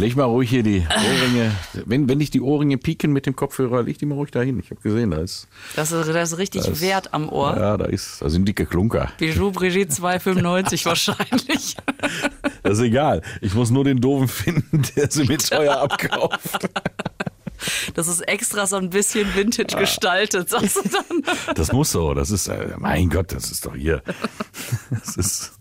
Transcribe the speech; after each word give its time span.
Leg 0.00 0.16
mal 0.16 0.24
ruhig 0.24 0.48
hier 0.48 0.62
die 0.62 0.82
Ohrringe. 0.88 1.52
Wenn, 1.84 2.08
wenn 2.08 2.18
dich 2.18 2.30
die 2.30 2.40
Ohrringe 2.40 2.78
pieken 2.78 3.12
mit 3.12 3.26
dem 3.26 3.36
Kopfhörer, 3.36 3.82
leg 3.82 3.98
die 3.98 4.06
mal 4.06 4.14
ruhig 4.14 4.30
dahin. 4.30 4.58
Ich 4.58 4.70
habe 4.70 4.80
gesehen, 4.80 5.10
da 5.10 5.18
ist. 5.18 5.46
Das 5.76 5.92
ist, 5.92 6.08
das 6.08 6.32
ist 6.32 6.38
richtig 6.38 6.62
Das- 6.64 6.80
Wert 6.80 7.12
am 7.12 7.28
Ohr. 7.28 7.54
Ja, 7.56 7.76
da 7.76 7.84
ist, 7.84 8.22
da 8.22 8.30
sind 8.30 8.48
dicke 8.48 8.64
Klunker. 8.64 9.12
Bijou 9.18 9.50
Brigitte 9.50 9.90
295 9.94 10.84
wahrscheinlich. 10.86 11.76
Das 12.62 12.74
ist 12.78 12.84
egal. 12.84 13.22
Ich 13.40 13.54
muss 13.54 13.70
nur 13.70 13.84
den 13.84 14.00
Doofen 14.02 14.28
finden, 14.28 14.82
der 14.94 15.10
sie 15.10 15.24
mir 15.24 15.38
teuer 15.38 15.78
abkauft. 15.80 16.68
Das 17.94 18.06
ist 18.06 18.20
extra 18.28 18.66
so 18.66 18.76
ein 18.76 18.90
bisschen 18.90 19.34
vintage 19.34 19.76
gestaltet, 19.76 20.50
sagst 20.50 20.76
du 20.76 20.82
dann. 20.90 21.54
Das 21.54 21.72
muss 21.72 21.90
so. 21.90 22.12
Das 22.12 22.30
ist, 22.30 22.48
äh, 22.48 22.74
mein 22.78 23.08
Gott, 23.08 23.32
das 23.32 23.50
ist 23.50 23.64
doch 23.64 23.74
hier. 23.74 24.02
Das 24.90 25.16
ist. 25.16 25.52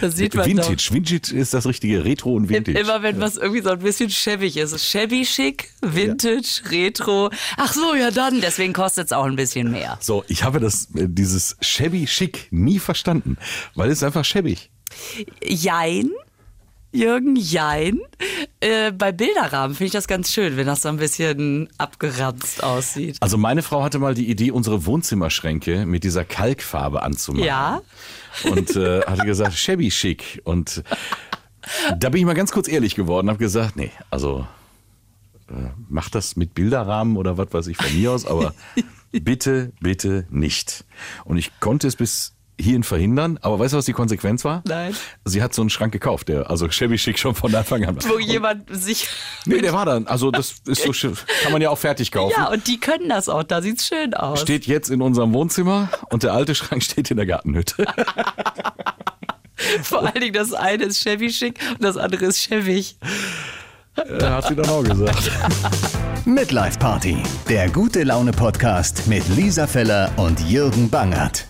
Das 0.00 0.16
sieht 0.16 0.34
man 0.34 0.44
doch. 0.44 0.68
Vintage. 0.68 0.88
Vintage 0.92 1.34
ist 1.34 1.54
das 1.54 1.66
richtige. 1.66 2.04
Retro 2.04 2.34
und 2.34 2.48
Vintage. 2.48 2.78
Immer 2.78 3.02
wenn 3.02 3.20
was 3.20 3.36
irgendwie 3.36 3.62
so 3.62 3.70
ein 3.70 3.78
bisschen 3.78 4.10
schäbig 4.10 4.56
ist. 4.56 4.84
Shabby 4.84 5.24
schick, 5.24 5.70
Vintage, 5.80 6.62
Retro. 6.70 7.30
Ach 7.56 7.72
so, 7.72 7.94
ja 7.94 8.10
dann. 8.10 8.40
Deswegen 8.40 8.72
kostet 8.72 9.06
es 9.06 9.12
auch 9.12 9.24
ein 9.24 9.36
bisschen 9.36 9.70
mehr. 9.70 9.98
So, 10.00 10.24
ich 10.28 10.44
habe 10.44 10.60
das, 10.60 10.88
äh, 10.94 11.06
dieses 11.08 11.56
shabby 11.60 12.06
schick 12.06 12.48
nie 12.50 12.78
verstanden, 12.78 13.36
weil 13.74 13.90
es 13.90 13.98
ist 13.98 14.04
einfach 14.04 14.24
schäbig. 14.24 14.70
Jein. 15.42 16.10
Jürgen, 16.92 17.36
jein. 17.36 18.00
Äh, 18.60 18.90
bei 18.90 19.12
Bilderrahmen 19.12 19.76
finde 19.76 19.86
ich 19.86 19.92
das 19.92 20.08
ganz 20.08 20.32
schön, 20.32 20.56
wenn 20.56 20.66
das 20.66 20.80
so 20.80 20.88
ein 20.88 20.96
bisschen 20.96 21.68
abgeranzt 21.76 22.62
aussieht. 22.62 23.18
Also 23.20 23.36
meine 23.36 23.62
Frau 23.62 23.82
hatte 23.82 23.98
mal 23.98 24.14
die 24.14 24.30
Idee, 24.30 24.50
unsere 24.50 24.86
Wohnzimmerschränke 24.86 25.84
mit 25.84 26.04
dieser 26.04 26.24
Kalkfarbe 26.24 27.02
anzumachen. 27.02 27.44
Ja. 27.44 27.82
Und 28.44 28.76
äh, 28.76 29.00
hatte 29.02 29.24
gesagt, 29.24 29.54
shabby 29.54 29.90
schick. 29.90 30.40
Und 30.44 30.82
da 31.98 32.08
bin 32.08 32.20
ich 32.20 32.26
mal 32.26 32.34
ganz 32.34 32.52
kurz 32.52 32.68
ehrlich 32.68 32.94
geworden, 32.94 33.28
habe 33.28 33.38
gesagt, 33.38 33.76
nee, 33.76 33.90
also 34.10 34.46
äh, 35.48 35.70
mach 35.88 36.08
das 36.08 36.36
mit 36.36 36.54
Bilderrahmen 36.54 37.16
oder 37.16 37.38
was 37.38 37.52
weiß 37.52 37.66
ich 37.68 37.76
von 37.76 37.94
mir 37.94 38.12
aus, 38.12 38.26
aber 38.26 38.54
bitte, 39.12 39.72
bitte 39.80 40.26
nicht. 40.30 40.84
Und 41.24 41.36
ich 41.38 41.58
konnte 41.60 41.88
es 41.88 41.96
bis 41.96 42.35
hierhin 42.58 42.82
verhindern, 42.82 43.38
aber 43.42 43.58
weißt 43.58 43.74
du, 43.74 43.78
was 43.78 43.84
die 43.84 43.92
Konsequenz 43.92 44.44
war? 44.44 44.62
Nein. 44.66 44.94
Sie 45.24 45.42
hat 45.42 45.54
so 45.54 45.62
einen 45.62 45.70
Schrank 45.70 45.92
gekauft, 45.92 46.28
der 46.28 46.48
also 46.50 46.70
shabby 46.70 46.98
schick 46.98 47.18
schon 47.18 47.34
von 47.34 47.54
Anfang 47.54 47.84
an 47.84 47.96
war. 48.02 48.10
Wo 48.10 48.18
jemand 48.18 48.68
sich. 48.74 49.08
Nee, 49.44 49.60
der 49.60 49.72
war 49.72 49.84
dann, 49.84 50.06
also 50.06 50.30
das 50.30 50.56
ist 50.66 50.82
so 50.82 50.92
schön, 50.92 51.16
kann 51.42 51.52
man 51.52 51.60
ja 51.60 51.70
auch 51.70 51.78
fertig 51.78 52.10
kaufen. 52.10 52.34
Ja, 52.36 52.48
und 52.50 52.66
die 52.66 52.80
können 52.80 53.08
das 53.08 53.28
auch. 53.28 53.42
Da 53.42 53.60
sieht's 53.62 53.86
schön 53.86 54.14
aus. 54.14 54.40
Steht 54.40 54.66
jetzt 54.66 54.90
in 54.90 55.02
unserem 55.02 55.32
Wohnzimmer 55.32 55.90
und 56.10 56.22
der 56.22 56.32
alte 56.32 56.54
Schrank 56.54 56.82
steht 56.82 57.10
in 57.10 57.16
der 57.16 57.26
Gartenhütte. 57.26 57.84
Vor 59.82 60.02
allen 60.02 60.20
Dingen 60.20 60.34
das 60.34 60.52
eine 60.52 60.84
ist 60.84 61.02
Chevy 61.02 61.30
schick 61.30 61.58
und 61.72 61.82
das 61.82 61.96
andere 61.96 62.26
ist 62.26 62.38
Chevig. 62.38 62.96
Äh, 63.96 64.22
hat 64.22 64.46
sie 64.46 64.54
dann 64.54 64.68
auch 64.68 64.82
gesagt. 64.82 65.30
Midlife 66.26 66.78
Party, 66.78 67.16
der 67.48 67.70
gute 67.70 68.02
Laune 68.02 68.32
Podcast 68.32 69.06
mit 69.06 69.26
Lisa 69.28 69.66
Feller 69.66 70.10
und 70.16 70.40
Jürgen 70.40 70.90
Bangert. 70.90 71.46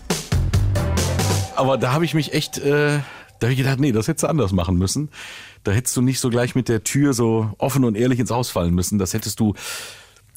Aber 1.57 1.77
da 1.77 1.91
habe 1.91 2.05
ich 2.05 2.13
mich 2.13 2.33
echt, 2.33 2.57
äh, 2.59 2.99
da 3.39 3.47
habe 3.47 3.51
ich 3.51 3.57
gedacht, 3.57 3.79
nee, 3.79 3.91
das 3.91 4.07
hättest 4.07 4.23
du 4.23 4.27
anders 4.27 4.51
machen 4.51 4.77
müssen. 4.77 5.09
Da 5.63 5.71
hättest 5.71 5.97
du 5.97 6.01
nicht 6.01 6.19
so 6.19 6.29
gleich 6.29 6.55
mit 6.55 6.69
der 6.69 6.83
Tür 6.83 7.13
so 7.13 7.51
offen 7.57 7.83
und 7.83 7.95
ehrlich 7.95 8.19
ins 8.19 8.31
Haus 8.31 8.49
fallen 8.49 8.73
müssen. 8.73 8.99
Das 8.99 9.13
hättest 9.13 9.39
du, 9.39 9.53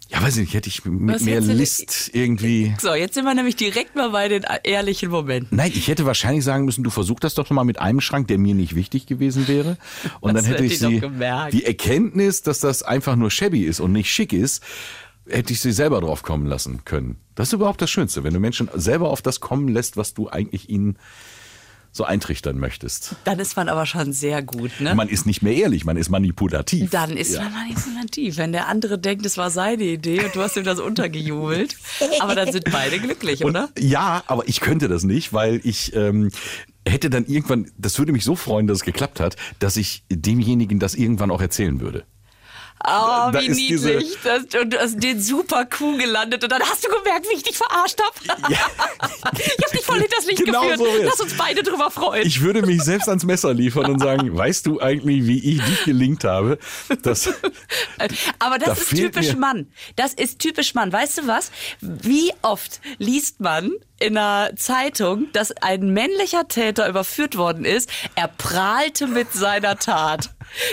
ja 0.09 0.21
weiß 0.23 0.37
ich 0.37 0.41
nicht, 0.43 0.55
hätte 0.55 0.69
ich 0.69 0.85
mit 0.85 1.17
Was 1.17 1.23
mehr 1.23 1.41
List 1.41 2.11
irgendwie. 2.13 2.75
So, 2.81 2.95
jetzt 2.95 3.15
sind 3.15 3.25
wir 3.25 3.35
nämlich 3.35 3.57
direkt 3.57 3.95
mal 3.95 4.11
bei 4.11 4.29
den 4.29 4.45
ehrlichen 4.65 5.11
Momenten. 5.11 5.57
Nein, 5.57 5.73
ich 5.75 5.89
hätte 5.89 6.05
wahrscheinlich 6.07 6.45
sagen 6.45 6.65
müssen, 6.65 6.83
du 6.83 6.91
versuch 6.91 7.21
das 7.21 7.35
doch 7.35 7.49
mal 7.51 7.65
mit 7.65 7.79
einem 7.79 8.01
Schrank, 8.01 8.29
der 8.29 8.39
mir 8.39 8.55
nicht 8.55 8.75
wichtig 8.75 9.07
gewesen 9.07 9.47
wäre. 9.47 9.77
Und 10.21 10.35
Das 10.35 10.43
dann 10.43 10.53
hätte 10.53 10.65
ich 10.65 10.79
sie, 10.79 11.03
die 11.53 11.65
Erkenntnis, 11.65 12.43
dass 12.43 12.61
das 12.61 12.83
einfach 12.83 13.15
nur 13.15 13.31
shabby 13.31 13.65
ist 13.65 13.81
und 13.81 13.93
nicht 13.93 14.11
schick 14.11 14.33
ist, 14.33 14.63
hätte 15.29 15.53
ich 15.53 15.61
sie 15.61 15.73
selber 15.73 16.01
drauf 16.01 16.23
kommen 16.23 16.47
lassen 16.47 16.85
können. 16.85 17.19
Das 17.41 17.49
ist 17.49 17.55
überhaupt 17.55 17.81
das 17.81 17.91
Schönste, 17.91 18.23
wenn 18.23 18.35
du 18.35 18.39
Menschen 18.39 18.69
selber 18.75 19.09
auf 19.09 19.23
das 19.23 19.41
kommen 19.41 19.69
lässt, 19.69 19.97
was 19.97 20.13
du 20.13 20.29
eigentlich 20.29 20.69
ihnen 20.69 20.99
so 21.91 22.05
eintrichtern 22.05 22.59
möchtest. 22.59 23.17
Dann 23.25 23.39
ist 23.39 23.57
man 23.57 23.71
aber 23.71 23.87
schon 23.87 24.13
sehr 24.13 24.43
gut, 24.43 24.79
ne? 24.79 24.95
Man 24.95 25.09
ist 25.09 25.25
nicht 25.25 25.41
mehr 25.41 25.55
ehrlich, 25.55 25.87
man 25.87 25.97
ist 25.97 26.11
manipulativ. 26.11 26.91
Dann 26.91 27.17
ist 27.17 27.33
ja. 27.33 27.45
man 27.45 27.55
manipulativ, 27.55 28.37
wenn 28.37 28.53
der 28.53 28.69
andere 28.69 28.99
denkt, 28.99 29.25
es 29.25 29.39
war 29.39 29.49
seine 29.49 29.85
Idee 29.85 30.23
und 30.23 30.37
du 30.37 30.43
hast 30.43 30.59
ihm 30.59 30.65
das 30.65 30.81
untergejubelt. 30.81 31.79
Aber 32.21 32.35
dann 32.35 32.53
sind 32.53 32.71
beide 32.71 32.99
glücklich, 32.99 33.43
Und, 33.43 33.53
oder? 33.53 33.71
ja, 33.79 34.23
aber 34.27 34.47
ich 34.47 34.61
könnte 34.61 34.89
das 34.89 35.05
nicht, 35.05 35.33
weil 35.33 35.63
ich 35.65 35.97
ähm, 35.97 36.31
hätte 36.87 37.09
dann 37.09 37.25
irgendwann, 37.25 37.71
das 37.79 37.99
würde 37.99 38.13
mich 38.13 38.25
so 38.25 38.37
freuen, 38.37 38.67
dass 38.67 38.81
es 38.81 38.85
geklappt 38.85 39.19
hat, 39.19 39.37
dass 39.61 39.79
ich 39.79 40.05
demjenigen 40.11 40.79
das 40.79 40.95
irgendwann 40.95 41.31
auch 41.31 41.41
erzählen 41.41 41.81
würde. 41.81 42.05
Oh, 42.83 43.31
Da 43.31 43.41
wie 43.43 43.49
niedlich. 43.51 44.17
Das, 44.25 44.43
und 44.61 44.73
du 44.73 44.79
hast 44.81 44.99
den 45.03 45.21
super 45.21 45.67
Kuh 45.67 45.97
gelandet 45.99 46.43
und 46.43 46.51
dann 46.51 46.63
hast 46.63 46.83
du 46.85 46.89
gemerkt, 46.89 47.27
wie 47.31 47.37
ich 47.37 47.43
dich 47.43 47.57
verarscht 47.59 47.99
habe. 48.01 48.41
Ja. 48.53 48.59
ich 49.37 49.65
habe 49.65 49.77
dich 49.77 49.85
voll 49.85 50.01
hinters 50.01 50.25
Licht 50.27 50.45
Genau 50.45 50.63
geführt. 50.63 50.79
so 50.79 50.87
ist. 50.87 51.05
Lass 51.05 51.21
uns 51.21 51.35
beide 51.35 51.63
drüber 51.63 51.91
freuen. 51.91 52.27
Ich 52.27 52.41
würde 52.41 52.63
mich 52.63 52.83
selbst 52.83 53.09
ans 53.09 53.25
Messer 53.25 53.53
liefern 53.53 53.91
und 53.91 53.99
sagen, 54.01 54.35
weißt 54.37 54.65
du 54.67 54.81
eigentlich, 54.81 55.27
wie 55.27 55.39
ich 55.57 55.63
dich 55.63 55.85
gelingt 55.85 56.25
habe? 56.25 56.59
Das, 57.03 57.29
Aber 58.39 58.59
das 58.59 58.67
Da 58.67 58.73
ist 58.73 58.89
typisch 58.91 59.33
mir- 59.35 59.39
Mann. 59.39 59.73
Das 59.97 60.15
ist 60.15 60.39
typisch 60.39 60.75
Mann. 60.75 60.93
Weißt 60.93 61.19
du 61.19 61.27
was? 61.27 61.51
Wie 61.81 62.33
oft 62.43 62.81
liest 62.99 63.41
man 63.41 63.73
in 64.01 64.17
einer 64.17 64.57
Zeitung, 64.57 65.29
dass 65.33 65.53
ein 65.53 65.93
männlicher 65.93 66.49
Täter 66.49 66.89
überführt 66.89 67.37
worden 67.37 67.65
ist? 67.65 67.91
Er 68.15 68.29
prahlte 68.29 69.07
mit 69.07 69.33
seiner 69.33 69.77
Tat. 69.79 70.31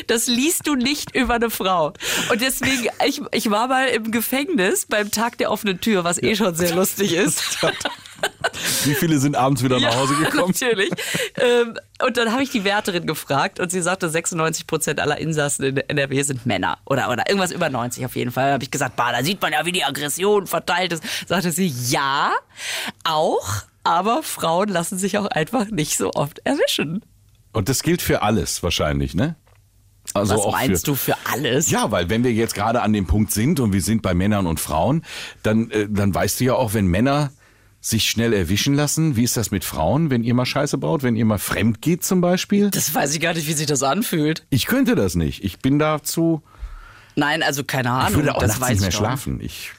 Das 0.08 0.28
liest 0.28 0.68
du 0.68 0.76
nicht 0.76 1.16
über 1.16 1.36
eine 1.36 1.50
Frau. 1.50 1.94
Und 2.32 2.42
deswegen, 2.42 2.90
ich, 3.06 3.22
ich 3.32 3.52
war 3.52 3.68
mal 3.68 3.88
im 3.90 4.12
Gefängnis 4.12 4.86
beim 4.88 5.12
Tag 5.12 5.38
der 5.38 5.52
offenen 5.52 5.80
Tür, 5.80 6.04
was 6.04 6.22
eh 6.22 6.36
schon 6.36 6.56
sehr 6.56 6.74
lustig 6.74 7.14
ist. 7.14 7.44
wie 8.86 8.96
viele 8.96 9.20
sind 9.20 9.36
abends 9.36 9.64
wieder 9.64 9.80
nach 9.80 9.96
Hause 9.96 10.16
gekommen? 10.16 10.54
Natürlich. 10.60 10.90
ähm, 11.36 11.78
und 12.06 12.18
dann 12.18 12.32
habe 12.32 12.44
ich 12.44 12.50
die 12.50 12.64
Wärterin 12.64 13.08
gefragt 13.08 13.60
und 13.60 13.72
sie 13.72 13.82
sagte, 13.82 14.10
96 14.10 14.68
Prozent 14.68 15.00
aller 15.00 15.18
Insassen 15.18 15.66
in 15.66 15.76
der 15.76 15.90
NRW 15.90 16.22
sind 16.22 16.46
Männer. 16.46 16.78
Oder, 16.86 17.10
oder 17.10 17.28
irgendwas 17.28 17.52
über 17.52 17.70
90 17.70 18.06
auf 18.06 18.16
jeden 18.16 18.32
Fall. 18.32 18.48
Da 18.48 18.54
habe 18.54 18.64
ich 18.64 18.72
gesagt, 18.72 18.96
bah, 18.96 19.12
da 19.12 19.24
sieht 19.24 19.42
man 19.42 19.54
ja, 19.54 19.66
wie 19.66 19.72
die 19.72 19.84
Aggression 19.84 20.48
verteilt 20.48 20.94
ist. 20.94 21.04
Sagte 21.28 21.52
sie, 21.52 21.68
ja, 21.68 22.34
auch, 23.04 23.64
aber 23.84 24.22
Frauen 24.22 24.70
lassen 24.70 24.98
sich 24.98 25.18
auch 25.18 25.26
einfach 25.28 25.68
nicht 25.70 25.98
so 25.98 26.12
oft 26.14 26.40
erwischen. 26.44 27.04
Und 27.52 27.70
das 27.70 27.82
gilt 27.82 28.02
für 28.02 28.22
alles 28.22 28.62
wahrscheinlich, 28.62 29.16
ne? 29.16 29.36
Also 30.14 30.36
Was 30.36 30.52
meinst 30.52 30.86
für, 30.86 30.92
du 30.92 30.96
für 30.96 31.16
alles? 31.32 31.70
Ja, 31.72 31.92
weil 31.92 32.10
wenn 32.10 32.24
wir 32.24 32.32
jetzt 32.32 32.56
gerade 32.56 32.82
an 32.82 32.94
dem 32.94 33.08
Punkt 33.08 33.32
sind 33.32 33.60
und 33.60 33.74
wir 33.74 33.82
sind 33.82 34.02
bei 34.02 34.14
Männern 34.14 34.46
und 34.48 34.60
Frauen, 34.60 35.04
dann, 35.44 35.70
äh, 35.72 35.88
dann 35.90 36.14
weißt 36.14 36.40
du 36.40 36.46
ja 36.46 36.54
auch, 36.54 36.74
wenn 36.74 36.88
Männer 36.88 37.32
sich 37.90 38.10
schnell 38.10 38.34
erwischen 38.34 38.74
lassen, 38.74 39.16
wie 39.16 39.24
ist 39.24 39.38
das 39.38 39.52
mit 39.52 39.64
Frauen, 39.64 40.10
wenn 40.10 40.24
ihr 40.24 40.34
mal 40.34 40.46
Scheiße 40.46 40.78
baut, 40.78 41.04
wenn 41.04 41.16
ihr 41.16 41.26
mal 41.26 41.38
fremd 41.38 41.82
geht 41.82 42.04
zum 42.04 42.20
Beispiel? 42.22 42.70
Das 42.70 42.94
weiß 42.94 43.14
ich 43.16 43.22
gar 43.22 43.34
nicht, 43.34 43.48
wie 43.48 43.54
sich 43.54 43.68
das 43.68 43.84
anfühlt. 43.84 44.46
Ich 44.50 44.66
könnte 44.66 44.96
das 44.96 45.16
nicht. 45.16 45.44
Ich 45.44 45.60
bin 45.60 45.80
dazu, 45.80 46.42
Nein, 47.16 47.42
also 47.44 47.64
keine 47.64 47.92
Ahnung. 47.92 48.10
ich 48.10 48.16
würde 48.18 48.36
auch 48.36 48.40
das 48.40 48.60
nachts 48.60 48.62
weiß 48.62 48.70
nicht 48.72 48.80
mehr 48.82 48.90
ich 48.90 48.96
doch. 48.96 49.00
schlafen. 49.02 49.40
Ich, 49.42 49.72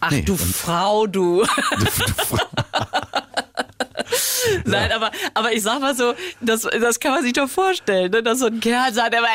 Ach 0.00 0.10
Nee, 0.10 0.22
du 0.22 0.36
Frau, 0.36 1.06
du. 1.06 1.44
Nein, 4.64 4.92
aber, 4.92 5.10
aber 5.34 5.52
ich 5.52 5.62
sag 5.62 5.80
mal 5.80 5.94
so, 5.94 6.14
das, 6.40 6.62
das 6.62 7.00
kann 7.00 7.12
man 7.12 7.22
sich 7.22 7.32
doch 7.32 7.48
vorstellen, 7.48 8.10
ne? 8.10 8.22
dass 8.22 8.40
so 8.40 8.46
ein 8.46 8.60
Kerl 8.60 8.92
sagt, 8.92 9.14
aber 9.14 9.26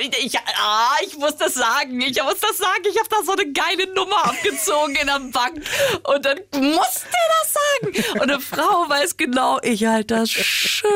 ich, 0.00 0.24
ich, 0.24 0.38
ah, 0.38 0.96
ich 1.06 1.16
muss 1.18 1.36
das 1.36 1.54
sagen, 1.54 2.00
ich 2.00 2.22
muss 2.22 2.40
das 2.40 2.58
sagen, 2.58 2.82
ich 2.88 2.98
habe 2.98 3.08
da 3.08 3.16
so 3.24 3.32
eine 3.32 3.52
geile 3.52 3.92
Nummer 3.94 4.24
abgezogen 4.24 4.96
in 4.96 5.06
der 5.06 5.20
Bank 5.32 5.62
und 6.04 6.24
dann 6.24 6.38
muss 6.60 7.04
der 7.04 7.26
das 7.42 7.54
sagen. 7.54 8.20
Und 8.20 8.30
eine 8.30 8.40
Frau 8.40 8.88
weiß 8.88 9.16
genau, 9.16 9.58
ich 9.62 9.86
halte 9.86 10.14
das 10.14 10.30
schön 10.30 10.90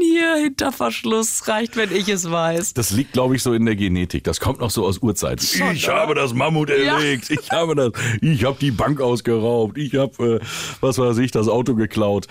hier 0.00 0.36
hinter 0.36 0.72
Verschluss, 0.72 1.46
reicht, 1.48 1.76
wenn 1.76 1.94
ich 1.94 2.08
es 2.08 2.30
weiß. 2.30 2.74
das 2.74 2.90
liegt, 2.90 3.12
glaube 3.12 3.36
ich, 3.36 3.42
so 3.42 3.52
in 3.52 3.64
der 3.64 3.76
Genetik. 3.76 4.24
Das 4.24 4.40
kommt 4.40 4.60
noch 4.60 4.70
so 4.70 4.84
aus 4.84 4.98
Urzeiten. 4.98 5.46
Ich 5.72 5.88
habe 5.88 6.14
das 6.14 6.34
Mammut 6.34 6.70
erlegt. 6.70 7.30
Ich 7.30 7.50
habe 7.50 7.74
das. 7.74 7.92
Ich 8.20 8.44
habe 8.44 8.58
die 8.60 8.70
Bank 8.70 9.00
ausgeraubt. 9.00 9.78
Ich 9.78 9.94
habe, 9.94 10.40
äh, 10.40 10.40
was 10.80 10.98
weiß 10.98 11.18
ich, 11.18 11.30
das 11.30 11.48
Auto 11.48 11.74
geklaut. 11.74 12.26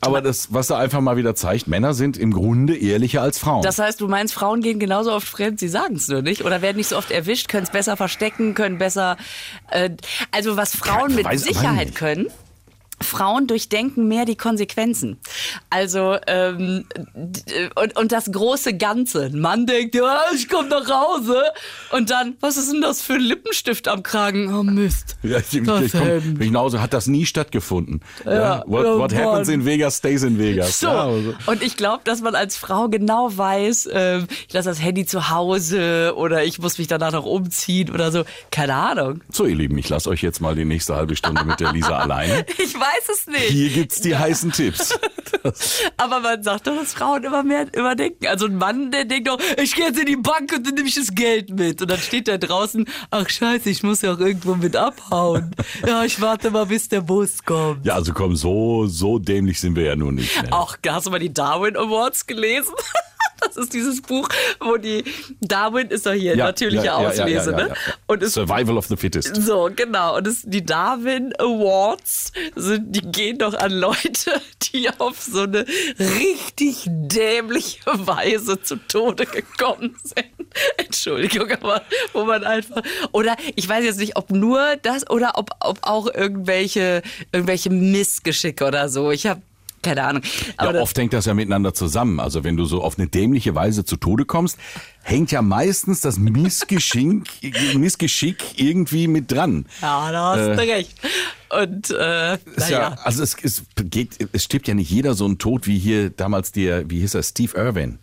Aber 0.00 0.20
das, 0.20 0.52
was 0.52 0.70
er 0.70 0.78
einfach 0.78 1.00
mal 1.00 1.16
wieder 1.16 1.34
zeigt, 1.34 1.68
Männer 1.68 1.94
sind 1.94 2.16
im 2.16 2.32
Grunde 2.32 2.76
ehrlicher 2.76 3.22
als 3.22 3.38
Frauen. 3.38 3.62
Das 3.62 3.78
heißt, 3.78 4.00
du 4.00 4.08
meinst, 4.08 4.34
Frauen 4.34 4.60
gehen 4.60 4.78
genauso 4.78 5.12
oft 5.12 5.26
fremd, 5.26 5.58
sie 5.58 5.68
sagen 5.68 5.96
es 5.96 6.08
nur 6.08 6.22
nicht 6.22 6.44
oder 6.44 6.62
werden 6.62 6.76
nicht 6.76 6.88
so 6.88 6.96
oft 6.96 7.10
erwischt, 7.10 7.48
können 7.48 7.64
es 7.64 7.70
besser 7.70 7.96
verstecken, 7.96 8.54
können 8.54 8.78
besser. 8.78 9.16
Äh, 9.70 9.90
also 10.30 10.56
was 10.56 10.76
Frauen 10.76 11.16
Ja, 11.18 11.28
mit 11.28 11.40
Sicherheit 11.40 11.94
können, 11.94 12.26
Frauen 13.00 13.46
durchdenken 13.46 14.08
mehr 14.08 14.24
die 14.24 14.36
Konsequenzen. 14.36 15.18
Also 15.70 16.16
ähm, 16.26 16.86
und, 17.74 17.96
und 17.96 18.12
das 18.12 18.30
große 18.32 18.76
Ganze. 18.76 19.24
Ein 19.26 19.40
Mann 19.40 19.66
denkt, 19.66 19.94
ja, 19.94 20.20
ich 20.34 20.48
komme 20.48 20.68
nach 20.68 20.88
Hause 20.88 21.42
und 21.92 22.10
dann, 22.10 22.36
was 22.40 22.56
ist 22.56 22.72
denn 22.72 22.80
das 22.80 23.02
für 23.02 23.14
ein 23.14 23.20
Lippenstift 23.20 23.88
am 23.88 24.02
Kragen? 24.02 24.52
Oh 24.54 24.62
Mist. 24.62 25.16
Ja, 25.26 25.38
ich, 25.38 25.62
Das 25.64 25.82
ich 25.82 25.92
komm, 25.92 26.40
ich 26.40 26.50
nach 26.50 26.60
Hause, 26.60 26.80
hat 26.80 26.92
das 26.92 27.06
nie 27.08 27.26
stattgefunden. 27.26 28.00
Ja, 28.24 28.62
what 28.66 28.84
ja, 28.84 28.98
what 28.98 29.14
happens 29.14 29.48
Mann. 29.48 29.60
in 29.60 29.64
Vegas 29.66 29.96
stays 29.96 30.22
in 30.22 30.38
Vegas. 30.38 30.78
So. 30.80 30.86
Ja, 30.86 31.04
also. 31.04 31.34
Und 31.46 31.62
ich 31.62 31.76
glaube, 31.76 32.02
dass 32.04 32.22
man 32.22 32.34
als 32.36 32.56
Frau 32.56 32.88
genau 32.88 33.36
weiß, 33.36 33.88
ähm, 33.92 34.26
ich 34.46 34.54
lasse 34.54 34.68
das 34.68 34.80
Handy 34.80 35.04
zu 35.04 35.30
Hause 35.30 36.14
oder 36.16 36.44
ich 36.44 36.58
muss 36.60 36.78
mich 36.78 36.86
danach 36.86 37.12
noch 37.12 37.26
umziehen 37.26 37.90
oder 37.90 38.12
so. 38.12 38.24
Keine 38.52 38.74
Ahnung. 38.74 39.20
so, 39.30 39.46
ihr 39.46 39.56
Lieben, 39.56 39.76
ich 39.78 39.88
lasse 39.88 40.08
euch 40.10 40.22
jetzt 40.22 40.40
mal 40.40 40.54
die 40.54 40.64
nächste 40.64 40.94
halbe 40.94 41.16
Stunde 41.16 41.44
mit 41.44 41.58
der 41.60 41.72
Lisa 41.72 41.98
alleine. 41.98 42.46
Ich 42.58 42.74
weiß 42.74 42.85
es 43.08 43.26
nicht. 43.26 43.48
Hier 43.48 43.70
gibt's 43.70 44.00
die 44.00 44.16
heißen 44.16 44.52
Tipps. 44.52 44.98
Aber 45.96 46.20
man 46.20 46.42
sagt 46.42 46.66
doch, 46.66 46.76
dass 46.76 46.94
Frauen 46.94 47.24
immer 47.24 47.42
mehr 47.42 47.66
überdenken. 47.74 48.26
Also 48.26 48.46
ein 48.46 48.56
Mann, 48.56 48.90
der 48.90 49.04
denkt 49.04 49.28
doch, 49.28 49.38
ich 49.56 49.74
gehe 49.74 49.86
jetzt 49.86 49.98
in 49.98 50.06
die 50.06 50.16
Bank 50.16 50.52
und 50.54 50.66
dann 50.66 50.74
nehme 50.74 50.88
ich 50.88 50.94
das 50.94 51.14
Geld 51.14 51.50
mit. 51.50 51.82
Und 51.82 51.90
dann 51.90 51.98
steht 51.98 52.28
da 52.28 52.38
draußen, 52.38 52.88
ach 53.10 53.28
scheiße, 53.28 53.70
ich 53.70 53.82
muss 53.82 54.02
ja 54.02 54.14
auch 54.14 54.18
irgendwo 54.18 54.54
mit 54.54 54.76
abhauen. 54.76 55.54
Ja, 55.86 56.04
ich 56.04 56.20
warte 56.20 56.50
mal, 56.50 56.66
bis 56.66 56.88
der 56.88 57.00
Bus 57.00 57.44
kommt. 57.44 57.84
Ja, 57.86 57.94
also 57.94 58.12
komm, 58.12 58.36
so, 58.36 58.86
so 58.86 59.18
dämlich 59.18 59.60
sind 59.60 59.76
wir 59.76 59.84
ja 59.84 59.96
nun 59.96 60.16
nicht. 60.16 60.42
Ne? 60.42 60.52
Auch, 60.52 60.76
hast 60.86 61.06
du 61.06 61.10
mal 61.10 61.18
die 61.18 61.32
Darwin 61.32 61.76
Awards 61.76 62.26
gelesen? 62.26 62.74
Das 63.46 63.56
ist 63.56 63.72
dieses 63.72 64.02
Buch, 64.02 64.28
wo 64.60 64.76
die 64.76 65.04
Darwin 65.40 65.88
ist 65.88 66.06
doch 66.06 66.12
hier 66.12 66.36
Ja, 66.36 66.46
natürliche 66.46 66.86
ja, 66.86 66.96
Auslese, 66.96 67.52
ja, 67.52 67.56
ne? 67.56 67.74
Und 68.06 68.22
es 68.22 68.34
Survival 68.34 68.76
of 68.76 68.86
the 68.86 68.96
Fittest. 68.96 69.36
so, 69.36 69.70
genau. 69.74 70.16
Und 70.16 70.26
es, 70.26 70.42
die 70.42 70.64
Darwin 70.64 71.32
Awards 71.38 72.32
sind, 72.54 72.94
die 72.94 73.00
gehen 73.00 73.38
doch 73.38 73.54
an 73.54 73.72
Leute, 73.72 74.40
die 74.72 74.88
auf 74.98 75.20
so 75.20 75.42
eine 75.42 75.64
richtig 75.98 76.86
dämliche 76.86 77.80
Weise 77.86 78.60
zu 78.62 78.76
Tode 78.76 79.26
gekommen 79.26 79.96
sind. 80.02 80.26
Entschuldigung, 80.76 81.50
aber 81.50 81.82
wo 82.12 82.24
man 82.24 82.44
einfach. 82.44 82.82
Oder 83.12 83.36
ich 83.54 83.68
weiß 83.68 83.84
jetzt 83.84 83.98
nicht, 83.98 84.16
ob 84.16 84.30
nur 84.30 84.76
das 84.82 85.08
oder 85.10 85.32
ob, 85.36 85.50
ob 85.60 85.78
auch 85.82 86.12
irgendwelche, 86.12 87.02
irgendwelche 87.32 87.70
Missgeschicke 87.70 88.64
oder 88.64 88.88
so. 88.88 89.10
Ich 89.10 89.26
habe 89.26 89.42
keine 89.86 90.02
Ahnung. 90.04 90.22
Aber 90.56 90.74
Ja, 90.74 90.80
oft 90.82 90.98
hängt 90.98 91.12
das 91.12 91.24
ja 91.26 91.34
miteinander 91.34 91.72
zusammen. 91.74 92.20
Also 92.20 92.44
wenn 92.44 92.56
du 92.56 92.64
so 92.64 92.82
auf 92.82 92.98
eine 92.98 93.06
dämliche 93.08 93.54
Weise 93.54 93.84
zu 93.84 93.96
Tode 93.96 94.24
kommst, 94.24 94.58
hängt 95.02 95.30
ja 95.32 95.42
meistens 95.42 96.00
das 96.00 96.18
Missgeschick, 96.18 97.22
Missgeschick 97.74 98.58
irgendwie 98.60 99.08
mit 99.08 99.30
dran. 99.30 99.66
ja, 99.80 100.10
da 100.12 100.30
hast 100.36 100.46
du 100.46 100.58
recht. 100.58 100.92
Und 101.48 101.90
äh, 101.90 102.34
Ist 102.34 102.68
ja, 102.70 102.90
naja. 102.90 102.96
also 103.04 103.22
es, 103.22 103.36
es 103.42 103.62
geht, 103.76 104.16
es 104.32 104.42
stirbt 104.44 104.66
ja 104.68 104.74
nicht 104.74 104.90
jeder 104.90 105.14
so 105.14 105.24
einen 105.24 105.38
Tod 105.38 105.66
wie 105.66 105.78
hier 105.78 106.10
damals 106.10 106.50
der, 106.52 106.90
wie 106.90 107.00
hieß 107.00 107.14
er, 107.14 107.22
Steve 107.22 107.56
Irwin. 107.56 107.98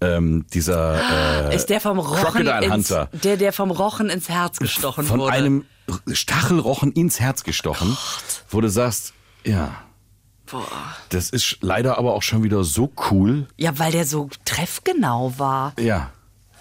Ähm, 0.00 0.46
dieser 0.54 1.50
äh, 1.50 1.56
ist 1.56 1.66
der 1.70 1.80
vom 1.80 1.98
Rochen 1.98 2.46
ins, 2.46 2.88
der 3.12 3.36
der 3.36 3.52
vom 3.52 3.70
Rochen 3.72 4.08
ins 4.08 4.28
Herz 4.28 4.58
gestochen 4.58 5.04
von 5.04 5.18
wurde. 5.20 5.32
einem 5.32 5.64
Stachelrochen 6.12 6.92
ins 6.92 7.18
Herz 7.20 7.42
gestochen, 7.44 7.96
wo 8.48 8.60
du 8.60 8.68
sagst, 8.70 9.12
ja, 9.44 9.74
Boah. 10.50 10.66
das 11.10 11.30
ist 11.30 11.58
leider 11.60 11.98
aber 11.98 12.14
auch 12.14 12.22
schon 12.22 12.42
wieder 12.42 12.64
so 12.64 12.90
cool. 13.10 13.46
Ja, 13.56 13.78
weil 13.78 13.92
der 13.92 14.04
so 14.06 14.28
treffgenau 14.44 15.34
war. 15.38 15.74
Ja. 15.78 16.10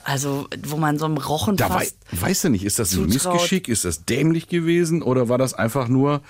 Also, 0.04 0.48
wo 0.66 0.78
man 0.78 0.98
so 0.98 1.06
einem 1.06 1.18
Rochen 1.18 1.58
Da 1.58 1.70
wei 1.70 1.80
fast. 1.80 1.98
weißt 2.12 2.44
du 2.46 2.50
nicht, 2.50 2.64
ist 2.64 2.80
das 2.80 2.94
ein 2.94 3.10
zutraut. 3.12 3.34
Missgeschick, 3.34 3.68
ist 3.68 3.84
das 3.86 4.06
dämlich 4.06 4.48
gewesen 4.48 5.02
oder 5.02 5.28
war 5.28 5.38
das 5.38 5.54
einfach 5.54 5.88
nur 5.90 6.22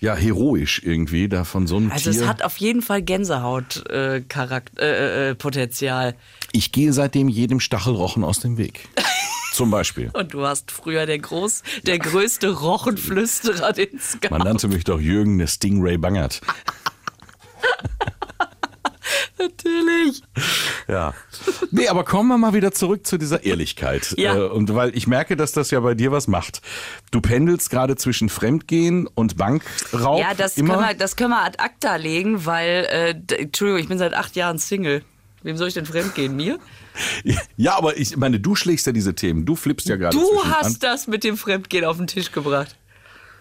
ja 0.00 0.14
heroisch 0.16 0.80
irgendwie 0.84 1.28
da 1.28 1.44
von 1.44 1.66
so 1.66 1.76
einem 1.76 1.92
Also 1.92 2.10
Tier? 2.10 2.22
es 2.22 2.26
hat 2.26 2.42
auf 2.42 2.56
jeden 2.56 2.80
Fall 2.82 3.02
Gänsehaut 3.02 3.84
äh, 3.90 4.16
äh, 4.18 5.30
äh, 5.30 5.34
Potenzial. 5.34 6.14
ich 6.52 6.72
gehe 6.72 6.92
seitdem 6.92 7.28
jedem 7.28 7.60
Stachelrochen 7.60 8.24
aus 8.24 8.40
dem 8.40 8.56
Weg. 8.56 8.88
Zum 9.52 9.70
Beispiel. 9.70 10.10
Und 10.14 10.34
du 10.34 10.46
hast 10.46 10.70
früher 10.70 11.06
der 11.06 11.18
groß, 11.18 11.62
der 11.84 11.98
größte 11.98 12.50
Rochenflüsterer, 12.50 13.72
den 13.72 13.96
es 13.96 14.18
gab. 14.20 14.30
Man 14.30 14.42
nannte 14.42 14.68
mich 14.68 14.84
doch 14.84 15.00
Jürgen 15.00 15.38
der 15.38 15.46
Stingray 15.46 15.98
Bangert. 15.98 16.40
Natürlich. 19.38 20.22
Ja. 20.88 21.14
Nee, 21.70 21.88
aber 21.88 22.04
kommen 22.04 22.28
wir 22.28 22.38
mal 22.38 22.54
wieder 22.54 22.72
zurück 22.72 23.06
zu 23.06 23.18
dieser 23.18 23.44
Ehrlichkeit. 23.44 24.14
Ja. 24.16 24.36
Äh, 24.36 24.48
Und 24.48 24.74
weil 24.74 24.96
ich 24.96 25.06
merke, 25.06 25.36
dass 25.36 25.52
das 25.52 25.70
ja 25.70 25.80
bei 25.80 25.94
dir 25.94 26.12
was 26.12 26.28
macht. 26.28 26.62
Du 27.10 27.20
pendelst 27.20 27.70
gerade 27.70 27.96
zwischen 27.96 28.28
Fremdgehen 28.28 29.06
und 29.06 29.36
Bankraub. 29.36 30.20
Ja, 30.20 30.34
das 30.34 30.56
immer. 30.56 30.74
können, 30.74 30.88
wir, 30.88 30.94
das 30.94 31.16
können 31.16 31.30
wir 31.30 31.42
ad 31.42 31.58
acta 31.58 31.96
legen, 31.96 32.46
weil, 32.46 32.86
äh, 32.90 33.14
Entschuldigung, 33.36 33.80
ich 33.82 33.88
bin 33.88 33.98
seit 33.98 34.14
acht 34.14 34.36
Jahren 34.36 34.58
Single. 34.58 35.02
Wem 35.42 35.56
soll 35.56 35.68
ich 35.68 35.74
denn 35.74 35.86
fremdgehen? 35.86 36.36
Mir? 36.36 36.58
Ja, 37.56 37.76
aber 37.76 37.96
ich 37.96 38.16
meine, 38.16 38.38
du 38.40 38.54
schlägst 38.54 38.86
ja 38.86 38.92
diese 38.92 39.14
Themen. 39.14 39.46
Du 39.46 39.56
flippst 39.56 39.88
ja 39.88 39.96
gerade 39.96 40.16
Du 40.16 40.44
hast 40.44 40.82
das 40.82 41.06
mit 41.06 41.24
dem 41.24 41.36
Fremdgehen 41.36 41.84
auf 41.84 41.96
den 41.96 42.06
Tisch 42.06 42.32
gebracht. 42.32 42.76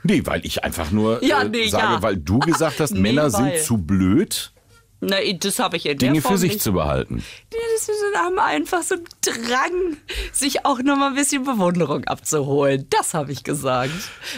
Nee, 0.04 0.22
weil 0.26 0.46
ich 0.46 0.64
einfach 0.64 0.92
nur 0.92 1.24
Ja, 1.24 1.42
äh, 1.44 1.50
nee, 1.50 1.68
sage, 1.68 1.94
ja. 1.96 2.02
weil 2.02 2.18
du 2.18 2.40
gesagt 2.40 2.80
hast, 2.80 2.92
Nee, 2.96 3.02
Männer 3.02 3.32
weil. 3.34 3.54
sind 3.56 3.66
zu 3.66 3.78
blöd, 3.78 4.52
Na, 5.00 5.18
das 5.40 5.60
habe 5.60 5.78
ich 5.78 5.86
in 5.86 5.98
der 5.98 6.10
Dinge 6.10 6.22
Form 6.22 6.34
für 6.36 6.38
sich 6.40 6.54
nicht. 6.54 6.64
zu 6.64 6.74
behalten. 6.74 7.24
Ja, 7.54 7.60
das 7.76 7.90
haben 8.24 8.40
einfach 8.40 8.82
so 8.84 8.96
einen 8.96 9.06
Drang, 9.22 9.98
sich 10.32 10.66
auch 10.66 10.80
noch 10.80 10.96
mal 10.98 11.10
ein 11.10 11.16
bisschen 11.16 11.44
Bewunderung 11.44 12.06
abzuholen. 12.06 12.88
Das 12.90 13.14
habe 13.14 13.32
ich 13.32 13.44
gesagt. 13.44 13.92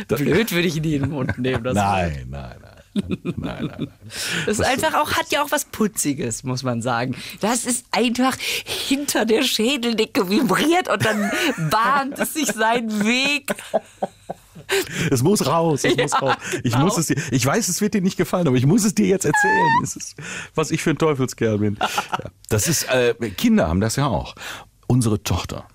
Blöd 0.10 0.52
würde 0.52 0.68
ich 0.68 0.76
nie 0.82 0.96
in 0.96 1.04
den 1.04 1.12
Mund 1.12 1.38
nehmen. 1.38 1.64
Nein, 1.74 2.28
nein, 2.30 2.56
nein. 2.94 3.34
Nein, 3.36 3.72
nein. 3.78 3.88
Das 4.46 4.60
ist 4.60 4.66
einfach 4.66 4.94
auch, 4.94 5.14
hat 5.14 5.32
ja 5.32 5.44
auch 5.44 5.52
was 5.52 5.66
Putziges, 5.66 6.44
muss 6.44 6.64
man 6.64 6.82
sagen. 6.82 7.16
Das 7.40 7.66
ist 7.66 7.86
einfach 7.92 8.38
hinter 8.40 9.26
der 9.26 9.44
Schädeldecke 9.44 10.30
vibriert 10.30 10.88
und 10.90 11.06
dann 11.06 11.32
bahnt 11.70 12.20
es 12.20 12.34
sich 12.34 12.48
seinen 12.48 13.06
Weg. 13.06 13.56
Es 15.12 15.24
muss 15.24 15.46
raus, 15.46 15.84
es 15.84 15.98
muss 15.98 16.22
raus. 16.22 16.36
Ich 16.64 16.74
genau. 16.74 16.86
muss 16.86 16.98
es 16.98 17.08
dir, 17.08 17.18
ich 17.32 17.46
weiß, 17.46 17.68
es 17.68 17.82
wird 17.82 17.94
dir 17.94 18.02
nicht 18.02 18.18
gefallen, 18.18 18.48
aber 18.48 18.56
ich 18.56 18.66
muss 18.66 18.84
es 18.86 18.96
dir 18.96 19.08
jetzt 19.08 19.26
erzählen. 19.26 19.70
Es 19.84 19.96
ist, 19.96 20.16
was 20.56 20.72
ich 20.72 20.82
für 20.82 20.92
ein 20.92 20.98
Teufelskerl 20.98 21.60
bin. 21.60 21.78
Ja, 21.80 22.30
das 22.50 22.68
ist, 22.68 22.84
äh, 22.86 23.14
Kinder 23.32 23.68
haben 23.68 23.82
das 23.82 23.96
ja 23.96 24.08
auch. 24.08 24.36
Unsere 24.88 25.22
Tochter. 25.24 25.68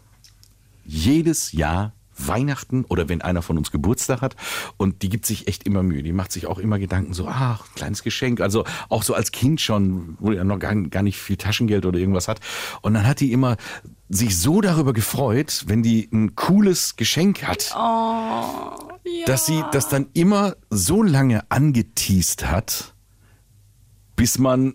Jedes 0.84 1.52
Jahr 1.52 1.92
Weihnachten 2.18 2.84
oder 2.84 3.08
wenn 3.08 3.22
einer 3.22 3.42
von 3.42 3.58
uns 3.58 3.70
Geburtstag 3.70 4.20
hat 4.20 4.36
und 4.76 5.02
die 5.02 5.08
gibt 5.08 5.26
sich 5.26 5.48
echt 5.48 5.64
immer 5.64 5.82
Mühe. 5.82 6.02
Die 6.02 6.12
macht 6.12 6.32
sich 6.32 6.46
auch 6.46 6.58
immer 6.58 6.78
Gedanken 6.78 7.14
so, 7.14 7.26
ach, 7.28 7.64
kleines 7.74 8.02
Geschenk. 8.02 8.40
Also 8.40 8.64
auch 8.88 9.02
so 9.02 9.14
als 9.14 9.32
Kind 9.32 9.60
schon, 9.60 10.16
wo 10.20 10.32
er 10.32 10.44
noch 10.44 10.58
gar, 10.58 10.74
gar 10.74 11.02
nicht 11.02 11.18
viel 11.18 11.36
Taschengeld 11.36 11.86
oder 11.86 11.98
irgendwas 11.98 12.28
hat. 12.28 12.40
Und 12.82 12.94
dann 12.94 13.06
hat 13.06 13.20
die 13.20 13.32
immer 13.32 13.56
sich 14.08 14.38
so 14.38 14.60
darüber 14.60 14.92
gefreut, 14.92 15.64
wenn 15.66 15.82
die 15.82 16.08
ein 16.12 16.34
cooles 16.34 16.96
Geschenk 16.96 17.42
hat 17.42 17.74
dass 19.26 19.46
sie 19.46 19.64
das 19.72 19.88
dann 19.88 20.08
immer 20.14 20.56
so 20.70 21.02
lange 21.02 21.50
angeteased 21.50 22.50
hat, 22.50 22.94
bis 24.16 24.38
man 24.38 24.74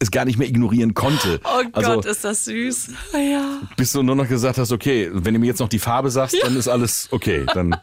es 0.00 0.10
gar 0.10 0.24
nicht 0.24 0.38
mehr 0.38 0.48
ignorieren 0.48 0.94
konnte. 0.94 1.40
Oh 1.44 1.62
also 1.72 1.94
Gott, 1.94 2.06
ist 2.06 2.24
das 2.24 2.44
süß. 2.46 2.88
Ja. 3.12 3.60
bis 3.76 3.92
du 3.92 4.02
nur 4.02 4.16
noch 4.16 4.28
gesagt 4.28 4.58
hast, 4.58 4.72
okay, 4.72 5.10
wenn 5.12 5.34
du 5.34 5.40
mir 5.40 5.46
jetzt 5.46 5.60
noch 5.60 5.68
die 5.68 5.78
Farbe 5.78 6.10
sagst, 6.10 6.36
dann 6.42 6.56
ist 6.56 6.68
alles 6.68 7.08
okay. 7.12 7.46
Dann 7.54 7.76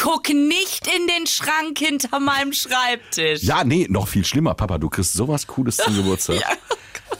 Guck 0.00 0.28
nicht 0.30 0.86
in 0.86 1.06
den 1.06 1.26
Schrank 1.26 1.78
hinter 1.78 2.18
meinem 2.18 2.52
Schreibtisch. 2.52 3.42
ja, 3.42 3.62
nee, 3.64 3.86
noch 3.90 4.08
viel 4.08 4.24
schlimmer, 4.24 4.54
Papa, 4.54 4.78
du 4.78 4.88
kriegst 4.88 5.12
sowas 5.12 5.46
Cooles 5.46 5.76
zum 5.76 5.94
Geburtstag. 5.96 6.36
Ja. 6.36 6.46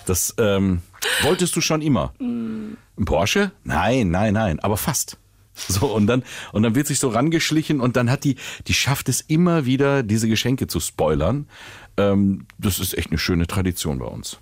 Das 0.06 0.34
ähm, 0.38 0.80
wolltest 1.22 1.54
du 1.56 1.60
schon 1.60 1.82
immer. 1.82 2.14
Ein 2.18 2.78
Porsche? 3.04 3.52
Nein, 3.64 4.10
nein, 4.10 4.34
nein, 4.34 4.60
aber 4.60 4.76
fast. 4.76 5.18
So, 5.68 5.86
und 5.94 6.06
dann, 6.06 6.22
und 6.52 6.62
dann 6.62 6.74
wird 6.74 6.86
sich 6.86 6.98
so 6.98 7.08
rangeschlichen 7.08 7.80
und 7.80 7.96
dann 7.96 8.10
hat 8.10 8.24
die, 8.24 8.36
die 8.66 8.72
schafft 8.72 9.08
es 9.08 9.20
immer 9.20 9.66
wieder, 9.66 10.02
diese 10.02 10.28
Geschenke 10.28 10.66
zu 10.66 10.80
spoilern. 10.80 11.46
Ähm, 12.00 12.46
das 12.58 12.78
ist 12.78 12.96
echt 12.96 13.10
eine 13.10 13.18
schöne 13.18 13.46
Tradition 13.46 13.98
bei 13.98 14.06
uns. 14.06 14.38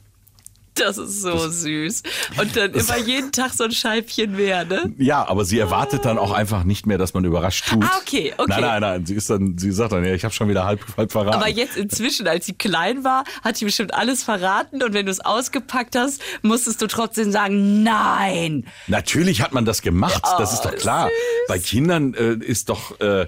Das 0.78 0.96
ist 0.96 1.22
so 1.22 1.48
süß. 1.48 2.02
Und 2.40 2.56
dann 2.56 2.72
immer 2.72 2.98
jeden 2.98 3.32
Tag 3.32 3.52
so 3.52 3.64
ein 3.64 3.72
Scheibchen 3.72 4.36
mehr, 4.36 4.64
ne? 4.64 4.92
Ja, 4.96 5.26
aber 5.26 5.44
sie 5.44 5.58
erwartet 5.58 6.04
dann 6.04 6.18
auch 6.18 6.32
einfach 6.32 6.64
nicht 6.64 6.86
mehr, 6.86 6.98
dass 6.98 7.14
man 7.14 7.24
überrascht 7.24 7.66
tut. 7.68 7.84
Ah, 7.84 7.98
okay, 8.00 8.32
okay. 8.36 8.46
Nein, 8.48 8.60
nein, 8.60 8.80
nein. 8.80 9.06
Sie 9.06 9.14
ist 9.14 9.28
dann, 9.28 9.58
sie 9.58 9.72
sagt 9.72 9.92
dann, 9.92 10.04
ja, 10.04 10.14
ich 10.14 10.24
habe 10.24 10.32
schon 10.32 10.48
wieder 10.48 10.64
halb, 10.64 10.80
halb 10.96 11.10
verraten. 11.10 11.36
Aber 11.36 11.48
jetzt 11.48 11.76
inzwischen, 11.76 12.28
als 12.28 12.46
sie 12.46 12.52
klein 12.52 13.02
war, 13.02 13.24
hat 13.42 13.56
sie 13.56 13.64
bestimmt 13.64 13.94
alles 13.94 14.22
verraten 14.22 14.82
und 14.82 14.94
wenn 14.94 15.06
du 15.06 15.12
es 15.12 15.20
ausgepackt 15.20 15.96
hast, 15.96 16.22
musstest 16.42 16.80
du 16.80 16.86
trotzdem 16.86 17.32
sagen, 17.32 17.82
nein. 17.82 18.64
Natürlich 18.86 19.42
hat 19.42 19.52
man 19.52 19.64
das 19.64 19.82
gemacht, 19.82 20.22
das 20.38 20.52
ist 20.52 20.64
doch 20.64 20.76
klar. 20.76 21.08
Bei 21.48 21.58
Kindern 21.58 22.14
äh, 22.14 22.34
ist 22.34 22.68
doch, 22.68 23.00
äh, 23.00 23.26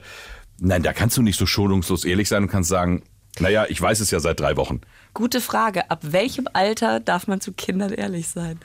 nein, 0.60 0.82
da 0.82 0.92
kannst 0.92 1.16
du 1.16 1.22
nicht 1.22 1.38
so 1.38 1.46
schonungslos 1.46 2.04
ehrlich 2.04 2.28
sein 2.28 2.44
und 2.44 2.48
kannst 2.48 2.70
sagen, 2.70 3.02
naja, 3.38 3.66
ich 3.68 3.80
weiß 3.80 4.00
es 4.00 4.10
ja 4.10 4.20
seit 4.20 4.40
drei 4.40 4.56
Wochen. 4.56 4.80
Gute 5.14 5.40
Frage. 5.40 5.90
Ab 5.90 6.00
welchem 6.02 6.48
Alter 6.52 7.00
darf 7.00 7.26
man 7.26 7.40
zu 7.40 7.52
Kindern 7.52 7.92
ehrlich 7.92 8.28
sein? 8.28 8.60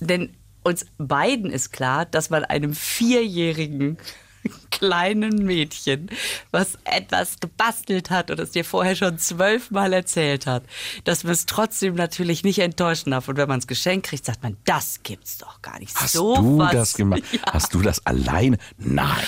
Denn 0.00 0.34
uns 0.62 0.86
beiden 0.98 1.50
ist 1.50 1.72
klar, 1.72 2.04
dass 2.06 2.30
man 2.30 2.44
einem 2.44 2.74
Vierjährigen 2.74 3.98
kleinen 4.70 5.44
Mädchen, 5.44 6.10
was 6.50 6.78
etwas 6.84 7.38
gebastelt 7.40 8.10
hat 8.10 8.30
und 8.30 8.40
es 8.40 8.50
dir 8.50 8.64
vorher 8.64 8.96
schon 8.96 9.18
zwölfmal 9.18 9.92
erzählt 9.92 10.46
hat, 10.46 10.64
dass 11.04 11.24
man 11.24 11.32
es 11.32 11.46
trotzdem 11.46 11.94
natürlich 11.94 12.42
nicht 12.42 12.58
enttäuschen 12.58 13.10
darf. 13.10 13.28
Und 13.28 13.36
wenn 13.36 13.48
man 13.48 13.60
es 13.60 13.66
geschenkt 13.66 14.06
kriegt, 14.08 14.24
sagt 14.24 14.42
man, 14.42 14.56
das 14.64 15.00
gibt's 15.02 15.38
doch 15.38 15.62
gar 15.62 15.78
nicht. 15.78 15.94
Hast 15.96 16.14
so 16.14 16.36
du 16.36 16.58
was. 16.58 16.72
das 16.72 16.94
gemacht? 16.94 17.22
Ja, 17.32 17.40
Hast 17.52 17.74
du 17.74 17.82
das 17.82 18.04
alleine? 18.06 18.58
Nein. 18.78 19.24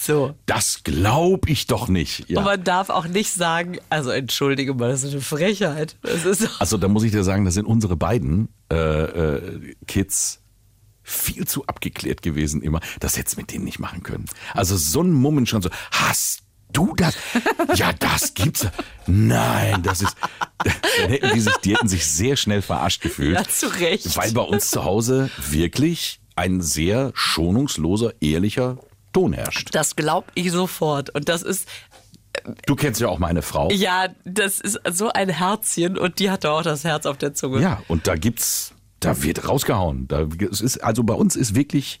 So. 0.00 0.34
Das 0.46 0.84
glaube 0.84 1.50
ich 1.50 1.66
doch 1.66 1.88
nicht. 1.88 2.28
Ja. 2.28 2.38
Und 2.38 2.44
man 2.44 2.62
darf 2.62 2.88
auch 2.88 3.06
nicht 3.06 3.32
sagen, 3.32 3.78
also 3.90 4.10
entschuldige 4.10 4.74
mal, 4.74 4.90
das 4.90 5.02
ist 5.02 5.12
eine 5.12 5.20
Frechheit. 5.20 5.96
Das 6.02 6.24
ist 6.24 6.60
Also 6.60 6.76
da 6.76 6.88
muss 6.88 7.02
ich 7.02 7.10
dir 7.10 7.24
sagen, 7.24 7.44
da 7.44 7.50
sind 7.50 7.66
unsere 7.66 7.96
beiden 7.96 8.48
äh, 8.70 8.76
äh, 8.76 9.74
Kids 9.86 10.40
viel 11.02 11.46
zu 11.46 11.66
abgeklärt 11.66 12.22
gewesen 12.22 12.62
immer. 12.62 12.80
Das 13.00 13.16
hättest 13.16 13.38
mit 13.38 13.50
denen 13.52 13.64
nicht 13.64 13.78
machen 13.78 14.02
können. 14.02 14.26
Also 14.54 14.76
so 14.76 15.02
ein 15.02 15.10
Mummen 15.10 15.46
schon 15.46 15.62
so, 15.62 15.70
hast 15.90 16.42
du 16.72 16.94
das? 16.94 17.16
Ja, 17.74 17.92
das 17.92 18.34
gibt's. 18.34 18.66
Nein, 19.06 19.82
das 19.82 20.02
ist. 20.02 20.16
Dann 20.64 21.08
hätten 21.10 21.30
die 21.34 21.40
sich, 21.40 21.56
die 21.64 21.74
hätten 21.74 21.88
sich 21.88 22.06
sehr 22.06 22.36
schnell 22.36 22.62
verarscht 22.62 23.00
gefühlt. 23.02 23.34
Ja, 23.34 23.44
zu 23.44 23.66
Recht. 23.66 24.16
Weil 24.16 24.32
bei 24.32 24.42
uns 24.42 24.70
zu 24.70 24.84
Hause 24.84 25.30
wirklich 25.50 26.20
ein 26.36 26.60
sehr 26.60 27.10
schonungsloser, 27.14 28.12
ehrlicher 28.20 28.78
Ton 29.12 29.32
herrscht. 29.32 29.68
das 29.74 29.96
glaube 29.96 30.28
ich 30.34 30.50
sofort. 30.52 31.10
Und 31.10 31.28
das 31.28 31.42
ist, 31.42 31.68
Du 32.66 32.76
kennst 32.76 33.00
ja 33.00 33.08
auch 33.08 33.18
meine 33.18 33.42
Frau. 33.42 33.68
ja, 33.72 34.08
das 34.24 34.60
ist 34.60 34.78
so 34.92 35.10
ein 35.10 35.28
Herzchen 35.28 35.98
und 35.98 36.18
die 36.20 36.30
hatte 36.30 36.50
auch 36.52 36.62
das 36.62 36.84
Herz 36.84 37.04
auf 37.06 37.16
der 37.18 37.34
Zunge. 37.34 37.60
Ja, 37.60 37.82
und 37.88 38.06
da 38.06 38.14
gibt's, 38.14 38.72
da 39.00 39.22
wird 39.22 39.48
rausgehauen. 39.48 40.06
Da, 40.08 40.26
es 40.50 40.60
ist, 40.60 40.78
also 40.84 41.02
bei 41.02 41.14
uns 41.14 41.34
ist 41.36 41.54
wirklich 41.56 42.00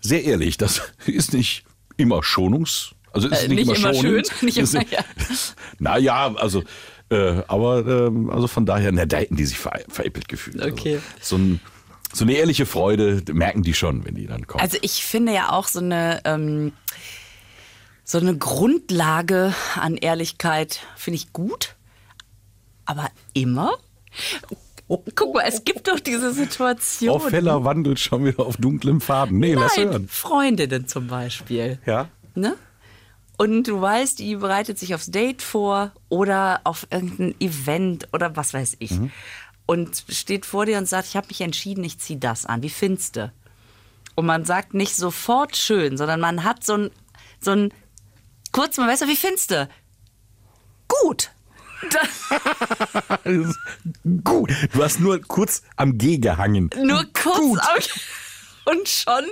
sehr 0.00 0.24
ehrlich, 0.24 0.56
das 0.56 0.82
ist 1.06 1.34
nicht 1.34 1.64
immer 1.96 2.22
schonungs, 2.22 2.94
also 3.12 3.28
ist 3.28 3.44
Äh, 3.44 3.48
nicht, 3.48 3.66
nicht 3.68 3.78
immer 3.78 3.90
immer 3.90 4.00
schön, 4.00 4.24
nicht 4.42 4.58
immer, 4.58 4.84
ja. 4.90 5.04
Naja, 5.78 6.34
also, 6.34 6.64
äh, 7.10 7.42
aber 7.46 7.86
ähm, 7.86 8.30
also 8.30 8.48
von 8.48 8.66
daher, 8.66 8.90
na, 8.92 9.06
da 9.06 9.18
hätten 9.18 9.36
die 9.36 9.44
sich 9.46 9.58
ver 9.58 9.78
veräppelt 9.88 10.28
gefühlt. 10.28 10.60
Okay. 10.64 11.00
Also, 11.18 11.36
so, 11.36 11.36
ein, 11.36 11.60
so 12.18 12.24
eine 12.24 12.34
ehrliche 12.34 12.66
Freude 12.66 13.22
merken 13.32 13.62
die 13.62 13.74
schon, 13.74 14.04
wenn 14.04 14.14
die 14.14 14.26
dann 14.26 14.46
kommen. 14.46 14.60
Also 14.60 14.78
ich 14.82 15.04
finde 15.04 15.32
ja 15.32 15.52
auch 15.52 15.68
so 15.68 15.78
eine, 15.78 16.20
ähm, 16.24 16.72
so 18.04 18.18
eine 18.18 18.36
Grundlage 18.36 19.54
an 19.76 19.96
Ehrlichkeit 19.96 20.80
finde 20.96 21.16
ich 21.16 21.32
gut. 21.32 21.76
Aber 22.84 23.10
immer? 23.34 23.72
Guck 24.88 25.34
mal, 25.34 25.44
es 25.46 25.64
gibt 25.64 25.88
doch 25.88 26.00
diese 26.00 26.32
Situation. 26.32 27.10
Auf 27.10 27.30
heller 27.30 27.64
wandelt 27.64 28.00
schon 28.00 28.24
wieder 28.24 28.40
auf 28.46 28.56
dunklem 28.56 29.02
Faden. 29.02 29.38
Nee, 29.38 29.54
lass 29.54 29.76
Nein, 29.76 29.88
hören. 29.88 30.08
Freundinnen 30.08 30.88
zum 30.88 31.08
Beispiel. 31.08 31.78
Ja. 31.84 32.08
Ne? 32.34 32.56
Und 33.36 33.68
du 33.68 33.80
weißt, 33.80 34.18
die 34.18 34.36
bereitet 34.36 34.78
sich 34.78 34.94
aufs 34.94 35.10
Date 35.10 35.42
vor 35.42 35.92
oder 36.08 36.62
auf 36.64 36.86
irgendein 36.90 37.34
Event 37.40 38.08
oder 38.12 38.34
was 38.36 38.54
weiß 38.54 38.76
ich. 38.80 38.92
Mhm. 38.92 39.12
Und 39.70 40.02
steht 40.08 40.46
vor 40.46 40.64
dir 40.64 40.78
und 40.78 40.88
sagt, 40.88 41.08
ich 41.08 41.16
habe 41.16 41.26
mich 41.28 41.42
entschieden, 41.42 41.84
ich 41.84 41.98
ziehe 41.98 42.18
das 42.18 42.46
an. 42.46 42.62
Wie 42.62 42.70
findest 42.70 43.16
du? 43.16 43.30
Und 44.14 44.24
man 44.24 44.46
sagt 44.46 44.72
nicht 44.72 44.96
sofort 44.96 45.56
schön, 45.58 45.98
sondern 45.98 46.20
man 46.20 46.42
hat 46.42 46.64
so 46.64 46.74
ein, 46.74 46.90
so 47.38 47.50
ein 47.50 47.72
kurz 48.50 48.78
mal, 48.78 48.88
weißt 48.88 49.02
du, 49.02 49.08
wie 49.08 49.14
findest 49.16 49.50
du? 49.50 49.68
Gut. 50.88 51.30
Gut. 54.24 54.50
Du 54.72 54.82
hast 54.82 55.00
nur 55.00 55.20
kurz 55.20 55.62
am 55.76 55.98
G 55.98 56.18
gehangen. 56.18 56.70
nur 56.82 57.04
kurz. 57.12 57.36
Gut. 57.38 57.60
am- 57.60 58.74
Und 58.74 58.88
schon 58.88 59.24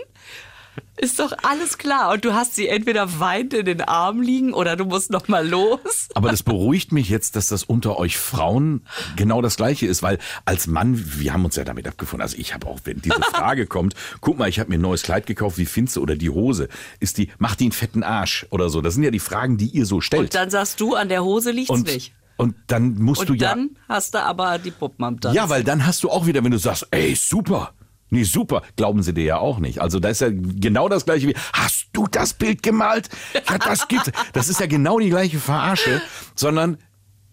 ist 0.97 1.19
doch 1.19 1.33
alles 1.43 1.79
klar. 1.79 2.13
Und 2.13 2.25
du 2.25 2.35
hast 2.35 2.55
sie 2.55 2.69
entweder 2.69 3.21
weint 3.21 3.53
in 3.55 3.67
den 3.67 3.81
Armen 3.83 4.23
liegen 4.23 4.55
oder 4.55 4.77
du 4.77 4.85
musst 4.85 5.11
noch 5.11 5.29
mal 5.29 5.47
los. 5.47 6.09
Aber 6.15 6.31
das 6.31 6.43
beruhigt 6.43 6.93
mich 6.93 7.09
jetzt, 7.09 7.37
dass 7.37 7.49
das 7.49 7.65
unter 7.65 7.99
euch 7.99 8.17
Frauen 8.17 8.83
genau 9.17 9.43
das 9.43 9.57
Gleiche 9.57 9.87
ist, 9.87 10.03
weil 10.03 10.19
als 10.45 10.67
Mann, 10.67 11.03
wir 11.19 11.33
haben 11.33 11.45
uns 11.45 11.57
ja 11.57 11.65
damit 11.65 11.87
abgefunden. 11.87 12.23
Also 12.23 12.37
ich 12.39 12.55
habe 12.55 12.67
auch, 12.67 12.81
wenn 12.85 13.01
diese 13.03 13.21
Frage 13.35 13.67
kommt, 13.67 13.95
guck 14.21 14.39
mal, 14.39 14.49
ich 14.49 14.59
habe 14.59 14.71
mir 14.71 14.79
ein 14.79 14.83
neues 14.83 15.03
Kleid 15.03 15.27
gekauft, 15.27 15.59
wie 15.59 15.67
findest 15.67 15.97
du? 15.97 16.03
Oder 16.03 16.17
die 16.17 16.31
Hose, 16.31 16.69
ist 17.01 17.19
die, 17.19 17.29
macht 17.39 17.61
die 17.61 17.65
einen 17.65 17.73
fetten 17.73 18.03
Arsch 18.03 18.47
oder 18.51 18.71
so. 18.71 18.81
Das 18.81 18.95
sind 18.95 19.03
ja 19.03 19.11
die 19.11 19.19
Fragen, 19.19 19.59
die 19.59 19.67
ihr 19.67 19.87
so 19.87 20.01
stellt. 20.01 20.23
Und 20.23 20.35
dann 20.35 20.51
sagst 20.51 20.81
du, 20.81 20.95
an 20.95 21.09
der 21.09 21.23
Hose 21.25 21.51
liegt's 21.51 21.71
und, 21.71 21.87
nicht. 21.87 22.13
und 22.37 22.55
dann 22.69 22.95
musst 22.95 23.29
du 23.29 23.33
Und 23.33 23.41
ja, 23.43 23.51
dann 23.51 23.77
hast 23.89 24.15
du 24.15 24.23
aber 24.23 24.59
die 24.59 24.71
Puppen 24.71 25.05
am 25.05 25.21
Tanz. 25.21 25.35
ja, 25.35 25.49
weil 25.49 25.63
dann 25.65 25.87
hast 25.87 26.03
du 26.03 26.11
auch 26.11 26.27
wieder, 26.27 26.43
wenn 26.43 26.53
du 26.53 26.59
sagst, 26.59 26.87
ey, 26.91 27.15
super. 27.15 27.73
Nee, 28.11 28.23
super, 28.23 28.63
glauben 28.77 29.03
sie 29.03 29.13
dir 29.15 29.25
ja 29.25 29.39
auch 29.39 29.59
nicht. 29.59 29.81
Also 29.81 29.99
da 29.99 30.09
ist 30.11 30.21
ja 30.21 30.29
genau 30.31 30.89
das 30.89 31.05
gleiche 31.07 31.29
wie, 31.29 31.37
hast 31.53 31.87
du 31.93 32.07
das 32.07 32.35
Bild 32.35 32.63
gemalt? 32.63 33.09
Ja, 33.49 33.59
das 33.59 33.89
gibt's. 33.89 34.11
Das 34.33 34.49
ist 34.49 34.61
ja 34.61 34.67
genau 34.67 34.99
die 35.01 35.09
gleiche 35.11 35.39
Verarsche, 35.41 36.01
sondern 36.37 36.79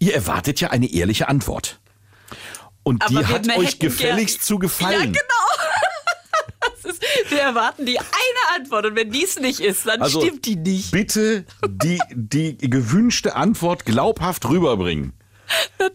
ihr 0.00 0.14
erwartet 0.14 0.60
ja 0.60 0.70
eine 0.70 0.92
ehrliche 0.92 1.28
Antwort. 1.28 1.80
Und 2.82 3.02
Aber 3.02 3.20
die 3.20 3.26
hat 3.26 3.56
euch 3.56 3.78
gefälligst 3.78 4.42
zu 4.44 4.54
Ja, 4.54 4.60
gefallen. 4.60 5.12
genau. 5.12 5.18
Das 6.82 6.92
ist, 6.92 7.02
wir 7.30 7.40
erwarten 7.40 7.86
die 7.86 7.98
eine 7.98 8.06
Antwort 8.56 8.84
und 8.86 8.96
wenn 8.96 9.10
dies 9.10 9.38
nicht 9.38 9.60
ist, 9.60 9.86
dann 9.86 10.02
Also 10.02 10.20
stimmt 10.20 10.44
die 10.44 10.56
nicht. 10.56 10.90
bitte 10.90 11.44
die, 11.66 11.98
die 12.12 12.56
gewünschte 12.58 13.36
Antwort 13.36 13.84
glaubhaft 13.86 14.46
rüberbringen. 14.48 15.12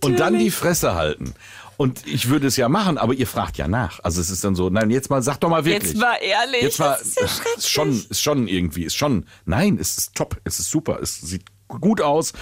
Und 0.04 0.20
dann 0.20 0.38
die 0.40 0.52
Fresse 0.52 0.96
halten. 0.96 1.34
Und 1.80 2.06
ich 2.06 2.28
würde 2.28 2.46
es 2.46 2.58
ja 2.58 2.68
machen, 2.68 2.98
aber 2.98 3.14
ihr 3.14 3.26
fragt 3.26 3.56
ja 3.56 3.70
nach. 3.70 4.02
Also 4.04 4.20
es 4.20 4.30
ist 4.30 4.44
dann 4.44 4.54
so, 4.54 4.70
nein, 4.70 4.90
jetzt 4.90 5.10
mal, 5.10 5.22
sag 5.22 5.38
doch 5.38 5.48
mal 5.48 5.64
wirklich. 5.64 5.94
Jetzt 5.94 6.02
mal 6.02 6.16
ehrlich. 6.16 6.62
Jetzt 6.62 6.78
mal, 6.78 6.98
das 7.00 7.08
ist 7.08 7.18
ja 7.18 7.26
ist 7.26 7.38
schrecklich. 7.38 7.70
schon, 7.70 8.06
ist 8.10 8.22
schon 8.22 8.48
irgendwie, 8.50 8.84
ist 8.84 8.98
schon, 8.98 9.26
nein, 9.46 9.78
es 9.80 9.98
ist 9.98 10.14
top, 10.14 10.36
es 10.44 10.60
ist 10.60 10.70
super, 10.70 11.00
es 11.02 11.22
sieht 11.22 11.46
gut 11.70 12.02
aus. 12.02 12.34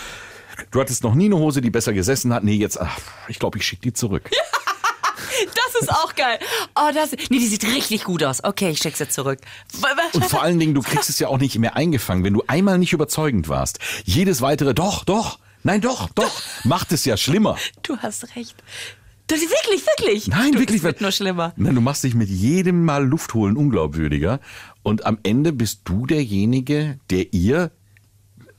Du 0.71 0.81
hattest 0.81 1.03
noch 1.03 1.13
nie 1.13 1.25
eine 1.25 1.37
Hose, 1.37 1.61
die 1.61 1.69
besser 1.69 1.93
gesessen 1.93 2.33
hat. 2.33 2.43
Nee, 2.43 2.55
jetzt, 2.55 2.81
ach, 2.81 2.97
ich 3.27 3.37
glaube, 3.37 3.59
ich 3.59 3.65
schicke 3.67 3.83
die 3.83 3.93
zurück. 3.93 4.27
Das 5.39 5.81
ist 5.81 5.91
auch 5.91 6.15
geil. 6.15 6.39
Oh, 6.75 6.89
das, 6.91 7.11
nee, 7.11 7.37
die 7.37 7.47
sieht 7.47 7.63
richtig 7.63 8.05
gut 8.05 8.23
aus. 8.23 8.43
Okay, 8.43 8.71
ich 8.71 8.79
schick's 8.79 8.97
jetzt 8.97 9.13
zurück. 9.13 9.39
Und 10.13 10.25
vor 10.25 10.41
allen 10.41 10.57
Dingen, 10.57 10.73
du 10.73 10.81
kriegst 10.81 11.09
es 11.09 11.19
ja 11.19 11.27
auch 11.27 11.37
nicht 11.37 11.59
mehr 11.59 11.75
eingefangen, 11.75 12.23
wenn 12.23 12.33
du 12.33 12.43
einmal 12.47 12.79
nicht 12.79 12.93
überzeugend 12.93 13.47
warst. 13.47 13.77
Jedes 14.03 14.41
weitere, 14.41 14.73
doch, 14.73 15.03
doch, 15.03 15.37
nein, 15.61 15.81
doch, 15.81 16.09
doch, 16.09 16.41
macht 16.63 16.91
es 16.91 17.05
ja 17.05 17.17
schlimmer. 17.17 17.55
Du 17.83 17.97
hast 17.97 18.35
recht. 18.35 18.55
Das 19.27 19.39
ist 19.39 19.49
wirklich, 19.49 19.85
wirklich. 19.85 20.27
Nein, 20.27 20.53
du, 20.53 20.59
wirklich. 20.59 20.77
Es 20.77 20.83
wird 20.83 21.01
nur 21.01 21.11
schlimmer. 21.11 21.53
Nein, 21.57 21.75
du 21.75 21.81
machst 21.81 22.03
dich 22.03 22.15
mit 22.15 22.29
jedem 22.29 22.85
Mal 22.85 23.05
Luft 23.05 23.33
holen 23.33 23.57
unglaubwürdiger. 23.57 24.39
Und 24.83 25.05
am 25.05 25.19
Ende 25.23 25.51
bist 25.51 25.81
du 25.83 26.05
derjenige, 26.05 26.97
der 27.09 27.33
ihr 27.33 27.71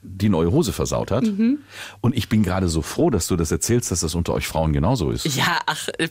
die 0.03 0.29
neue 0.29 0.53
Hose 0.53 0.73
versaut 0.73 1.11
hat. 1.11 1.25
Mhm. 1.25 1.59
Und 2.01 2.17
ich 2.17 2.29
bin 2.29 2.43
gerade 2.43 2.69
so 2.69 2.83
froh, 2.83 3.11
dass 3.11 3.27
du 3.27 3.37
das 3.37 3.51
erzählst, 3.51 3.91
dass 3.91 4.01
das 4.01 4.15
unter 4.15 4.35
euch 4.35 4.47
Frauen 4.47 4.73
genauso 4.73 5.11
ist. 5.11 5.25
Ja, 5.37 5.59
ach, 5.67 5.89
äh, 5.99 6.09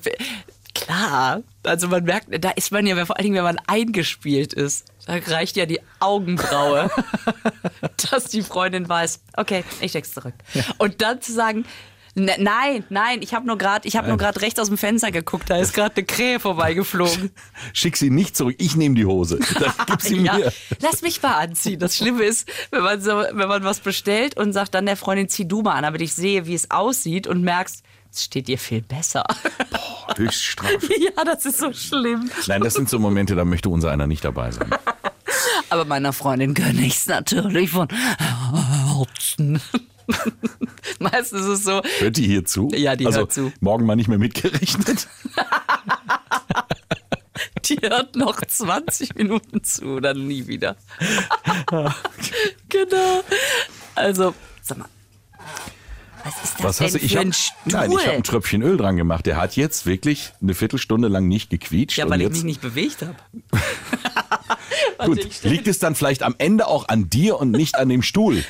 klar. 0.73 1.41
Also 1.63 1.87
man 1.87 2.03
merkt, 2.03 2.43
da 2.43 2.49
ist 2.51 2.71
man 2.71 2.85
ja, 2.85 3.05
vor 3.05 3.17
allen 3.17 3.23
Dingen, 3.23 3.35
wenn 3.35 3.43
man 3.43 3.59
eingespielt 3.67 4.53
ist, 4.53 4.85
da 5.05 5.15
reicht 5.15 5.55
ja 5.55 5.65
die 5.65 5.79
Augenbraue, 5.99 6.89
dass 8.11 8.25
die 8.25 8.41
Freundin 8.41 8.89
weiß, 8.89 9.21
okay, 9.37 9.63
ich 9.81 9.91
steck's 9.91 10.13
zurück. 10.13 10.33
Und 10.77 11.01
dann 11.01 11.21
zu 11.21 11.31
sagen, 11.31 11.65
ne, 12.17 12.35
nein, 12.39 12.83
nein, 12.89 13.21
ich 13.21 13.33
habe 13.33 13.47
nur 13.47 13.57
gerade, 13.57 13.87
ich 13.87 13.95
habe 13.95 14.07
nur 14.07 14.17
gerade 14.17 14.41
rechts 14.41 14.59
aus 14.59 14.67
dem 14.67 14.77
Fenster 14.77 15.11
geguckt, 15.11 15.49
da 15.49 15.57
ist 15.57 15.73
gerade 15.73 15.95
eine 15.95 16.05
Krähe 16.05 16.39
vorbeigeflogen. 16.39 17.31
Schick 17.73 17.97
sie 17.97 18.09
nicht 18.09 18.35
zurück, 18.35 18.55
ich 18.57 18.75
nehme 18.75 18.95
die 18.95 19.05
Hose. 19.05 19.39
Dann 19.59 19.73
gib 19.85 20.01
sie 20.01 20.17
ja, 20.23 20.37
mir. 20.37 20.51
lass 20.81 21.01
mich 21.01 21.21
mal 21.21 21.35
anziehen. 21.35 21.79
Das 21.79 21.95
Schlimme 21.95 22.23
ist, 22.23 22.49
wenn 22.71 22.83
man 22.83 23.01
so, 23.01 23.11
wenn 23.11 23.47
man 23.47 23.63
was 23.63 23.79
bestellt 23.79 24.35
und 24.37 24.53
sagt 24.53 24.73
dann 24.73 24.85
der 24.85 24.97
Freundin, 24.97 25.29
zieh 25.29 25.47
du 25.47 25.61
mal 25.61 25.73
an, 25.73 25.85
aber 25.85 25.99
ich 25.99 26.13
sehe, 26.13 26.45
wie 26.47 26.55
es 26.55 26.71
aussieht 26.71 27.27
und 27.27 27.41
merkst, 27.43 27.83
es 28.11 28.23
steht 28.23 28.47
dir 28.47 28.57
viel 28.57 28.81
besser. 28.81 29.23
Höchststrafe. 30.17 30.89
ja, 30.99 31.23
das 31.23 31.45
ist 31.45 31.59
so 31.59 31.71
schlimm. 31.73 32.31
Nein, 32.47 32.61
das 32.61 32.73
sind 32.73 32.89
so 32.89 32.97
Momente, 32.97 33.35
da 33.35 33.45
möchte 33.45 33.69
unser 33.69 33.91
einer 33.91 34.07
nicht 34.07 34.23
dabei 34.23 34.51
sein. 34.51 34.69
Aber 35.69 35.85
meiner 35.85 36.13
Freundin 36.13 36.53
gönne 36.53 36.81
ich 36.81 36.95
es 36.95 37.07
natürlich 37.07 37.71
von 37.71 37.89
Herzen. 37.89 39.61
Meistens 40.99 41.41
ist 41.41 41.47
es 41.47 41.63
so, 41.63 41.81
Hört 41.99 42.17
die 42.17 42.25
hier 42.25 42.45
zu? 42.45 42.69
Ja, 42.73 42.95
die 42.95 43.05
also, 43.05 43.19
hört 43.19 43.33
zu. 43.33 43.51
Morgen 43.59 43.85
mal 43.85 43.95
nicht 43.95 44.07
mehr 44.07 44.17
mitgerechnet. 44.17 45.07
die 47.65 47.77
hört 47.81 48.15
noch 48.15 48.39
20 48.39 49.15
Minuten 49.15 49.63
zu, 49.63 49.99
dann 49.99 50.27
nie 50.27 50.47
wieder. 50.47 50.77
genau. 52.69 53.23
Also, 53.95 54.33
sag 54.61 54.77
mal. 54.77 54.87
Was 56.23 56.43
ist 56.43 56.55
das 56.55 56.63
Was 56.63 56.77
denn 56.77 56.87
hast 56.87 56.95
du? 56.95 56.99
Ich 56.99 57.11
Stuhl? 57.11 57.71
nein, 57.71 57.91
ich 57.91 58.05
habe 58.05 58.17
ein 58.17 58.23
Tröpfchen 58.23 58.61
Öl 58.61 58.75
dran 58.75 58.97
gemacht. 58.97 59.25
Der 59.25 59.37
hat 59.37 59.55
jetzt 59.55 59.85
wirklich 59.85 60.33
eine 60.41 60.53
Viertelstunde 60.53 61.07
lang 61.07 61.27
nicht 61.27 61.49
gequietscht. 61.49 61.97
ja, 61.97 62.05
und 62.05 62.11
weil 62.11 62.21
ich 62.21 62.27
jetzt, 62.27 62.33
mich 62.33 62.43
nicht 62.43 62.61
bewegt 62.61 63.01
habe. 63.01 63.15
Gut, 65.05 65.43
liegt 65.43 65.67
es 65.67 65.79
dann 65.79 65.95
vielleicht 65.95 66.23
am 66.23 66.35
Ende 66.37 66.67
auch 66.67 66.89
an 66.89 67.09
dir 67.09 67.39
und 67.39 67.51
nicht 67.51 67.75
an 67.75 67.87
dem 67.87 68.01
Stuhl? 68.01 68.43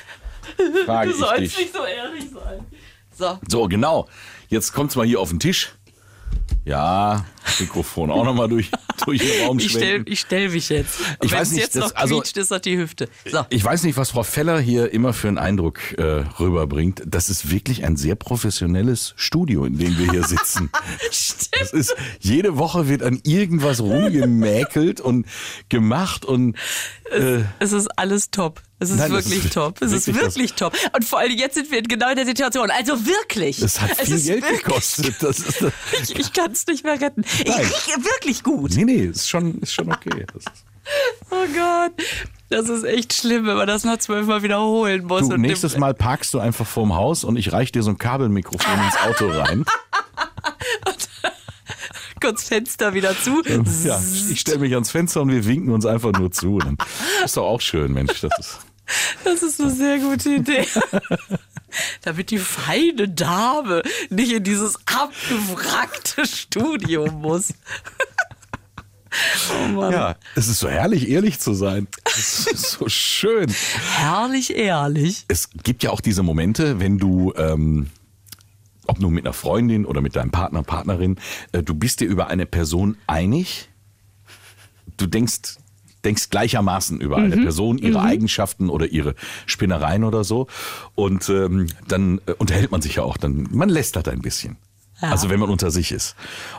Frage 0.86 1.10
Du 1.10 1.16
ich 1.16 1.20
sollst 1.20 1.42
dich. 1.42 1.58
nicht 1.58 1.74
so 1.74 1.84
ehrlich 1.86 2.26
sein. 2.34 2.66
So, 3.18 3.40
So, 3.48 3.68
genau. 3.68 4.08
Jetzt 4.50 4.74
kommt's 4.74 4.96
mal 4.96 5.06
hier 5.06 5.20
auf 5.20 5.30
den 5.30 5.40
Tisch. 5.40 5.74
Ja, 6.66 7.26
Mikrofon 7.60 8.12
auch 8.12 8.26
nochmal 8.26 8.50
durch. 8.50 8.70
durch 9.06 9.22
den 9.22 9.46
Raum 9.48 9.58
Ich 9.58 9.70
stell, 9.70 9.82
schwenken. 9.82 10.12
ich 10.12 10.20
stell 10.20 10.50
mich 10.50 10.68
jetzt. 10.70 11.00
Ich 11.22 11.32
Wenn 11.32 11.40
weiß 11.40 11.48
es 11.48 11.54
nicht, 11.54 11.64
jetzt 11.64 11.76
das- 11.78 11.92
noch 11.92 11.96
also- 11.96 12.20
quietscht, 12.20 12.36
ist 12.38 12.52
das 12.52 12.62
die 12.62 12.78
Hüfte. 12.78 13.08
So. 13.32 13.46
Ich 13.50 13.64
weiß 13.64 13.84
nicht, 13.84 13.96
was 13.96 14.12
Frau 14.12 14.24
Feller 14.24 14.60
hier 14.60 14.92
immer 14.92 15.14
für 15.14 15.30
einen 15.30 15.38
Eindruck 15.38 15.80
äh, 15.98 16.04
rüberbringt. 16.40 17.04
Das 17.06 17.30
ist 17.30 17.50
wirklich 17.52 17.86
ein 17.86 17.96
sehr 17.96 18.16
professionelles 18.16 19.14
Studio, 19.16 19.64
in 19.66 19.78
dem 19.78 19.98
wir 19.98 20.12
hier 20.12 20.24
sitzen. 20.24 20.70
Das 21.60 21.72
ist, 21.74 21.96
jede 22.20 22.58
Woche 22.58 22.88
wird 22.88 23.02
an 23.02 23.20
irgendwas 23.24 23.80
rumgemäkelt 23.82 25.02
und 25.02 25.26
gemacht 25.70 26.24
und 26.24 26.56
äh, 27.12 27.42
Es 27.60 27.72
ist 27.72 27.88
alles 27.98 28.30
top. 28.32 28.62
Es 28.80 28.92
ist 28.92 28.98
Nein, 28.98 29.12
wirklich 29.12 29.46
ist 29.46 29.54
top. 29.54 29.82
Es 29.82 29.92
ist 29.92 30.06
wirklich 30.08 30.24
das- 30.26 30.36
wirklich 30.36 30.54
top. 30.54 30.74
Und 30.96 31.04
vor 31.04 31.18
allem 31.20 31.32
jetzt 31.36 31.56
sind 31.56 31.72
wir 31.72 31.82
genau 31.82 32.10
in 32.12 32.16
der 32.16 32.26
Situation. 32.28 32.70
Also 32.70 33.06
wirklich. 33.06 33.60
es 33.62 33.82
hat 33.82 33.96
viel 33.98 34.16
ist 34.16 34.28
Geld 34.28 34.44
wirklich- 34.44 34.64
gekostet. 34.64 35.16
Das 35.22 35.40
ist, 35.40 35.64
Ich, 36.04 36.16
ich 36.20 36.34
kann 36.34 36.52
es 36.52 36.68
nicht 36.68 36.84
mehr 36.84 37.00
retten. 37.02 37.24
Ich 37.40 37.46
Nein. 37.48 37.62
rieche 37.66 38.04
wirklich 38.04 38.44
gut. 38.44 38.76
nee, 38.76 38.86
nee, 38.86 39.06
ist 39.06 39.28
schon, 39.30 39.58
ist 39.62 39.74
schon 39.74 39.92
okay. 39.92 40.26
Ist, 40.38 40.48
Oh 41.32 41.36
Gott. 41.54 41.92
Das 42.50 42.70
ist 42.70 42.84
echt 42.86 43.12
schlimm, 43.14 43.46
wenn 43.46 43.58
man 43.58 43.68
das 43.68 43.84
noch 43.84 43.98
zwölfmal 43.98 44.42
wiederholen 44.42 45.04
muss. 45.06 45.28
du, 45.28 45.34
und 45.34 45.42
nächstes 45.42 45.78
Mal 45.78 45.94
parkst 45.94 46.34
du 46.34 46.40
einfach 46.40 46.66
vorm 46.66 46.96
Haus 46.96 47.26
und 47.26 47.36
ich 47.36 47.52
reich 47.52 47.74
dir 47.74 47.84
so 47.84 47.90
ein 47.90 47.98
Kabelmikrofon 47.98 48.80
ins 48.86 48.96
Auto 48.98 49.28
rein. 49.30 49.66
kurz 52.28 52.44
Fenster 52.44 52.94
wieder 52.94 53.18
zu. 53.18 53.42
Ja, 53.86 54.02
ich 54.30 54.42
stelle 54.42 54.60
mich 54.60 54.74
ans 54.74 54.92
Fenster 54.92 55.22
und 55.22 55.32
wir 55.32 55.46
winken 55.46 55.72
uns 55.72 55.86
einfach 55.86 56.12
nur 56.12 56.30
zu. 56.30 56.60
Dann 56.60 56.78
ist 57.24 57.38
doch 57.38 57.46
auch 57.46 57.62
schön, 57.62 57.94
Mensch. 57.94 58.20
Das 58.20 58.32
ist, 58.38 58.60
Das 59.24 59.44
ist 59.44 59.62
eine 59.62 59.72
sehr 59.72 60.00
gute 60.00 60.36
Idee. 60.36 60.66
Damit 62.02 62.32
die 62.32 62.38
feine 62.38 63.08
Dame 63.08 63.82
nicht 64.10 64.34
in 64.34 64.44
dieses 64.44 64.76
abgewrackte 64.86 66.26
Studio 66.26 67.10
muss. 67.12 67.54
Oh 69.50 69.68
Mann. 69.70 69.92
ja, 69.94 70.16
es 70.36 70.50
ist 70.50 70.60
so 70.60 70.68
herrlich, 70.68 71.08
ehrlich 71.10 71.40
zu 71.40 71.54
sein. 71.54 71.88
Es 72.06 72.46
ist 72.46 72.72
so 72.72 72.90
schön. 72.90 73.54
Herrlich 73.96 74.54
ehrlich. 74.54 75.24
Es 75.30 75.50
gibt 75.64 75.82
ja 75.82 75.92
auch 75.92 76.02
diese 76.02 76.24
Momente, 76.24 76.80
wenn 76.80 76.98
du, 76.98 77.34
ähm, 77.38 77.88
ob 78.88 79.00
nun 79.00 79.14
mit 79.14 79.26
einer 79.26 79.34
Freundin 79.34 79.86
oder 79.86 80.02
mit 80.02 80.16
deinem 80.16 80.32
Partner, 80.32 80.64
Partnerin, 80.64 81.18
äh, 81.52 81.64
du 81.64 81.76
bist 81.76 82.00
dir 82.00 82.08
über 82.08 82.28
eine 82.28 82.46
Person 82.46 82.98
einig. 83.08 83.70
Du 84.98 85.06
denkst, 85.06 85.58
denkst 86.04 86.30
gleichermaßen 86.30 87.00
über 87.00 87.18
eine 87.18 87.38
Person, 87.38 87.78
ihre 87.78 88.02
Eigenschaften 88.02 88.70
oder 88.70 88.88
ihre 88.88 89.16
Spinnereien 89.46 90.04
oder 90.04 90.24
so. 90.24 90.48
Und 90.96 91.30
ähm, 91.30 91.68
dann 91.88 92.22
äh, 92.26 92.34
unterhält 92.34 92.72
man 92.72 92.82
sich 92.82 92.96
ja 92.96 93.04
auch. 93.04 93.18
Dann, 93.18 93.48
man 93.52 93.70
lästert 93.70 94.08
ein 94.08 94.22
bisschen. 94.22 94.58
Ja. 95.02 95.10
Also 95.10 95.30
wenn 95.30 95.40
man 95.40 95.50
unter 95.50 95.70
sich 95.70 95.92
ist. 95.92 96.16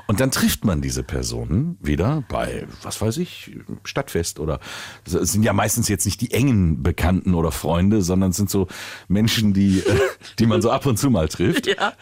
Und 0.07 0.21
dann 0.21 0.31
trifft 0.31 0.65
man 0.65 0.81
diese 0.81 1.03
Personen 1.03 1.77
wieder 1.81 2.23
bei, 2.29 2.67
was 2.83 3.01
weiß 3.01 3.17
ich, 3.17 3.57
Stadtfest 3.83 4.39
oder 4.39 4.61
es 5.05 5.33
sind 5.33 5.43
ja 5.43 5.53
meistens 5.53 5.89
jetzt 5.89 6.05
nicht 6.05 6.21
die 6.21 6.31
engen 6.31 6.83
Bekannten 6.83 7.35
oder 7.35 7.51
Freunde, 7.51 8.01
sondern 8.03 8.31
es 8.31 8.37
sind 8.37 8.49
so 8.49 8.69
Menschen, 9.09 9.55
die, 9.55 9.83
die 10.39 10.47
man 10.47 10.63
so 10.63 10.71
ab 10.71 10.87
und 10.87 10.99
zu 10.99 11.11
mal 11.11 11.29
trifft. 11.29 11.67
Ja. 11.67 11.95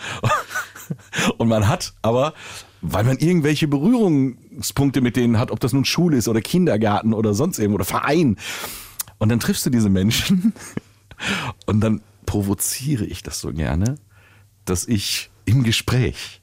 Und 1.39 1.49
man 1.49 1.69
hat 1.69 1.95
aber, 2.03 2.35
weil 2.83 3.05
man 3.05 3.17
irgendwelche 3.17 3.67
Berührungspunkte 3.67 5.01
mit 5.01 5.17
denen 5.17 5.39
hat, 5.39 5.51
ob 5.51 5.61
das 5.61 5.73
nun 5.73 5.85
Schule 5.87 6.19
ist 6.19 6.29
oder 6.29 6.43
Kindergarten 6.43 7.15
oder 7.15 7.33
sonst 7.33 7.59
irgendwo 7.59 7.77
oder 7.77 7.85
Verein. 7.85 8.37
Und 9.19 9.31
dann 9.31 9.41
triffst 9.41 9.65
du 9.65 9.71
diese 9.71 9.89
Menschen 9.89 10.53
und 11.67 11.81
dann 11.81 12.03
provoziere 12.27 13.07
ich 13.07 13.23
das 13.23 13.41
so 13.41 13.53
gerne, 13.53 13.97
dass 14.67 14.87
ich 14.87 15.31
im 15.47 15.63
Gespräch 15.63 16.41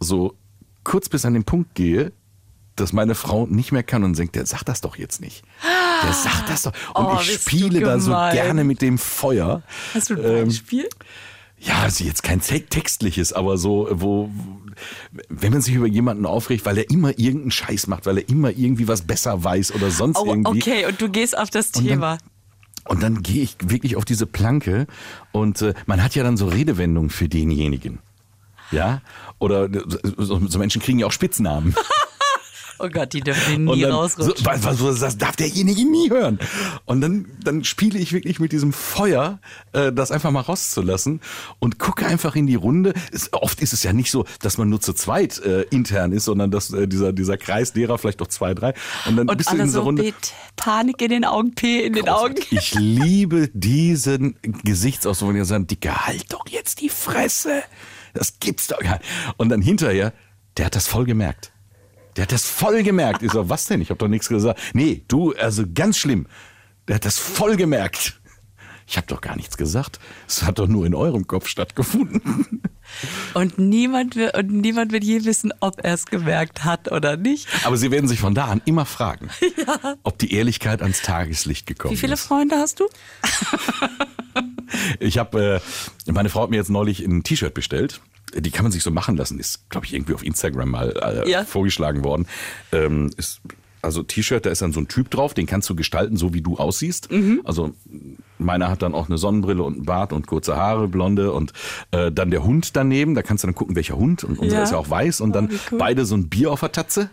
so 0.00 0.34
kurz 0.84 1.08
bis 1.08 1.24
an 1.24 1.34
den 1.34 1.44
Punkt 1.44 1.74
gehe, 1.74 2.12
dass 2.76 2.92
meine 2.92 3.14
Frau 3.14 3.46
nicht 3.46 3.70
mehr 3.70 3.82
kann 3.82 4.02
und 4.02 4.18
denkt, 4.18 4.34
der 4.34 4.46
sagt 4.46 4.68
das 4.68 4.80
doch 4.80 4.96
jetzt 4.96 5.20
nicht. 5.20 5.44
Der 6.02 6.12
sagt 6.12 6.48
das 6.48 6.62
doch. 6.62 6.72
Und 6.94 7.04
Oh, 7.06 7.18
ich 7.22 7.32
spiele 7.34 7.80
da 7.80 8.00
so 8.00 8.10
gerne 8.10 8.64
mit 8.64 8.82
dem 8.82 8.98
Feuer. 8.98 9.62
Hast 9.94 10.10
du 10.10 10.14
ein 10.14 10.24
Ähm, 10.24 10.44
Beispiel? 10.48 10.88
ja, 11.58 11.82
also 11.82 12.02
jetzt 12.02 12.22
kein 12.24 12.40
te- 12.40 12.66
textliches, 12.66 13.32
aber 13.32 13.58
so, 13.58 13.88
wo, 13.92 14.30
wenn 15.28 15.52
man 15.52 15.60
sich 15.62 15.74
über 15.74 15.86
jemanden 15.86 16.26
aufregt, 16.26 16.64
weil 16.64 16.78
er 16.78 16.90
immer 16.90 17.10
irgendeinen 17.18 17.50
Scheiß 17.52 17.86
macht, 17.86 18.06
weil 18.06 18.18
er 18.18 18.28
immer 18.28 18.50
irgendwie 18.50 18.88
was 18.88 19.02
besser 19.02 19.44
weiß 19.44 19.72
oder 19.74 19.90
sonst 19.92 20.16
Oh, 20.18 20.24
irgendwie. 20.26 20.58
okay, 20.58 20.86
und 20.86 21.00
du 21.00 21.08
gehst 21.10 21.38
auf 21.38 21.50
das 21.50 21.70
Thema. 21.70 22.18
Und 22.88 23.02
dann 23.02 23.22
gehe 23.22 23.42
ich 23.42 23.56
wirklich 23.62 23.96
auf 23.96 24.04
diese 24.04 24.26
Planke 24.26 24.86
und 25.30 25.62
äh, 25.62 25.74
man 25.86 26.02
hat 26.02 26.14
ja 26.14 26.22
dann 26.24 26.36
so 26.36 26.46
Redewendungen 26.46 27.10
für 27.10 27.28
denjenigen. 27.28 28.00
Ja? 28.72 29.02
Oder 29.38 29.64
äh, 29.64 29.80
so, 30.16 30.40
so 30.46 30.58
Menschen 30.58 30.82
kriegen 30.82 30.98
ja 30.98 31.06
auch 31.06 31.12
Spitznamen. 31.12 31.74
Oh 32.78 32.88
Gott, 32.88 33.12
die 33.12 33.20
dürfen 33.20 33.68
Und 33.68 33.76
nie 33.76 33.82
dann, 33.82 33.92
so, 33.92 33.98
rausrutschen. 33.98 34.46
was, 34.46 34.80
was, 34.82 35.00
das 35.00 35.18
darf 35.18 35.36
derjenige 35.36 35.84
nie 35.88 36.10
hören. 36.10 36.38
Und 36.84 37.00
dann, 37.00 37.26
dann 37.44 37.64
spiele 37.64 37.98
ich 37.98 38.12
wirklich 38.12 38.40
mit 38.40 38.52
diesem 38.52 38.72
Feuer, 38.72 39.40
äh, 39.72 39.92
das 39.92 40.10
einfach 40.10 40.30
mal 40.30 40.40
rauszulassen 40.40 41.20
und 41.58 41.78
gucke 41.78 42.06
einfach 42.06 42.34
in 42.34 42.46
die 42.46 42.54
Runde. 42.54 42.92
Es, 43.12 43.32
oft 43.32 43.60
ist 43.60 43.72
es 43.72 43.82
ja 43.82 43.92
nicht 43.92 44.10
so, 44.10 44.24
dass 44.40 44.58
man 44.58 44.68
nur 44.68 44.80
zu 44.80 44.92
zweit 44.92 45.38
äh, 45.40 45.62
intern 45.70 46.12
ist, 46.12 46.24
sondern 46.24 46.50
dass 46.50 46.72
äh, 46.72 46.88
dieser, 46.88 47.12
dieser 47.12 47.36
Kreis 47.36 47.72
derer 47.72 47.98
vielleicht 47.98 48.20
doch 48.20 48.26
zwei, 48.28 48.54
drei. 48.54 48.74
Und 49.06 49.16
dann 49.16 49.28
Und 49.28 49.36
bist 49.36 49.50
du 49.50 49.56
in 49.56 49.62
dieser 49.64 49.72
so 49.72 49.82
Runde. 49.82 50.02
mit 50.02 50.14
Panik 50.56 51.00
in 51.02 51.10
den 51.10 51.24
Augen, 51.24 51.54
P 51.54 51.84
in 51.84 51.92
den 51.92 52.08
Augen. 52.08 52.36
Ich 52.50 52.74
liebe 52.74 53.48
diesen 53.54 54.36
Gesichtsausdruck, 54.64 55.28
wenn 55.30 55.36
die 55.36 55.44
sagen, 55.44 55.66
Dicker, 55.66 56.06
halt 56.06 56.32
doch 56.32 56.46
jetzt 56.48 56.80
die 56.80 56.88
Fresse. 56.88 57.62
Das 58.14 58.38
gibt's 58.40 58.66
doch 58.66 58.80
gar 58.80 58.98
nicht. 58.98 59.04
Und 59.36 59.48
dann 59.48 59.62
hinterher, 59.62 60.12
der 60.56 60.66
hat 60.66 60.74
das 60.76 60.86
voll 60.86 61.04
gemerkt. 61.04 61.51
Der 62.16 62.22
hat 62.22 62.32
das 62.32 62.44
voll 62.46 62.82
gemerkt. 62.82 63.22
Ich 63.22 63.32
so, 63.32 63.48
was 63.48 63.66
denn? 63.66 63.80
Ich 63.80 63.90
habe 63.90 63.98
doch 63.98 64.08
nichts 64.08 64.28
gesagt. 64.28 64.60
Nee, 64.74 65.04
du, 65.08 65.32
also 65.34 65.64
ganz 65.72 65.98
schlimm. 65.98 66.26
Der 66.88 66.96
hat 66.96 67.04
das 67.04 67.18
voll 67.18 67.56
gemerkt. 67.56 68.20
Ich 68.86 68.96
habe 68.96 69.06
doch 69.06 69.20
gar 69.20 69.36
nichts 69.36 69.56
gesagt. 69.56 70.00
Es 70.26 70.42
hat 70.42 70.58
doch 70.58 70.66
nur 70.66 70.84
in 70.84 70.94
eurem 70.94 71.26
Kopf 71.26 71.46
stattgefunden. 71.46 72.62
Und 73.32 73.58
niemand, 73.58 74.16
wird, 74.16 74.36
und 74.36 74.52
niemand 74.52 74.92
wird 74.92 75.02
je 75.02 75.24
wissen, 75.24 75.54
ob 75.60 75.82
er 75.82 75.94
es 75.94 76.04
gemerkt 76.04 76.64
hat 76.64 76.92
oder 76.92 77.16
nicht. 77.16 77.48
Aber 77.64 77.78
sie 77.78 77.90
werden 77.90 78.06
sich 78.06 78.20
von 78.20 78.34
da 78.34 78.46
an 78.46 78.60
immer 78.66 78.84
fragen, 78.84 79.30
ob 80.02 80.18
die 80.18 80.34
Ehrlichkeit 80.34 80.82
ans 80.82 81.00
Tageslicht 81.00 81.66
gekommen 81.66 81.94
Wie 81.94 81.96
viele 81.96 82.14
ist. 82.14 82.26
Freunde 82.26 82.56
hast 82.56 82.80
du? 82.80 82.88
Ich 85.00 85.16
habe, 85.16 85.62
äh, 86.06 86.12
meine 86.12 86.28
Frau 86.28 86.42
hat 86.42 86.50
mir 86.50 86.56
jetzt 86.56 86.70
neulich 86.70 87.00
ein 87.00 87.22
T-Shirt 87.22 87.54
bestellt. 87.54 88.02
Die 88.36 88.50
kann 88.50 88.64
man 88.64 88.72
sich 88.72 88.82
so 88.82 88.90
machen 88.90 89.16
lassen. 89.16 89.38
Ist, 89.38 89.68
glaube 89.70 89.86
ich, 89.86 89.94
irgendwie 89.94 90.14
auf 90.14 90.24
Instagram 90.24 90.70
mal 90.70 90.94
äh, 91.24 91.30
Ja. 91.30 91.44
vorgeschlagen 91.44 92.02
worden. 92.04 92.26
Ähm, 92.72 93.10
ist, 93.16 93.40
also 93.82 94.02
T-Shirt, 94.04 94.46
da 94.46 94.50
ist 94.50 94.62
dann 94.62 94.72
so 94.72 94.78
ein 94.80 94.86
Typ 94.86 95.10
drauf, 95.10 95.34
den 95.34 95.46
kannst 95.46 95.68
du 95.68 95.74
gestalten, 95.74 96.16
so 96.16 96.32
wie 96.32 96.40
du 96.40 96.56
aussiehst. 96.56 97.10
Mhm. 97.10 97.40
Also 97.44 97.74
meiner 98.38 98.68
hat 98.70 98.82
dann 98.82 98.94
auch 98.94 99.08
eine 99.08 99.18
Sonnenbrille 99.18 99.62
und 99.62 99.74
einen 99.74 99.84
Bart 99.84 100.12
und 100.12 100.26
kurze 100.28 100.56
Haare, 100.56 100.86
blonde 100.86 101.32
und 101.32 101.52
äh, 101.90 102.12
dann 102.12 102.30
der 102.30 102.44
Hund 102.44 102.76
daneben. 102.76 103.14
Da 103.16 103.22
kannst 103.22 103.42
du 103.42 103.48
dann 103.48 103.54
gucken, 103.56 103.74
welcher 103.74 103.96
Hund. 103.96 104.22
Und 104.24 104.38
unserer 104.38 104.58
Ja. 104.60 104.64
ist 104.64 104.70
ja 104.70 104.78
auch 104.78 104.88
weiß. 104.88 105.20
Und 105.20 105.32
dann 105.34 105.50
wie 105.50 105.58
cool. 105.72 105.78
beide 105.78 106.04
so 106.04 106.14
ein 106.14 106.28
Bier 106.28 106.52
auf 106.52 106.60
der 106.60 106.70
Tatze, 106.72 107.10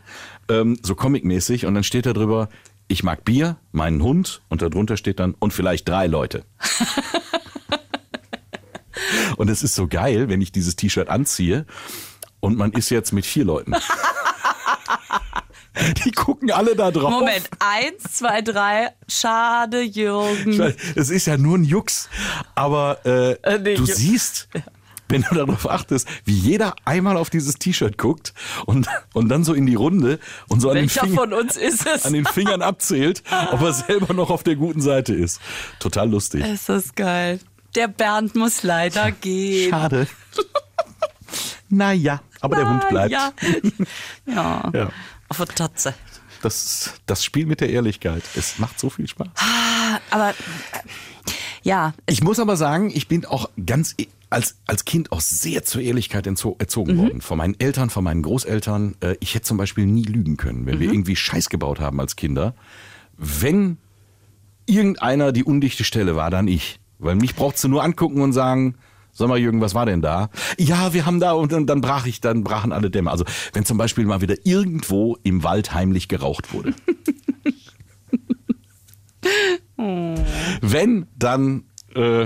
ähm, 0.47 0.77
so 0.84 0.93
comicmäßig. 0.95 1.65
Und 1.65 1.73
dann 1.73 1.84
steht 1.84 2.05
da 2.05 2.13
drüber, 2.13 2.49
ich 2.88 3.03
mag 3.03 3.25
Bier, 3.25 3.58
meinen 3.71 4.01
Hund. 4.03 4.41
Und 4.49 4.62
darunter 4.62 4.95
steht 4.95 5.19
dann, 5.19 5.34
und 5.39 5.53
vielleicht 5.53 5.89
drei 5.89 6.05
Leute. 6.08 6.43
Und 9.39 9.49
es 9.49 9.63
ist 9.63 9.73
so 9.73 9.88
geil, 9.88 10.28
wenn 10.28 10.41
ich 10.41 10.52
dieses 10.52 10.75
T-Shirt 10.75 11.08
anziehe 11.08 11.65
und 12.41 12.58
man 12.58 12.73
ist 12.73 12.89
jetzt 12.89 13.13
mit 13.13 13.25
vier 13.25 13.45
Leuten. 13.45 13.73
Die 16.04 16.12
gucken 16.12 16.52
alle 16.52 16.75
da 16.75 16.91
drauf. 16.91 17.10
Moment, 17.12 17.49
eins, 17.60 18.17
zwei, 18.17 18.41
drei. 18.41 18.89
Schade, 19.08 19.82
Jürgen. 19.82 20.73
Es 20.95 21.10
ist 21.10 21.25
ja 21.28 21.38
nur 21.38 21.58
ein 21.58 21.63
Jux, 21.63 22.10
aber 22.54 22.99
äh, 23.06 23.32
Äh, 23.43 23.60
nee, 23.60 23.75
du 23.75 23.84
Ju- 23.84 23.93
siehst, 23.93 24.49
wenn 25.08 25.21
du 25.21 25.36
darauf 25.36 25.69
achtest, 25.69 26.08
wie 26.25 26.34
jeder 26.38 26.75
einmal 26.84 27.15
auf 27.15 27.30
dieses 27.30 27.56
T-Shirt 27.56 27.97
guckt 27.97 28.34
und, 28.65 28.88
und 29.13 29.30
dann 29.30 29.45
so 29.45 29.54
in 29.54 29.65
die 29.67 29.75
Runde 29.75 30.19
und 30.49 30.60
so 30.60 30.69
an 30.69 30.75
den, 30.75 30.84
Welcher 30.84 31.02
Finger, 31.02 31.15
von 31.15 31.34
uns 31.34 31.56
ist 31.56 31.88
es? 31.88 32.06
an 32.06 32.12
den 32.13 32.25
Fingern 32.25 32.62
abzählt, 32.62 33.23
ob 33.52 33.62
er 33.62 33.71
selber 33.73 34.13
noch 34.13 34.32
auf 34.32 34.43
der 34.43 34.56
guten 34.58 34.82
Seite 34.82 35.13
ist. 35.13 35.39
Total 35.80 36.10
lustig. 36.10 36.43
Ist 36.45 36.67
das 36.67 36.93
geil. 36.93 37.39
Der 37.75 37.88
Bernd 37.88 38.36
muss 38.36 38.63
leider 38.63 39.12
gehen. 39.12 39.69
Schade. 39.69 40.08
naja, 41.69 42.21
aber 42.41 42.55
der 42.55 42.69
Hund 42.69 42.89
bleibt. 42.89 43.12
Ja. 43.12 43.32
ja. 44.25 44.71
Ja. 44.73 44.89
Auf 45.29 45.38
der 45.38 45.47
Tatze. 45.47 45.93
Das, 46.41 46.93
das 47.05 47.23
Spiel 47.23 47.45
mit 47.45 47.62
der 47.62 47.69
Ehrlichkeit. 47.69 48.23
Es 48.36 48.60
macht 48.60 48.79
so 48.79 48.89
viel 48.89 49.08
Spaß. 49.08 49.27
Aber 50.10 50.29
äh, 50.29 50.34
ja, 51.63 51.93
Ich 52.08 52.23
muss 52.23 52.39
aber 52.39 52.55
sagen, 52.58 52.89
ich 52.93 53.08
bin 53.08 53.25
auch 53.25 53.49
ganz 53.65 53.93
e- 53.99 54.08
als, 54.32 54.55
als 54.65 54.86
Kind 54.86 55.12
auch 55.12 55.21
sehr 55.21 55.63
zur 55.65 55.82
Ehrlichkeit 55.82 56.27
erzogen 56.27 56.97
worden. 56.97 57.21
Von 57.21 57.38
meinen 57.39 57.60
Eltern, 57.60 57.89
von 57.89 58.03
meinen 58.03 58.21
Großeltern. 58.21 58.95
Äh, 59.01 59.15
Ich 59.19 59.36
hätte 59.36 59.45
zum 59.45 59.58
Beispiel 59.58 59.86
nie 59.86 60.03
lügen 60.03 60.38
können, 60.38 60.65
wenn 60.65 60.79
wir 60.79 60.89
irgendwie 60.91 61.15
Scheiß 61.15 61.49
gebaut 61.49 61.79
haben 61.79 61.99
als 61.99 62.15
Kinder. 62.15 62.53
Wenn 63.17 63.77
irgendeiner 64.65 65.32
die 65.34 65.43
undichte 65.43 65.84
Stelle 65.84 66.15
war, 66.15 66.29
dann 66.32 66.47
ich. 66.47 66.79
Weil 66.99 67.15
mich 67.15 67.35
brauchst 67.35 67.63
du 67.63 67.67
nur 67.67 67.83
angucken 67.83 68.21
und 68.21 68.33
sagen, 68.33 68.75
Sag 69.12 69.27
mal, 69.27 69.39
Jürgen, 69.39 69.59
was 69.59 69.73
war 69.73 69.85
denn 69.88 70.01
da? 70.03 70.29
Ja, 70.57 70.93
wir 70.93 71.05
haben 71.05 71.19
da 71.19 71.31
und 71.33 71.51
dann, 71.51 71.65
dann 71.65 71.81
brach 71.81 72.05
ich, 72.05 72.21
dann 72.21 72.43
brachen 72.43 72.71
alle 72.71 72.89
Dämme. 72.91 73.09
Also 73.12 73.25
wenn 73.53 73.65
zum 73.65 73.77
Beispiel 73.77 74.05
mal 74.05 74.21
wieder 74.21 74.35
irgendwo 74.45 75.17
im 75.23 75.43
Wald 75.43 75.73
heimlich 75.73 76.07
geraucht 76.07 76.53
wurde. 76.53 76.73
Wenn, 80.62 81.07
dann 81.17 81.63
äh, 81.95 82.25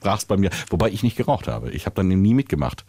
brach 0.00 0.18
es 0.18 0.24
bei 0.24 0.36
mir. 0.36 0.50
Wobei 0.70 0.90
ich 0.90 1.02
nicht 1.02 1.16
geraucht 1.16 1.48
habe. 1.48 1.70
Ich 1.70 1.86
habe 1.86 1.94
dann 1.96 2.08
nie 2.08 2.34
mitgemacht. 2.34 2.84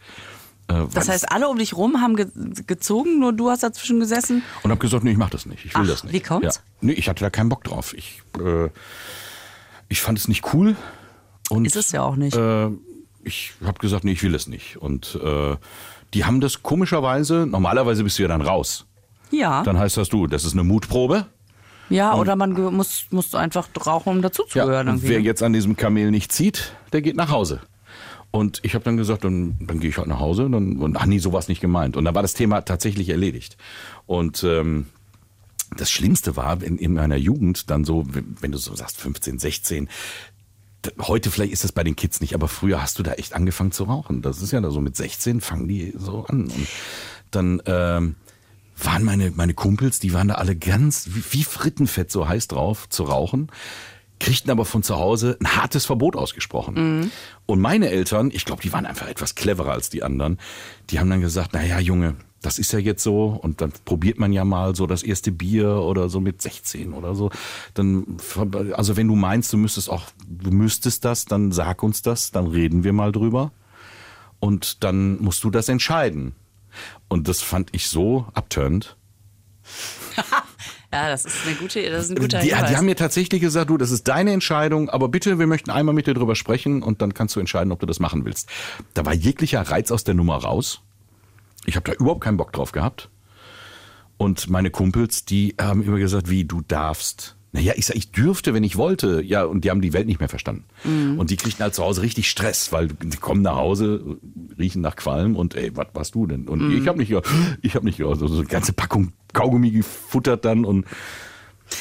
Äh, 0.68 0.86
Das 0.94 1.10
heißt, 1.10 1.32
alle 1.32 1.48
um 1.50 1.58
dich 1.58 1.76
rum 1.76 2.02
haben 2.02 2.16
ge 2.16 2.28
gezogen, 2.68 3.20
nur 3.20 3.34
du 3.34 3.50
hast 3.50 3.64
dazwischen 3.64 4.00
gesessen. 4.00 4.44
und 4.64 4.72
habe 4.72 4.80
gesagt, 4.82 5.04
nee, 5.04 5.12
ich 5.12 5.18
mach 5.18 5.30
das 5.30 5.46
nicht. 5.46 5.66
Ich 5.66 5.74
will 5.76 5.84
Ach, 5.84 5.88
das 5.88 6.04
nicht. 6.04 6.14
wie 6.14 6.20
kommt's? 6.20 6.56
Ja. 6.58 6.62
Nee, 6.82 6.94
ich 6.94 7.10
hatte 7.10 7.24
da 7.24 7.30
keinen 7.30 7.50
Bock 7.50 7.64
drauf. 7.64 7.94
Ich, 7.96 8.22
äh, 8.40 8.70
ich 9.90 10.02
fand 10.02 10.18
es 10.18 10.28
nicht 10.28 10.54
cool. 10.54 10.76
Und, 11.50 11.66
Ist 11.66 11.76
es 11.76 11.92
ja 11.92 12.04
auch 12.04 12.16
nicht. 12.16 12.38
Äh, 12.38 12.70
ich 13.24 13.54
habe 13.66 13.80
gesagt, 13.80 14.04
nee, 14.04 14.14
ich 14.14 14.24
will 14.24 14.36
es 14.36 14.48
nicht. 14.48 14.78
Und 14.78 15.20
äh, 15.22 15.58
die 16.14 16.26
haben 16.26 16.40
das 16.42 16.64
komischerweise, 16.64 17.46
normalerweise 17.48 18.04
bist 18.04 18.18
du 18.20 18.24
ja 18.24 18.30
dann 18.30 18.42
raus. 18.42 18.86
Ja. 19.32 19.64
Dann 19.64 19.78
heißt 19.78 19.98
das 19.98 20.10
du, 20.10 20.28
das 20.28 20.46
ist 20.46 20.54
eine 20.54 20.64
Mutprobe. 20.64 21.26
ja, 21.90 22.16
oder 22.16 22.36
man 22.36 22.54
muss, 22.54 23.08
muss 23.12 23.36
einfach 23.36 23.68
rauchen, 23.86 24.10
um 24.10 24.22
dazuzugehören. 24.22 24.88
und 24.88 24.96
irgendwie. 24.96 25.10
wer 25.10 25.22
jetzt 25.22 25.44
an 25.44 25.54
diesem 25.54 25.76
Kamel 25.76 26.12
nicht 26.12 26.32
zieht, 26.32 26.74
der 26.94 27.02
geht 27.02 27.16
nach 27.16 27.30
Hause. 27.30 27.62
Und 28.32 28.60
ich 28.64 28.76
habe 28.76 28.86
dann 28.86 28.98
gesagt, 28.98 29.24
dann, 29.24 29.56
dann 29.60 29.80
gehe 29.80 29.90
ich 29.90 29.98
halt 29.98 30.08
nach 30.08 30.20
Hause. 30.20 30.50
Dann, 30.50 30.78
und 30.78 30.98
ach 30.98 31.08
nee, 31.08 31.18
so 31.18 31.34
war 31.34 31.40
es 31.40 31.48
nicht 31.48 31.62
gemeint. 31.62 31.98
Und 31.98 32.06
dann 32.06 32.14
war 32.14 32.22
das 32.22 32.36
Thema 32.36 32.62
tatsächlich 32.62 33.10
erledigt. 33.10 33.58
Und 34.06 34.44
ähm, 34.44 34.86
das 35.76 35.92
Schlimmste 35.92 36.36
war 36.36 36.62
in, 36.64 36.78
in 36.78 36.94
meiner 36.94 37.18
Jugend 37.18 37.70
dann 37.70 37.84
so, 37.86 38.06
wenn 38.42 38.52
du 38.52 38.58
so 38.58 38.76
sagst 38.76 38.98
15, 39.00 39.40
16, 39.40 39.90
d- 40.86 40.92
heute 41.02 41.32
vielleicht 41.32 41.54
ist 41.54 41.64
das 41.64 41.72
bei 41.72 41.84
den 41.84 41.96
Kids 41.96 42.22
nicht, 42.22 42.34
aber 42.34 42.48
früher 42.48 42.82
hast 42.82 43.00
du 43.00 43.04
da 43.04 43.14
echt 43.14 43.34
angefangen 43.34 43.72
zu 43.72 43.84
rauchen. 43.86 44.22
Das 44.22 44.42
ist 44.42 44.52
ja 44.52 44.62
da 44.62 44.72
so 44.72 44.82
mit 44.82 44.96
16 44.96 45.42
fangen 45.42 45.68
die 45.68 45.94
so 45.98 46.26
an. 46.26 46.44
Und 46.46 46.68
dann 47.32 47.62
ähm, 47.66 48.16
waren 48.82 49.04
meine, 49.04 49.32
meine 49.32 49.54
Kumpels, 49.54 50.00
die 50.00 50.14
waren 50.14 50.30
da 50.30 50.36
alle 50.36 50.56
ganz 50.56 51.10
wie, 51.14 51.24
wie 51.32 51.44
Frittenfett 51.44 52.12
so 52.12 52.28
heiß 52.28 52.48
drauf 52.48 52.88
zu 52.90 53.04
rauchen, 53.04 53.52
kriegten 54.20 54.52
aber 54.52 54.66
von 54.66 54.84
zu 54.84 54.96
Hause 54.98 55.38
ein 55.40 55.56
hartes 55.56 55.86
Verbot 55.86 56.16
ausgesprochen. 56.16 57.12
Und 57.46 57.60
meine 57.62 57.90
Eltern, 57.90 58.32
ich 58.34 58.44
glaube, 58.46 58.62
die 58.62 58.74
waren 58.74 58.86
einfach 58.86 59.08
etwas 59.08 59.36
cleverer 59.36 59.72
als 59.72 59.90
die 59.90 60.04
anderen, 60.04 60.40
die 60.90 61.00
haben 61.00 61.10
dann 61.10 61.22
gesagt, 61.22 61.54
naja, 61.54 61.80
Junge, 61.80 62.16
das 62.42 62.58
ist 62.58 62.72
ja 62.72 62.80
jetzt 62.80 63.04
so 63.04 63.28
und 63.42 63.62
dann 63.62 63.74
probiert 63.86 64.20
man 64.20 64.32
ja 64.32 64.46
mal 64.46 64.76
so 64.76 64.88
das 64.88 65.04
erste 65.04 65.32
Bier 65.32 65.70
oder 65.76 66.10
so 66.10 66.20
mit 66.20 66.42
16 66.42 66.94
oder 66.94 67.16
so. 67.16 67.32
Dann, 67.74 68.18
also 68.74 68.96
wenn 68.96 69.08
du 69.08 69.16
meinst, 69.16 69.52
du 69.52 69.58
müsstest 69.58 69.90
auch, 69.90 70.04
du 70.28 70.52
müsstest 70.52 71.04
das, 71.06 71.26
dann 71.26 71.52
sag 71.52 71.84
uns 71.84 72.02
das, 72.02 72.32
dann 72.32 72.48
reden 72.48 72.84
wir 72.84 72.94
mal 72.94 73.12
drüber 73.12 73.52
und 74.40 74.84
dann 74.84 75.22
musst 75.22 75.44
du 75.44 75.50
das 75.50 75.68
entscheiden. 75.70 76.34
Und 77.08 77.28
das 77.28 77.42
fand 77.42 77.70
ich 77.74 77.88
so 77.90 78.28
abturnt. 78.34 78.96
ja, 80.94 81.10
das 81.10 81.26
ist 81.26 81.46
eine 81.46 81.56
gute, 81.56 81.90
das 81.90 82.06
ist 82.06 82.12
ein 82.12 82.20
guter 82.20 82.40
Die, 82.40 82.50
Hinweis. 82.50 82.70
die 82.70 82.78
haben 82.78 82.86
mir 82.86 82.96
tatsächlich 82.96 83.42
gesagt, 83.42 83.70
du, 83.70 83.78
das 83.78 83.92
ist 83.92 84.08
deine 84.08 84.32
Entscheidung, 84.32 84.90
aber 84.90 85.10
bitte, 85.10 85.40
wir 85.40 85.48
möchten 85.48 85.72
einmal 85.72 85.94
mit 85.94 86.08
dir 86.08 86.14
drüber 86.14 86.36
sprechen 86.36 86.84
und 86.84 87.02
dann 87.02 87.14
kannst 87.14 87.36
du 87.36 87.40
entscheiden, 87.40 87.72
ob 87.72 87.80
du 87.80 87.86
das 87.86 88.00
machen 88.00 88.24
willst. 88.24 88.50
Da 88.94 89.06
war 89.06 89.14
jeglicher 89.14 89.62
Reiz 89.62 89.92
aus 89.92 90.04
der 90.04 90.14
Nummer 90.14 90.38
raus. 90.38 90.82
Ich 91.66 91.76
habe 91.76 91.90
da 91.90 91.98
überhaupt 91.98 92.22
keinen 92.22 92.38
Bock 92.38 92.54
drauf 92.54 92.72
gehabt. 92.72 93.10
Und 94.18 94.50
meine 94.50 94.70
Kumpels, 94.70 95.26
die 95.26 95.56
haben 95.60 95.82
immer 95.82 95.98
gesagt, 95.98 96.30
wie 96.30 96.44
du 96.44 96.62
darfst. 96.68 97.38
Naja, 97.52 97.74
ich 97.76 97.88
sag, 97.88 97.96
ich 97.96 98.12
dürfte, 98.12 98.54
wenn 98.54 98.64
ich 98.64 98.76
wollte. 98.76 99.24
Ja, 99.24 99.44
und 99.44 99.64
die 99.64 99.72
haben 99.72 99.82
die 99.82 99.94
Welt 99.94 100.06
nicht 100.06 100.20
mehr 100.20 100.30
verstanden. 100.30 100.66
Und 101.18 101.32
die 101.32 101.38
kriegten 101.38 101.64
halt 101.64 101.74
zu 101.74 101.84
Hause 101.84 102.02
richtig 102.02 102.30
Stress, 102.30 102.72
weil 102.72 102.90
die 102.90 103.18
kommen 103.18 103.42
nach 103.42 103.56
Hause, 103.56 104.20
riechen 104.60 104.82
nach 104.82 104.96
Qualm 104.96 105.36
und 105.36 105.56
ey, 105.56 105.76
was 105.76 105.88
warst 105.94 106.16
du 106.16 106.28
denn? 106.28 106.48
Und 106.48 106.72
ich 106.72 106.88
habe 106.88 107.00
nicht, 107.00 107.12
ich 107.62 107.76
habe 107.76 107.86
nicht, 107.86 107.98
so 107.98 108.26
eine 108.26 108.46
ganze 108.46 108.74
Packung 108.74 109.14
Kaugummi 109.34 109.72
gefuttert 109.72 110.46
dann 110.46 110.66
und 110.66 110.86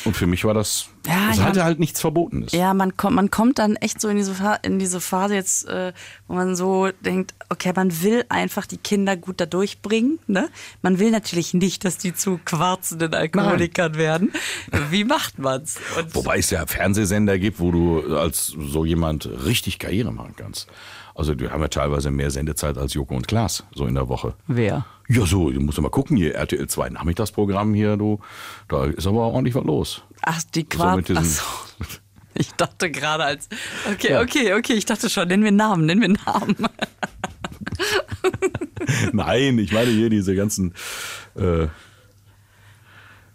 und 0.04 0.16
für 0.16 0.26
mich 0.26 0.44
war 0.44 0.54
das, 0.54 0.88
Ja, 1.06 1.28
das 1.28 1.40
hatte 1.40 1.64
halt 1.64 1.78
nichts 1.78 2.00
Verbotenes. 2.00 2.52
Ja, 2.52 2.74
man 2.74 2.96
kommt, 2.96 3.16
man 3.16 3.30
kommt 3.30 3.58
dann 3.58 3.76
echt 3.76 4.00
so 4.00 4.08
in 4.08 4.16
diese, 4.16 4.34
in 4.62 4.78
diese 4.78 5.00
Phase 5.00 5.34
jetzt, 5.34 5.68
äh, 5.68 5.92
wo 6.26 6.34
man 6.34 6.56
so 6.56 6.90
denkt, 7.00 7.34
okay, 7.48 7.72
man 7.74 8.02
will 8.02 8.24
einfach 8.28 8.66
die 8.66 8.76
Kinder 8.78 9.16
gut 9.16 9.40
da 9.40 9.46
durchbringen. 9.46 10.18
Ne? 10.26 10.48
Man 10.82 10.98
will 10.98 11.10
natürlich 11.10 11.54
nicht, 11.54 11.84
dass 11.84 11.98
die 11.98 12.14
zu 12.14 12.38
quarzenden 12.44 13.14
Alkoholikern 13.14 13.96
werden. 13.96 14.32
Wie 14.90 15.04
macht 15.04 15.38
man's? 15.38 15.76
Und 15.98 16.14
Wobei 16.14 16.38
es 16.38 16.50
ja 16.50 16.66
Fernsehsender 16.66 17.38
gibt, 17.38 17.60
wo 17.60 17.70
du 17.70 18.16
als 18.16 18.46
so 18.46 18.84
jemand 18.84 19.28
richtig 19.44 19.78
Karriere 19.78 20.12
machen 20.12 20.34
kannst. 20.36 20.68
Also 21.18 21.34
die 21.34 21.50
haben 21.50 21.60
ja 21.60 21.68
teilweise 21.68 22.10
mehr 22.12 22.30
Sendezeit 22.30 22.78
als 22.78 22.94
Joko 22.94 23.16
und 23.16 23.26
Klaas, 23.26 23.64
so 23.74 23.86
in 23.86 23.94
der 23.96 24.08
Woche. 24.08 24.34
wer? 24.46 24.86
Ja, 25.08 25.26
so, 25.26 25.50
du 25.50 25.58
musst 25.60 25.80
mal 25.80 25.88
gucken, 25.90 26.16
hier 26.16 26.34
RTL 26.34 26.68
2 26.68 26.90
Nachmittagsprogramm 26.90 27.74
hier, 27.74 27.96
du, 27.96 28.20
da 28.68 28.84
ist 28.84 29.06
aber 29.06 29.20
ordentlich 29.22 29.54
was 29.56 29.64
los. 29.64 30.02
Ach, 30.22 30.40
die 30.54 30.60
So 30.60 30.66
Quarz. 30.78 30.96
mit 30.96 31.08
diesen- 31.08 31.22
Ach 31.22 31.24
so. 31.24 31.84
Ich 32.34 32.52
dachte 32.52 32.88
gerade 32.92 33.24
als. 33.24 33.48
Okay, 33.92 34.16
okay, 34.18 34.54
okay. 34.54 34.74
Ich 34.74 34.84
dachte 34.84 35.10
schon, 35.10 35.26
nennen 35.26 35.42
wir 35.42 35.50
Namen, 35.50 35.86
nennen 35.86 36.02
wir 36.02 36.08
Namen. 36.24 36.54
Nein, 39.12 39.58
ich 39.58 39.72
meine 39.72 39.90
hier 39.90 40.08
diese 40.08 40.36
ganzen 40.36 40.72
äh, 41.34 41.66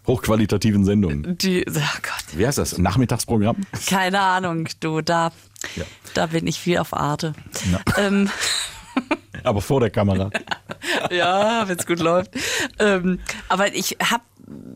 hochqualitativen 0.06 0.84
Sendungen. 0.84 1.38
Die, 1.38 1.64
oh 1.68 1.72
Gott. 1.72 2.24
Wie 2.36 2.46
heißt 2.46 2.58
das? 2.58 2.78
Nachmittagsprogramm? 2.78 3.56
Keine 3.88 4.20
Ahnung, 4.20 4.68
du, 4.80 5.00
da, 5.00 5.32
Ja. 5.76 5.84
da 6.14 6.26
bin 6.26 6.46
ich 6.46 6.58
viel 6.60 6.78
auf 6.78 6.92
Arte. 6.94 7.32
Ähm, 7.96 8.30
Aber 9.44 9.60
vor 9.60 9.80
der 9.80 9.90
Kamera. 9.90 10.30
ja, 11.10 11.66
wenn 11.68 11.78
es 11.78 11.86
gut 11.86 11.98
läuft. 11.98 12.30
Ähm, 12.78 13.18
aber 13.48 13.74
ich 13.74 13.96
hab, 14.00 14.22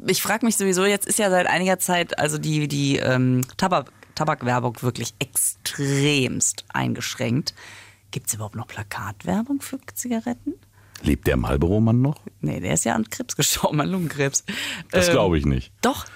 ich 0.07 0.21
frage 0.21 0.45
mich 0.45 0.57
sowieso, 0.57 0.85
jetzt 0.85 1.07
ist 1.07 1.19
ja 1.19 1.31
seit 1.31 1.47
einiger 1.47 1.79
Zeit 1.79 2.19
also 2.19 2.37
die, 2.39 2.67
die 2.69 2.97
ähm, 2.97 3.43
Tabak, 3.57 3.93
Tabakwerbung 4.15 4.77
wirklich 4.83 5.15
extremst 5.21 6.65
eingeschränkt. 6.73 7.55
Gibt 8.11 8.27
es 8.29 8.35
überhaupt 8.35 8.57
noch 8.57 8.67
Plakatwerbung 8.67 9.61
für 9.61 9.79
Zigaretten? 9.95 10.55
Lebt 11.03 11.27
der 11.27 11.37
Marlboro-Mann 11.37 12.01
noch? 12.03 12.17
Nee, 12.41 12.61
der 12.61 12.75
ist 12.75 12.85
ja 12.85 12.95
an 12.95 13.09
Krebs 13.09 13.37
gestorben, 13.37 13.81
an 13.81 13.89
Lungenkrebs. 13.89 14.45
Das 14.91 15.07
Ähm, 15.09 15.13
glaube 15.13 15.39
ich 15.39 15.47
nicht. 15.47 15.73
Doch. 15.83 16.07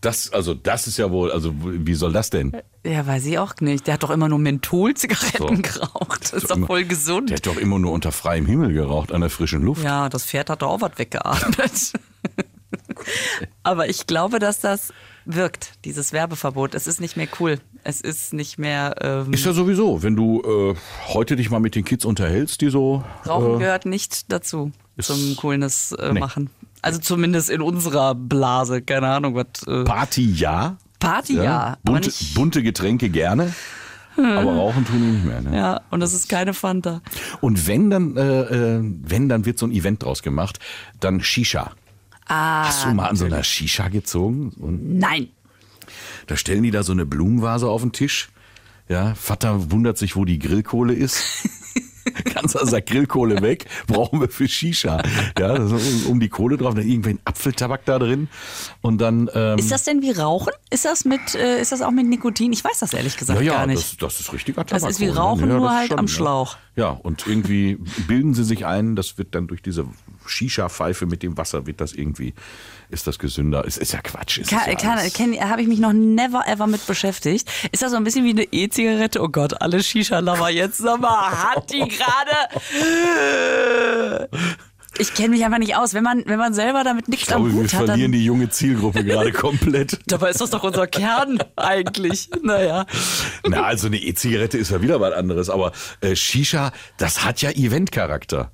Das, 0.00 0.32
also, 0.32 0.54
das 0.54 0.86
ist 0.86 0.96
ja 0.96 1.10
wohl, 1.10 1.32
also, 1.32 1.52
wie 1.60 1.94
soll 1.94 2.12
das 2.12 2.30
denn? 2.30 2.56
Ja, 2.86 3.04
weiß 3.04 3.26
ich 3.26 3.36
auch 3.40 3.56
nicht. 3.60 3.88
Der 3.88 3.94
hat 3.94 4.04
doch 4.04 4.10
immer 4.10 4.28
nur 4.28 4.38
Menthol-Zigaretten 4.38 5.56
So. 5.56 5.62
geraucht. 5.80 6.22
Das 6.22 6.32
ist 6.34 6.42
Doch 6.44 6.48
doch 6.50 6.56
immer- 6.56 6.66
voll 6.68 6.84
gesund. 6.84 7.30
Der 7.30 7.38
hat 7.38 7.46
doch 7.48 7.56
immer 7.56 7.80
nur 7.80 7.90
unter 7.90 8.12
freiem 8.12 8.46
Himmel 8.46 8.72
geraucht, 8.72 9.10
an 9.10 9.22
der 9.22 9.30
frischen 9.30 9.62
Luft. 9.62 9.82
Ja, 9.82 10.08
das 10.08 10.24
Pferd 10.24 10.50
hat 10.50 10.62
doch 10.62 10.68
auch 10.68 10.80
was 10.82 10.92
weggeatmet. 10.98 11.94
Aber 13.62 13.88
ich 13.88 14.06
glaube, 14.06 14.38
dass 14.38 14.60
das 14.60 14.92
wirkt, 15.28 15.72
dieses 15.84 16.12
Werbeverbot. 16.12 16.74
Es 16.74 16.86
ist 16.86 17.00
nicht 17.00 17.16
mehr 17.16 17.28
cool. 17.38 17.60
Es 17.84 18.00
ist 18.00 18.32
nicht 18.32 18.58
mehr. 18.58 18.96
Ähm, 19.00 19.32
Ist 19.32 19.44
ja 19.46 19.52
sowieso, 19.52 20.02
wenn 20.02 20.16
du 20.16 20.42
äh, 20.42 20.74
heute 21.12 21.36
dich 21.36 21.50
mal 21.50 21.60
mit 21.60 21.74
den 21.74 21.84
Kids 21.84 22.04
unterhältst, 22.04 22.60
die 22.60 22.70
so. 22.70 23.04
Rauchen 23.26 23.56
äh, 23.56 23.58
gehört 23.58 23.86
nicht 23.86 24.32
dazu, 24.32 24.72
zum 24.98 25.36
Coolness 25.36 25.92
äh, 25.92 26.12
Nee. 26.12 26.20
machen. 26.20 26.50
Also 26.82 26.98
zumindest 26.98 27.50
in 27.50 27.60
unserer 27.60 28.14
Blase. 28.14 28.82
Keine 28.82 29.08
Ahnung, 29.08 29.34
was. 29.34 29.66
Äh, 29.66 29.84
Party 29.84 30.30
ja. 30.32 30.76
Party 30.98 31.36
ja, 31.36 31.78
aber 31.84 31.92
bunte, 31.92 32.12
bunte 32.34 32.62
Getränke 32.62 33.08
gerne. 33.08 33.54
Aber 34.16 34.52
rauchen 34.52 34.84
tun 34.84 34.96
die 35.00 35.06
nicht 35.12 35.24
mehr. 35.24 35.40
Ne? 35.42 35.56
Ja, 35.56 35.80
und 35.90 36.00
das 36.00 36.12
ist 36.12 36.28
keine 36.28 36.52
Fanta. 36.54 37.02
Und 37.40 37.68
wenn 37.68 37.88
dann, 37.88 38.16
äh, 38.16 38.40
äh, 38.40 38.80
wenn 38.82 39.28
dann 39.28 39.44
wird 39.44 39.60
so 39.60 39.66
ein 39.66 39.70
Event 39.70 40.02
draus 40.02 40.22
gemacht, 40.24 40.58
dann 40.98 41.20
Shisha. 41.20 41.70
Ah, 42.28 42.66
Hast 42.66 42.84
du 42.84 42.90
mal 42.90 43.08
an 43.08 43.16
so 43.16 43.24
einer 43.24 43.42
Shisha 43.42 43.88
gezogen? 43.88 44.50
Und 44.58 44.98
nein. 44.98 45.28
da 46.26 46.36
stellen 46.36 46.62
die 46.62 46.70
da 46.70 46.82
so 46.82 46.92
eine 46.92 47.06
Blumenvase 47.06 47.68
auf 47.68 47.82
den 47.82 47.92
Tisch. 47.92 48.28
Ja, 48.88 49.14
Vater 49.14 49.70
wundert 49.70 49.98
sich, 49.98 50.14
wo 50.16 50.24
die 50.24 50.38
Grillkohle 50.38 50.94
ist. 50.94 51.22
Ganzer 52.34 52.66
Sack 52.66 52.86
Grillkohle 52.86 53.42
weg, 53.42 53.66
brauchen 53.86 54.20
wir 54.20 54.28
für 54.28 54.48
Shisha. 54.48 55.02
Ja, 55.38 55.58
das 55.58 55.72
um, 56.06 56.20
die 56.20 56.28
Kohle 56.28 56.56
drauf, 56.56 56.74
dann 56.74 56.86
irgendwelchen 56.86 57.20
Apfeltabak 57.24 57.84
da 57.84 57.98
drin. 57.98 58.28
Und 58.80 59.00
dann. 59.00 59.30
Ähm, 59.34 59.58
Ist 59.58 59.70
das 59.70 59.84
denn 59.84 60.02
wie 60.02 60.10
Rauchen? 60.10 60.52
Ist 60.70 60.84
das 60.84 61.04
mit, 61.04 61.34
äh, 61.34 61.60
ist 61.60 61.72
das 61.72 61.82
auch 61.82 61.90
mit 61.90 62.06
Nikotin? 62.06 62.52
Ich 62.52 62.64
weiß 62.64 62.78
das 62.80 62.92
ehrlich 62.92 63.16
gesagt 63.16 63.40
ja, 63.40 63.46
ja, 63.46 63.52
gar 63.54 63.66
nicht. 63.66 63.78
Das, 63.78 63.96
das 63.96 64.20
ist 64.20 64.32
richtiger 64.32 64.64
Das 64.64 64.82
Tabak. 64.82 64.90
ist 64.90 65.00
wie 65.00 65.06
ne? 65.06 65.16
Rauchen, 65.16 65.48
nur 65.48 65.60
das 65.60 65.72
halt 65.74 65.88
schon, 65.88 65.98
am 65.98 66.06
ja. 66.06 66.12
Schlauch. 66.12 66.56
Ja, 66.76 66.90
und 66.90 67.26
irgendwie 67.26 67.78
bilden 68.06 68.34
sie 68.34 68.44
sich 68.44 68.64
ein, 68.64 68.94
das 68.94 69.18
wird 69.18 69.34
dann 69.34 69.48
durch 69.48 69.62
diese 69.62 69.86
Shisha-Pfeife 70.26 71.06
mit 71.06 71.22
dem 71.22 71.36
Wasser, 71.36 71.66
wird 71.66 71.80
das 71.80 71.92
irgendwie, 71.92 72.34
ist 72.90 73.06
das 73.06 73.18
gesünder. 73.18 73.64
Es 73.66 73.76
ist 73.76 73.92
ja 73.92 74.00
Quatsch. 74.00 74.38
Es 74.38 74.48
Kann, 74.48 74.70
ist 74.70 74.82
ja 74.82 75.10
kann, 75.10 75.50
habe 75.50 75.62
ich 75.62 75.68
mich 75.68 75.78
noch 75.78 75.92
never 75.92 76.46
ever 76.46 76.66
mit 76.66 76.86
beschäftigt. 76.86 77.50
Ist 77.72 77.82
das 77.82 77.90
so 77.90 77.96
ein 77.96 78.04
bisschen 78.04 78.24
wie 78.24 78.30
eine 78.30 78.44
E-Zigarette? 78.44 79.22
Oh 79.22 79.28
Gott, 79.28 79.60
alle 79.60 79.82
Shisha-Lover 79.82 80.50
jetzt. 80.50 80.78
Sag 80.78 81.00
mal, 81.00 81.30
hat 81.30 81.70
die 81.70 81.86
gerade. 82.78 84.28
Ich 85.00 85.14
kenne 85.14 85.30
mich 85.30 85.44
einfach 85.44 85.58
nicht 85.58 85.76
aus. 85.76 85.94
Wenn 85.94 86.02
man, 86.02 86.24
wenn 86.26 86.38
man 86.38 86.54
selber 86.54 86.82
damit 86.82 87.08
nichts 87.08 87.32
am 87.32 87.46
wir 87.46 87.52
Hut 87.52 87.72
hat, 87.72 87.86
verlieren 87.86 88.10
dann, 88.10 88.12
die 88.12 88.24
junge 88.24 88.48
Zielgruppe 88.48 89.04
gerade 89.04 89.32
komplett. 89.32 89.98
dabei 90.06 90.30
ist 90.30 90.40
das 90.40 90.50
doch 90.50 90.64
unser 90.64 90.86
Kern 90.86 91.38
eigentlich. 91.56 92.30
Naja. 92.42 92.84
Na, 93.46 93.62
also 93.62 93.86
eine 93.86 93.98
E-Zigarette 93.98 94.58
ist 94.58 94.70
ja 94.70 94.82
wieder 94.82 95.00
was 95.00 95.14
anderes, 95.14 95.50
aber 95.50 95.72
äh, 96.00 96.16
Shisha, 96.16 96.72
das 96.96 97.24
hat 97.24 97.42
ja 97.42 97.50
Eventcharakter. 97.50 98.50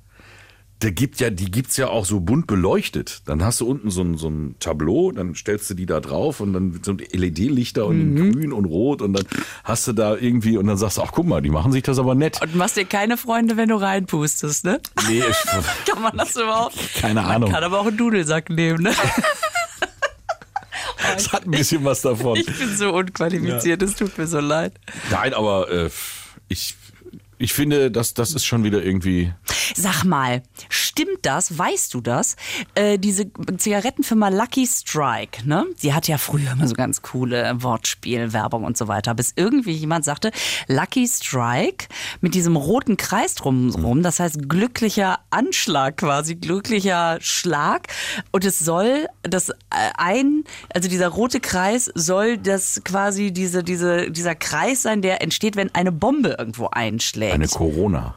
Da 0.79 0.89
gibt 0.89 1.21
ja, 1.21 1.29
die 1.29 1.49
gibt's 1.49 1.77
ja 1.77 1.87
auch 1.87 2.05
so 2.05 2.19
bunt 2.19 2.47
beleuchtet. 2.47 3.21
Dann 3.25 3.43
hast 3.43 3.61
du 3.61 3.67
unten 3.67 3.89
so 3.89 4.01
ein, 4.01 4.17
so 4.17 4.27
ein 4.29 4.55
Tableau, 4.59 5.11
dann 5.11 5.33
stellst 5.33 5.69
du 5.69 5.73
die 5.73 5.85
da 5.85 6.01
drauf 6.01 6.41
und 6.41 6.51
dann 6.51 6.81
so 6.83 6.91
LED-Lichter 6.91 7.85
und 7.85 8.17
in 8.17 8.33
grün 8.33 8.51
und 8.51 8.65
rot 8.65 9.01
und 9.01 9.13
dann 9.13 9.25
hast 9.63 9.87
du 9.87 9.93
da 9.93 10.15
irgendwie 10.17 10.57
und 10.57 10.67
dann 10.67 10.77
sagst 10.77 10.97
du, 10.97 11.01
ach 11.01 11.11
guck 11.13 11.25
mal, 11.25 11.41
die 11.41 11.49
machen 11.49 11.71
sich 11.71 11.83
das 11.83 11.97
aber 11.97 12.13
nett. 12.13 12.41
Und 12.41 12.55
machst 12.55 12.75
dir 12.75 12.85
keine 12.85 13.15
Freunde, 13.15 13.55
wenn 13.55 13.69
du 13.69 13.75
reinpustest, 13.75 14.65
ne? 14.65 14.81
Nee, 15.07 15.19
ich, 15.19 15.37
Kann 15.91 16.01
man 16.03 16.17
das 16.17 16.35
überhaupt? 16.35 16.77
keine 16.95 17.23
Ahnung. 17.23 17.51
Kann 17.51 17.63
aber 17.63 17.79
auch 17.79 17.87
einen 17.87 17.97
Dudelsack 17.97 18.49
nehmen, 18.49 18.83
ne? 18.83 18.93
Das 21.13 21.31
hat 21.31 21.45
ein 21.45 21.51
bisschen 21.51 21.83
was 21.85 22.01
davon. 22.01 22.35
Ich 22.35 22.45
bin 22.45 22.75
so 22.75 22.91
unqualifiziert, 22.93 23.81
es 23.81 23.95
tut 23.95 24.17
mir 24.17 24.27
so 24.27 24.39
leid. 24.39 24.73
Nein, 25.11 25.33
aber 25.33 25.71
äh, 25.71 25.89
ich, 26.47 26.75
ich 27.37 27.53
finde, 27.53 27.91
das, 27.91 28.13
das 28.13 28.33
ist 28.33 28.45
schon 28.45 28.63
wieder 28.63 28.83
irgendwie. 28.83 29.33
Sag 29.75 30.03
mal, 30.03 30.41
stimmt 30.69 31.19
das? 31.23 31.57
Weißt 31.57 31.93
du 31.93 32.01
das? 32.01 32.35
Äh, 32.75 32.97
diese 32.97 33.25
Zigarettenfirma 33.57 34.29
Lucky 34.29 34.65
Strike, 34.65 35.47
ne? 35.47 35.65
Die 35.81 35.93
hat 35.93 36.07
ja 36.07 36.17
früher 36.17 36.53
immer 36.53 36.67
so 36.67 36.75
ganz 36.75 37.01
coole 37.01 37.61
Wortspiel, 37.61 38.31
Werbung 38.31 38.63
und 38.63 38.77
so 38.77 38.87
weiter. 38.87 39.13
Bis 39.15 39.33
irgendwie 39.35 39.73
jemand 39.73 40.05
sagte, 40.05 40.31
Lucky 40.67 41.07
Strike 41.07 41.87
mit 42.21 42.35
diesem 42.35 42.55
roten 42.55 42.95
Kreis 42.95 43.35
drumherum, 43.35 44.01
das 44.01 44.19
heißt 44.19 44.47
glücklicher 44.47 45.19
Anschlag 45.29 45.97
quasi, 45.97 46.35
glücklicher 46.35 47.17
Schlag. 47.21 47.87
Und 48.31 48.45
es 48.45 48.59
soll 48.59 49.07
das 49.23 49.49
äh, 49.49 49.53
ein, 49.97 50.43
also 50.73 50.87
dieser 50.87 51.09
rote 51.09 51.39
Kreis 51.39 51.91
soll 51.95 52.37
das 52.37 52.81
quasi 52.85 53.33
diese, 53.33 53.63
diese, 53.63 54.09
dieser 54.11 54.35
Kreis 54.35 54.83
sein, 54.83 55.01
der 55.01 55.21
entsteht, 55.21 55.55
wenn 55.55 55.73
eine 55.75 55.91
Bombe 55.91 56.35
irgendwo 56.37 56.67
einschlägt. 56.67 57.24
Eine 57.33 57.47
Corona. 57.47 58.15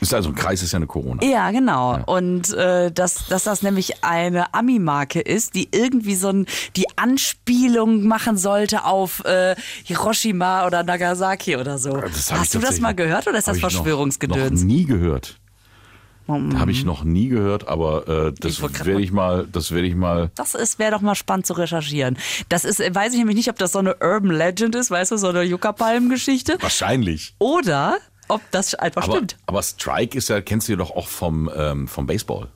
Ist 0.00 0.12
also 0.12 0.30
ein 0.30 0.34
Kreis 0.34 0.62
ist 0.64 0.72
ja 0.72 0.78
eine 0.78 0.88
Corona. 0.88 1.22
Ja, 1.22 1.52
genau. 1.52 2.02
Und 2.06 2.52
äh, 2.54 2.90
dass, 2.90 3.26
dass 3.28 3.44
das 3.44 3.62
nämlich 3.62 4.02
eine 4.02 4.52
Ami-Marke 4.52 5.20
ist, 5.20 5.54
die 5.54 5.68
irgendwie 5.70 6.16
so 6.16 6.28
ein, 6.30 6.46
die 6.74 6.86
Anspielung 6.96 8.02
machen 8.08 8.36
sollte 8.36 8.84
auf 8.84 9.24
äh, 9.24 9.54
Hiroshima 9.84 10.66
oder 10.66 10.82
Nagasaki 10.82 11.56
oder 11.56 11.78
so. 11.78 12.02
Hast 12.02 12.54
du 12.54 12.58
das 12.58 12.80
mal 12.80 12.94
gehört 12.96 13.28
oder 13.28 13.38
ist 13.38 13.46
das 13.46 13.52
hab 13.52 13.56
ich 13.58 13.62
noch- 13.62 13.70
Verschwörungsgedöns? 13.70 14.62
Noch 14.62 14.66
nie 14.66 14.84
gehört. 14.86 15.38
Mhm. 16.26 16.58
Habe 16.58 16.70
ich 16.70 16.84
noch 16.84 17.04
nie 17.04 17.28
gehört, 17.28 17.68
aber 17.68 18.08
äh, 18.08 18.32
das 18.38 18.62
werde 18.62 19.00
ich 19.00 19.12
mal, 19.12 19.46
das 19.50 19.72
werde 19.72 19.86
ich 19.88 19.94
mal. 19.94 20.30
Das 20.34 20.54
ist 20.54 20.78
wäre 20.78 20.92
doch 20.92 21.00
mal 21.00 21.14
spannend 21.14 21.46
zu 21.46 21.54
recherchieren. 21.54 22.16
Das 22.48 22.64
ist, 22.64 22.80
äh, 22.80 22.94
weiß 22.94 23.12
ich 23.12 23.18
nämlich 23.18 23.36
nicht, 23.36 23.50
ob 23.50 23.58
das 23.58 23.72
so 23.72 23.78
eine 23.78 23.96
Urban 23.96 24.30
Legend 24.30 24.74
ist, 24.74 24.90
weißt 24.90 25.12
du, 25.12 25.16
so 25.16 25.28
eine 25.28 25.42
Yucca-Palm-Geschichte. 25.42 26.56
Wahrscheinlich. 26.60 27.34
Oder 27.38 27.98
ob 28.28 28.40
das 28.50 28.74
einfach 28.74 29.02
Aber, 29.04 29.12
stimmt. 29.16 29.36
aber 29.46 29.62
Strike 29.62 30.16
ist 30.16 30.28
ja, 30.28 30.40
kennst 30.40 30.68
du 30.68 30.72
ja 30.72 30.78
doch 30.78 30.90
auch 30.90 31.08
vom, 31.08 31.50
ähm, 31.54 31.88
vom 31.88 32.06
Baseball. 32.06 32.48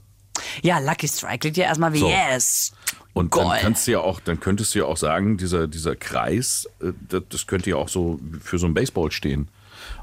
Ja, 0.63 0.79
Lucky 0.79 1.09
Strike 1.09 1.39
klingt 1.39 1.57
ja 1.57 1.65
erstmal 1.65 1.93
wie 1.93 1.99
So. 1.99 2.09
Yes. 2.09 2.73
Und 3.13 3.35
dann 3.35 3.45
Goal. 3.45 3.59
kannst 3.61 3.87
du 3.87 3.93
ja 3.93 4.01
auch, 4.01 4.21
dann 4.21 4.41
könntest 4.41 4.75
du 4.75 4.81
ja 4.81 4.85
auch 4.85 4.97
sagen, 4.99 5.39
dieser, 5.39 5.67
dieser 5.67 5.97
Kreis, 5.97 6.69
äh, 6.81 6.93
das, 7.09 7.23
das 7.29 7.47
könnte 7.47 7.71
ja 7.71 7.77
auch 7.77 7.89
so 7.89 8.21
für 8.43 8.59
so 8.59 8.67
ein 8.67 8.75
Baseball 8.75 9.11
stehen. 9.11 9.49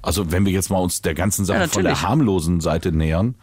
Also 0.03 0.31
wenn 0.31 0.45
wir 0.45 0.51
jetzt 0.51 0.69
mal 0.69 0.77
uns 0.77 1.01
der 1.01 1.15
ganzen 1.15 1.45
Sache 1.45 1.61
Ja, 1.61 1.67
von 1.67 1.83
der 1.83 2.01
harmlosen 2.01 2.59
Seite 2.59 2.91
nähern, 2.91 3.35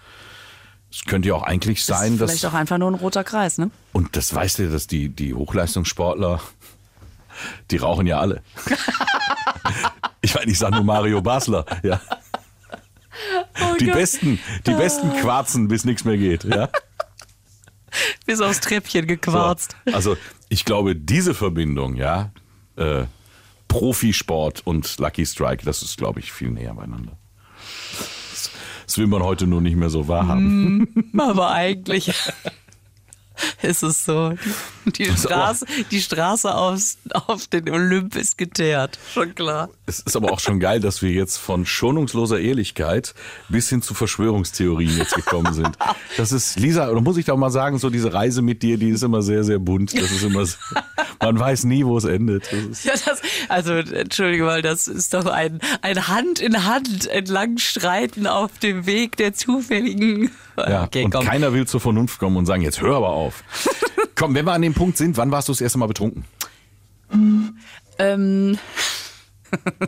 es 0.92 1.05
könnte 1.05 1.29
ja 1.29 1.35
auch 1.35 1.42
eigentlich 1.42 1.85
sein, 1.85 2.18
dass 2.18 2.31
Vielleicht 2.31 2.46
auch 2.46 2.55
einfach 2.55 2.79
nur 2.79 2.90
ein 2.90 2.94
roter 2.94 3.25
Kreis, 3.25 3.59
ne? 3.59 3.70
Und 3.92 4.16
das 4.16 4.35
weißt 4.35 4.59
du, 4.59 4.70
dass 4.70 4.87
die, 4.87 5.09
die 5.09 5.35
Hochleistungssportler, 5.35 6.40
die 7.70 7.77
rauchen 7.79 8.07
ja 8.07 8.20
alle. 8.20 8.42
ich 10.20 10.35
meine, 10.35 10.51
ich 10.51 10.59
sage 10.59 10.75
nur 10.75 10.85
Mario 10.85 11.23
Basler, 11.23 11.64
ja. 11.83 12.01
die 13.81 13.87
Gott. 13.87 13.94
besten, 13.94 14.38
die 14.66 14.75
besten 14.75 15.12
quarzen, 15.20 15.68
bis 15.68 15.85
nichts 15.85 16.05
mehr 16.05 16.18
geht, 16.18 16.44
ja. 16.44 16.68
Bis 18.27 18.40
aufs 18.40 18.61
Treppchen 18.61 19.07
gequarzt. 19.07 19.77
So. 19.87 19.94
Also 19.94 20.16
ich 20.49 20.64
glaube, 20.64 20.94
diese 20.94 21.35
Verbindung, 21.35 21.96
ja, 21.96 22.33
äh, 22.77 23.05
Profisport 23.71 24.67
und 24.67 24.99
Lucky 24.99 25.25
Strike, 25.25 25.65
das 25.65 25.83
ist, 25.83 25.97
glaube 25.97 26.19
ich, 26.19 26.33
viel 26.33 26.51
näher 26.51 26.75
beieinander. 26.75 27.17
Das- 28.33 28.51
will 28.99 29.07
man 29.07 29.23
heute 29.23 29.47
nur 29.47 29.61
nicht 29.61 29.77
mehr 29.77 29.91
so 29.91 30.09
wahrhaben. 30.09 31.13
Aber 31.17 31.53
eigentlich 31.53 32.09
ist 33.63 33.85
es 33.85 34.05
so. 34.05 34.35
Die 34.97 35.05
Straße, 35.07 35.66
die 35.90 36.01
Straße 36.01 36.55
aufs, 36.55 36.99
auf 37.12 37.47
den 37.49 37.69
Olymp 37.69 38.16
ist 38.16 38.38
geteert. 38.38 38.99
Schon 39.12 39.35
klar. 39.35 39.69
Es 39.87 40.01
ist 40.01 40.16
aber 40.16 40.33
auch 40.33 40.40
schon 40.40 40.59
geil, 40.59 40.81
dass 40.81 41.03
wir 41.03 41.11
jetzt 41.11 41.37
von 41.37 41.66
schonungsloser 41.66 42.40
Ehrlichkeit 42.40 43.14
bis 43.49 43.69
hin 43.69 43.83
zu 43.83 43.95
Verschwörungstheorien 43.95 44.97
jetzt 44.97 45.14
gekommen 45.14 45.53
sind. 45.55 45.77
Das 46.16 46.33
ist, 46.33 46.59
Lisa, 46.59 46.90
oder 46.90 47.01
muss 47.01 47.16
ich 47.16 47.25
doch 47.25 47.37
mal 47.37 47.51
sagen, 47.51 47.79
so 47.79 47.88
diese 47.88 48.12
Reise 48.12 48.43
mit 48.43 48.62
dir, 48.62 48.77
die 48.79 48.90
ist 48.90 49.03
immer 49.03 49.23
sehr, 49.23 49.45
sehr 49.45 49.59
bunt. 49.59 49.95
Das 49.95 50.11
ist 50.11 50.23
immer, 50.23 50.45
so- 50.45 50.57
man 51.21 51.38
weiß 51.38 51.64
nie, 51.64 51.85
wo 51.85 51.97
es 51.97 52.05
endet. 52.05 52.51
Das 52.53 52.85
Ja, 52.85 52.93
das, 52.93 53.23
also, 53.49 53.73
entschuldige 53.75 54.45
mal, 54.45 54.61
das 54.61 54.87
ist 54.88 55.14
doch 55.14 55.27
ein, 55.27 55.61
ein 55.83 56.09
Hand 56.09 56.40
in 56.40 56.64
Hand 56.66 57.07
entlang 57.07 57.59
Streiten 57.59 58.27
auf 58.27 58.51
dem 58.59 58.87
Weg 58.87 59.16
der 59.16 59.33
zufälligen. 59.35 60.31
ja. 60.59 60.85
okay, 60.85 61.05
und 61.05 61.12
komm. 61.12 61.25
keiner 61.25 61.53
will 61.53 61.66
zur 61.66 61.81
Vernunft 61.81 62.19
kommen 62.19 62.37
und 62.37 62.47
sagen, 62.47 62.62
jetzt 62.62 62.81
hör 62.83 62.97
aber 62.97 63.11
auf. 63.11 63.43
Komm, 64.21 64.35
wenn 64.35 64.45
wir 64.45 64.53
an 64.53 64.61
dem 64.61 64.75
Punkt 64.75 64.99
sind, 64.99 65.17
wann 65.17 65.31
warst 65.31 65.49
du 65.49 65.53
das 65.53 65.63
erste 65.63 65.79
Mal 65.79 65.87
betrunken? 65.87 66.27
Ähm, 67.99 68.59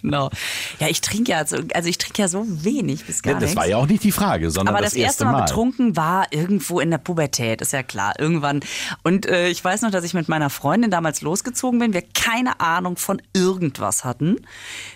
genau. 0.00 0.30
Ja, 0.78 0.86
ich 0.86 1.00
trinke 1.00 1.32
ja, 1.32 1.44
so, 1.44 1.56
also 1.74 1.88
ich 1.88 1.98
trinke 1.98 2.22
ja 2.22 2.28
so 2.28 2.46
wenig 2.46 3.04
bis 3.06 3.22
gar 3.22 3.32
Ja, 3.32 3.40
das 3.40 3.48
nichts. 3.48 3.56
war 3.56 3.66
ja 3.66 3.76
auch 3.78 3.88
nicht 3.88 4.04
die 4.04 4.12
Frage, 4.12 4.52
sondern 4.52 4.72
Aber 4.72 4.84
das, 4.84 4.92
das, 4.92 5.02
erste 5.02 5.24
Mal, 5.24 5.32
Mal. 5.32 5.40
betrunken 5.46 5.96
war 5.96 6.32
irgendwo 6.32 6.78
in 6.78 6.92
der 6.92 6.98
Pubertät, 6.98 7.60
ist 7.60 7.72
ja 7.72 7.82
klar, 7.82 8.14
irgendwann. 8.20 8.60
Und 9.02 9.26
äh, 9.26 9.48
ich 9.48 9.64
weiß 9.64 9.82
noch, 9.82 9.90
dass 9.90 10.04
ich 10.04 10.14
mit 10.14 10.28
meiner 10.28 10.48
Freundin 10.48 10.92
damals 10.92 11.20
losgezogen 11.20 11.80
bin, 11.80 11.92
wir 11.92 12.02
keine 12.02 12.60
Ahnung 12.60 12.98
von 12.98 13.20
irgendwas 13.32 14.04
hatten. 14.04 14.36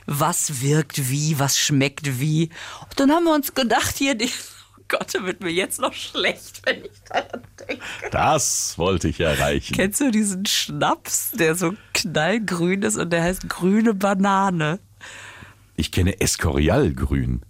Was 0.06 0.62
wirkt 0.62 1.10
wie, 1.10 1.40
was 1.40 1.58
schmeckt 1.58 2.20
wie. 2.20 2.50
Und 2.88 3.00
dann 3.00 3.10
haben 3.10 3.24
wir 3.24 3.34
uns 3.34 3.54
gedacht, 3.54 3.96
hier, 3.98 4.16
Gott, 4.88 5.14
wird 5.14 5.42
mir 5.42 5.50
jetzt 5.50 5.80
noch 5.80 5.92
schlecht, 5.92 6.62
wenn 6.64 6.84
ich 6.84 7.00
daran 7.08 7.42
denke. 7.58 7.82
Das 8.10 8.76
wollte 8.76 9.08
ich 9.08 9.20
erreichen. 9.20 9.74
Kennst 9.74 10.00
du 10.00 10.10
diesen 10.10 10.46
Schnaps, 10.46 11.30
der 11.32 11.54
so 11.54 11.74
knallgrün 11.94 12.82
ist 12.82 12.96
und 12.96 13.10
der 13.10 13.22
heißt 13.22 13.48
grüne 13.48 13.94
Banane? 13.94 14.78
Ich 15.76 15.90
kenne 15.90 16.20
Escorial-Grün. 16.20 17.42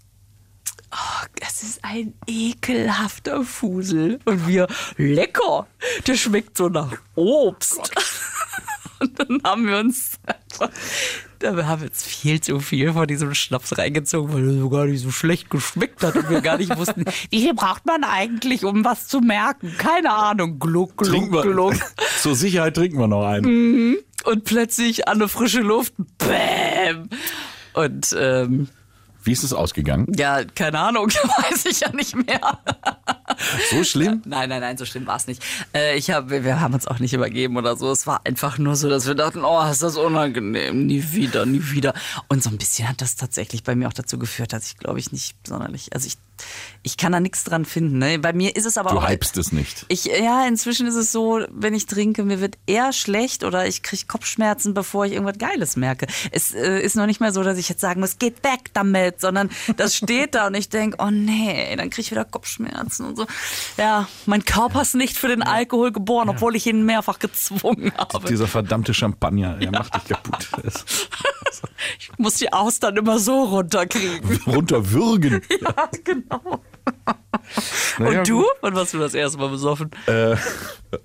Oh, 0.93 1.27
das 1.41 1.63
ist 1.63 1.85
ein 1.85 2.15
ekelhafter 2.27 3.43
Fusel. 3.45 4.21
Und 4.25 4.47
wir, 4.47 4.69
lecker, 4.97 5.67
der 6.07 6.15
schmeckt 6.15 6.57
so 6.57 6.69
nach 6.69 6.97
Obst. 7.17 7.91
Und 9.01 9.19
dann 9.19 9.41
haben 9.45 9.67
wir 9.67 9.79
uns 9.79 10.19
einfach, 10.25 10.71
da 11.39 11.67
haben 11.67 11.81
wir 11.81 11.87
jetzt 11.87 12.05
viel 12.07 12.41
zu 12.41 12.61
viel 12.61 12.93
von 12.93 13.07
diesem 13.07 13.35
Schnaps 13.35 13.77
reingezogen, 13.77 14.33
weil 14.33 14.49
er 14.49 14.59
so 14.59 14.69
gar 14.69 14.87
nicht 14.87 15.03
so 15.03 15.11
schlecht 15.11 15.51
geschmeckt 15.51 16.03
hat 16.03 16.17
und 16.17 16.29
wir 16.31 16.41
gar 16.41 16.59
nicht 16.59 16.77
wussten, 16.77 17.05
wie 17.31 17.43
viel 17.43 17.55
braucht 17.55 17.87
man 17.87 18.05
eigentlich, 18.05 18.65
um 18.65 18.85
was 18.85 19.09
zu 19.09 19.21
merken? 19.21 19.73
Keine 19.79 20.13
Ahnung. 20.13 20.59
Gluck, 20.59 20.97
Trinken 20.99 21.31
gluck, 21.31 21.45
wir, 21.45 21.53
gluck. 21.53 21.75
zur 22.21 22.35
Sicherheit 22.35 22.75
trinken 22.75 22.99
wir 22.99 23.09
noch 23.09 23.27
einen. 23.27 23.97
Und 24.25 24.45
plötzlich 24.45 25.07
an 25.09 25.19
der 25.19 25.29
frische 25.29 25.61
Luft, 25.61 25.95
bäm. 26.19 27.09
Und 27.75 28.15
ähm, 28.19 28.69
Wie 29.23 29.33
ist 29.33 29.43
es 29.43 29.53
ausgegangen? 29.53 30.07
ja, 30.17 30.45
keine 30.45 30.79
Ahnung, 30.79 31.09
weiß 31.51 31.67
ich 31.67 31.81
ja 31.81 31.93
nicht 31.93 32.15
mehr. 32.17 32.59
So 33.71 33.85
schlimm? 33.85 34.23
Nein, 34.25 34.49
nein, 34.49 34.61
nein, 34.61 34.77
so 34.77 34.85
schlimm 34.85 35.07
war 35.07 35.17
es 35.17 35.27
nicht. 35.27 35.43
Äh, 35.75 35.97
ich 35.97 36.11
hab, 36.11 36.31
wir, 36.31 36.61
haben 36.61 36.75
uns 36.75 36.87
auch 36.87 36.99
nicht 36.99 37.15
übergeben 37.15 37.57
oder 37.57 37.77
so. 37.77 37.91
Es 37.91 38.07
war 38.07 38.21
einfach 38.25 38.59
nur 38.59 38.77
so, 38.77 38.89
dass 38.89 39.07
wir 39.07 39.15
dachten, 39.15 39.45
oh, 39.45 39.63
ist 39.71 39.83
das 39.83 39.97
unangenehm, 39.97 40.87
nie 40.87 41.13
wieder, 41.13 41.47
nie 41.47 41.71
wieder. 41.71 41.95
Und 42.29 42.43
so 42.43 42.51
ein 42.51 42.59
bisschen 42.59 42.89
hat 42.89 43.01
das 43.01 43.17
tatsächlich 43.17 43.65
bei 43.65 43.75
mir 43.75 43.89
auch 43.89 43.93
dazu 43.93 44.19
geführt, 44.19 44.53
dass 44.53 44.67
ich, 44.67 44.77
glaube 44.77 44.99
ich, 44.99 45.13
nicht 45.13 45.37
sonderlich, 45.47 45.93
also 45.93 46.07
ich, 46.07 46.17
ich 46.83 46.97
kann 46.97 47.13
da 47.13 47.21
nichts 47.21 47.45
dran 47.45 47.65
finden. 47.65 47.99
Ne? 47.99 48.19
Bei 48.19 48.33
mir 48.33 48.55
ist 48.57 48.67
es 48.67 48.77
aber 48.77 48.91
Du 48.91 48.99
auch. 48.99 49.09
hypst 49.09 49.37
es 49.39 49.53
nicht. 49.53 49.87
Ich, 49.89 50.05
ja, 50.05 50.47
inzwischen 50.47 50.87
ist 50.87 50.97
es 50.97 51.13
so, 51.13 51.41
wenn 51.51 51.75
ich 51.75 51.87
trinke, 51.87 52.25
mir 52.25 52.41
wird 52.41 52.59
eher 52.67 52.93
schlecht 52.93 53.45
oder 53.45 53.67
ich 53.67 53.83
kriege 53.83 54.05
Kopfschmerzen, 54.07 54.75
bevor 54.75 55.07
ich 55.07 55.13
irgendwas 55.13 55.39
Geiles 55.39 55.77
merke. 55.77 56.07
Es 56.31 56.53
äh, 56.53 56.81
ist 56.81 56.97
noch 56.97 57.07
nicht 57.07 57.21
mehr 57.21 57.33
so, 57.33 57.43
dass 57.43 57.59
ich 57.59 57.69
jetzt 57.69 57.81
sagen 57.81 58.01
muss, 58.01 58.19
geht 58.19 58.43
weg 58.45 58.71
damit, 58.75 59.21
sondern 59.21 59.51
das 59.77 59.97
steht 59.97 60.35
da 60.35 60.49
und 60.49 60.55
ich 60.55 60.69
denke, 60.69 60.99
oh 61.01 61.11
nee, 61.11 61.75
dann 61.77 61.91
kriege 61.91 62.03
ich 62.03 62.11
wieder 62.11 62.25
Kopfschmerzen 62.25 63.14
und 63.19 63.29
so. 63.29 63.35
Ja, 63.77 64.09
mein 64.27 64.45
Körper 64.45 64.83
ist 64.83 64.95
nicht 64.95 65.17
für 65.17 65.29
den 65.29 65.43
Alkohol 65.43 65.93
geboren, 65.93 66.29
obwohl 66.29 66.57
ich 66.57 66.67
ihn 66.67 66.85
mehrfach 66.85 67.19
gezwungen 67.19 67.93
habe. 67.97 68.27
Dieser 68.29 68.47
verdammte 68.47 68.95
Champagner, 68.95 69.55
der 69.55 69.71
macht 69.71 69.95
dich 69.95 70.05
kaputt. 70.05 70.49
Das- 70.63 70.85
Ich 71.99 72.11
muss 72.19 72.35
die 72.37 72.53
Austern 72.53 72.97
immer 72.97 73.19
so 73.19 73.45
runterkriegen. 73.45 74.41
Runterwürgen. 74.47 75.43
Ja, 75.61 75.89
genau. 76.03 76.63
Naja, 77.99 78.19
Und 78.21 78.29
du? 78.29 78.45
Wann 78.61 78.75
warst 78.75 78.93
du 78.95 78.99
das 78.99 79.15
erste 79.15 79.39
Mal 79.39 79.49
besoffen? 79.49 79.91
Äh, 80.07 80.37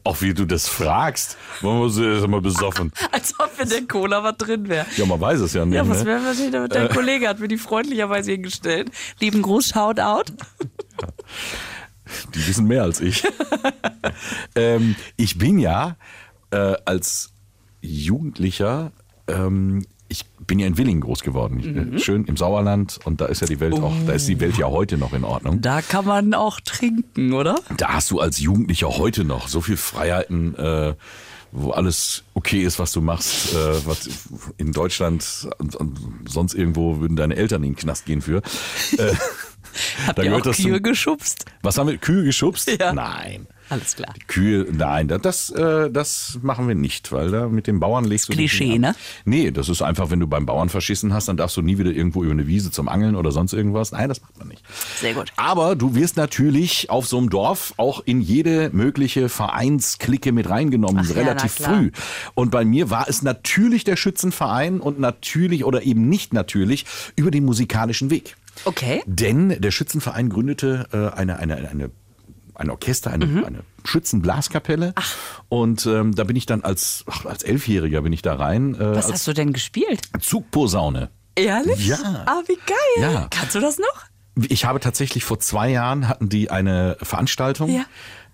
auch 0.04 0.22
wie 0.22 0.34
du 0.34 0.46
das 0.46 0.68
fragst. 0.68 1.38
Man 1.62 1.78
muss 1.78 1.98
erst 1.98 2.28
mal 2.28 2.42
besoffen. 2.42 2.92
Als 3.12 3.34
ob 3.40 3.52
in 3.62 3.70
der 3.70 3.88
Cola 3.88 4.24
was 4.24 4.38
drin 4.38 4.68
wäre. 4.68 4.86
Ja, 4.98 5.06
man 5.06 5.20
weiß 5.22 5.40
es 5.42 5.54
ja 5.54 5.66
nicht. 5.66 5.76
Ja, 5.76 5.88
was 5.88 6.00
ne? 6.00 6.06
wäre 6.08 6.26
was 6.26 6.40
ich 6.40 6.52
damit? 6.52 6.76
Dein 6.76 6.90
Kollege 6.90 7.28
hat 7.30 7.40
mir 7.40 7.48
die 7.48 7.58
freundlicherweise 7.58 8.32
hingestellt. 8.32 8.92
Lieben 9.20 9.42
Gruß, 9.42 9.70
Shoutout. 9.70 10.34
Die 12.36 12.48
wissen 12.48 12.68
mehr 12.68 12.84
als 12.84 13.00
ich. 13.02 13.24
ähm, 14.56 14.96
ich 15.18 15.38
bin 15.38 15.60
ja 15.60 15.98
äh, 16.52 16.76
als 16.86 17.32
Jugendlicher, 17.82 18.92
ähm, 19.28 19.86
ich 20.08 20.26
bin 20.48 20.58
ja 20.60 20.66
in 20.68 20.78
Willingen 20.78 21.02
groß 21.02 21.22
geworden. 21.22 21.60
Ich, 21.60 21.68
Mhm. 21.68 21.96
äh, 21.96 22.00
Schön 22.00 22.26
im 22.26 22.36
Sauerland 22.38 23.00
und 23.06 23.22
da 23.22 23.26
ist 23.28 23.42
ja 23.42 23.48
die 23.48 23.60
Welt 23.60 23.76
auch, 23.76 23.94
da 24.08 24.14
ist 24.14 24.28
die 24.28 24.40
Welt 24.40 24.58
ja 24.58 24.68
heute 24.68 24.98
noch 24.98 25.14
in 25.14 25.24
Ordnung. 25.24 25.62
Da 25.62 25.82
kann 25.82 26.06
man 26.06 26.34
auch 26.34 26.60
trinken, 26.62 27.34
oder? 27.34 27.56
Da 27.78 27.90
hast 27.94 28.10
du 28.12 28.20
als 28.20 28.40
Jugendlicher 28.40 28.90
heute 28.98 29.24
noch 29.24 29.48
so 29.48 29.62
viel 29.62 29.78
Freiheiten, 29.78 30.56
äh, 30.56 30.96
wo 31.52 31.72
alles 31.72 32.24
okay 32.36 32.62
ist, 32.64 32.78
was 32.80 32.92
du 32.92 33.02
machst, 33.02 33.54
äh, 33.56 33.86
was 33.86 34.08
in 34.58 34.72
Deutschland 34.72 35.48
und, 35.58 35.76
und 35.76 35.98
sonst 36.28 36.54
irgendwo 36.54 37.00
würden 37.00 37.16
deine 37.16 37.36
Eltern 37.36 37.64
in 37.64 37.72
den 37.74 37.76
Knast 37.76 38.06
gehen 38.06 38.22
für. 38.22 38.38
Äh, 38.98 39.14
Habt 40.08 40.18
Da 40.20 40.24
ihr 40.24 40.36
auch 40.36 40.42
das 40.42 40.58
zum- 40.58 40.66
Kühe 40.66 40.82
geschubst? 40.82 41.46
was 41.62 41.78
haben 41.78 41.88
wir? 41.90 41.98
Kühe 41.98 42.24
geschubst? 42.24 42.70
Ja. 42.80 42.94
Nein. 42.94 43.48
Alles 43.72 43.96
klar. 43.96 44.12
Kühe, 44.26 44.66
nein, 44.72 45.08
das, 45.08 45.22
das, 45.22 45.50
äh, 45.52 45.92
das 45.92 46.40
machen 46.42 46.68
wir 46.68 46.74
nicht, 46.74 47.12
weil 47.12 47.30
da 47.30 47.48
mit 47.48 47.68
dem 47.68 47.80
Bauern 47.80 48.04
legst 48.04 48.28
du 48.28 48.34
dich 48.34 48.50
Klischee, 48.50 48.80
ne? 48.80 48.96
Nee, 49.26 49.52
das 49.52 49.70
ist 49.70 49.84
einfach, 49.84 50.10
wenn 50.10 50.20
du 50.20 50.26
beim 50.26 50.48
Bauern 50.48 50.70
verschissen 50.70 51.14
hast, 51.14 51.28
dann 51.28 51.38
darfst 51.38 51.56
du 51.56 51.62
nie 51.62 51.78
wieder 51.78 51.92
irgendwo 51.92 52.24
über 52.24 52.32
eine 52.32 52.48
Wiese 52.48 52.72
zum 52.72 52.90
Angeln 52.90 53.16
oder 53.16 53.32
sonst 53.32 53.54
irgendwas. 53.54 53.92
Nein, 53.92 54.10
das 54.10 54.22
macht 54.24 54.40
man 54.40 54.48
nicht. 54.48 54.64
Sehr 55.00 55.14
gut. 55.14 55.32
Aber 55.36 55.76
du 55.76 55.94
wirst 55.94 56.18
natürlich 56.18 56.90
auf 56.90 57.06
so 57.06 57.20
einem 57.20 57.30
Dorf 57.30 57.76
auch 57.78 58.02
in 58.04 58.22
jede 58.22 58.72
mögliche 58.74 59.30
Vereinsklicke 59.30 60.32
mit 60.32 60.50
reingenommen, 60.50 61.06
Ach 61.06 61.10
ja, 61.16 61.22
relativ 61.22 61.58
klar. 61.58 61.76
früh. 61.78 61.92
Und 62.34 62.50
bei 62.50 62.66
mir 62.66 62.90
war 62.90 63.08
es 63.08 63.22
natürlich 63.22 63.84
der 63.84 63.98
Schützenverein 63.98 64.80
und 64.80 65.00
natürlich 65.00 65.64
oder 65.64 65.84
eben 65.84 66.10
nicht 66.10 66.34
natürlich 66.34 66.88
über 67.16 67.30
den 67.30 67.46
musikalischen 67.46 68.10
Weg. 68.10 68.36
Okay. 68.66 69.02
Denn 69.06 69.50
der 69.62 69.72
Schützenverein 69.72 70.30
gründete 70.30 70.88
äh, 70.92 71.18
eine, 71.18 71.40
eine, 71.40 71.56
eine, 71.70 71.92
ein 72.56 72.70
Orchester, 72.70 73.12
eine, 73.12 73.26
eine 73.46 73.60
Schützenblaskapelle. 73.86 74.94
Und 75.48 75.86
ähm, 75.86 76.14
da 76.16 76.24
bin 76.26 76.36
ich 76.36 76.46
dann 76.46 76.62
als, 76.64 77.04
ach, 77.10 77.26
als 77.26 77.44
Elfjähriger 77.44 78.02
bin 78.02 78.14
ich 78.14 78.22
da 78.22 78.36
rein. 78.36 78.76
Äh, 78.76 78.96
Was 78.96 79.12
hast 79.12 79.28
du 79.28 79.34
denn 79.34 79.54
gespielt? 79.54 80.02
Zugposaune. 80.20 81.10
Ehrlich? 81.36 81.88
Ja. 81.88 81.98
Ah, 82.26 82.42
wie 82.48 82.58
geil. 82.66 83.12
Ja. 83.14 83.28
Kannst 83.30 83.56
du 83.56 83.60
das 83.60 83.78
noch? 83.78 84.06
Ich 84.50 84.66
habe 84.66 84.80
tatsächlich 84.80 85.24
vor 85.24 85.40
zwei 85.40 85.70
Jahren 85.70 86.08
hatten 86.08 86.30
die 86.30 86.50
eine 86.52 86.98
Veranstaltung, 87.02 87.70
Ja. 87.72 87.84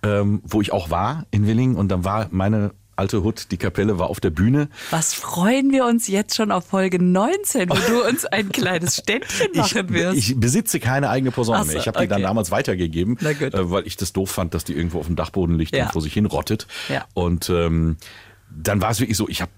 ähm, 0.03 0.41
wo 0.43 0.61
ich 0.61 0.71
auch 0.71 0.89
war 0.89 1.25
in 1.31 1.47
Willingen 1.47 1.75
und 1.75 1.89
dann 1.89 2.03
war 2.03 2.27
meine 2.31 2.71
alte 2.95 3.23
Hut, 3.23 3.51
die 3.51 3.57
Kapelle 3.57 3.99
war 3.99 4.09
auf 4.09 4.19
der 4.19 4.29
Bühne. 4.29 4.69
Was 4.91 5.13
freuen 5.13 5.71
wir 5.71 5.85
uns 5.85 6.07
jetzt 6.07 6.35
schon 6.35 6.51
auf 6.51 6.65
Folge 6.67 7.01
19, 7.01 7.69
wo 7.69 7.75
du 7.75 8.07
uns 8.07 8.25
ein 8.25 8.49
kleines 8.49 8.97
Ständchen 8.97 9.47
Ich, 9.53 9.57
machen 9.57 9.89
wirst. 9.93 10.17
ich 10.17 10.39
besitze 10.39 10.79
keine 10.79 11.09
eigene 11.09 11.31
Posaune 11.31 11.63
so, 11.65 11.71
mehr. 11.71 11.77
Ich 11.77 11.87
habe 11.87 11.99
die 11.99 12.07
dann 12.07 12.17
okay. 12.17 12.27
damals 12.27 12.51
weitergegeben, 12.51 13.17
äh, 13.19 13.69
weil 13.69 13.85
ich 13.87 13.97
das 13.97 14.13
doof 14.13 14.31
fand, 14.31 14.53
dass 14.53 14.63
die 14.63 14.73
irgendwo 14.73 14.99
auf 14.99 15.07
dem 15.07 15.15
Dachboden 15.15 15.57
liegt 15.57 15.75
Ja. 15.75 15.85
und 15.85 15.91
vor 15.93 16.01
sich 16.01 16.13
hin 16.13 16.25
rottet. 16.25 16.67
Ja. 16.89 17.05
Und 17.13 17.49
ähm, 17.49 17.97
dann 18.49 18.81
war 18.81 18.91
es 18.91 18.99
wirklich 18.99 19.17
so, 19.17 19.27
ich 19.27 19.41
habe 19.41 19.51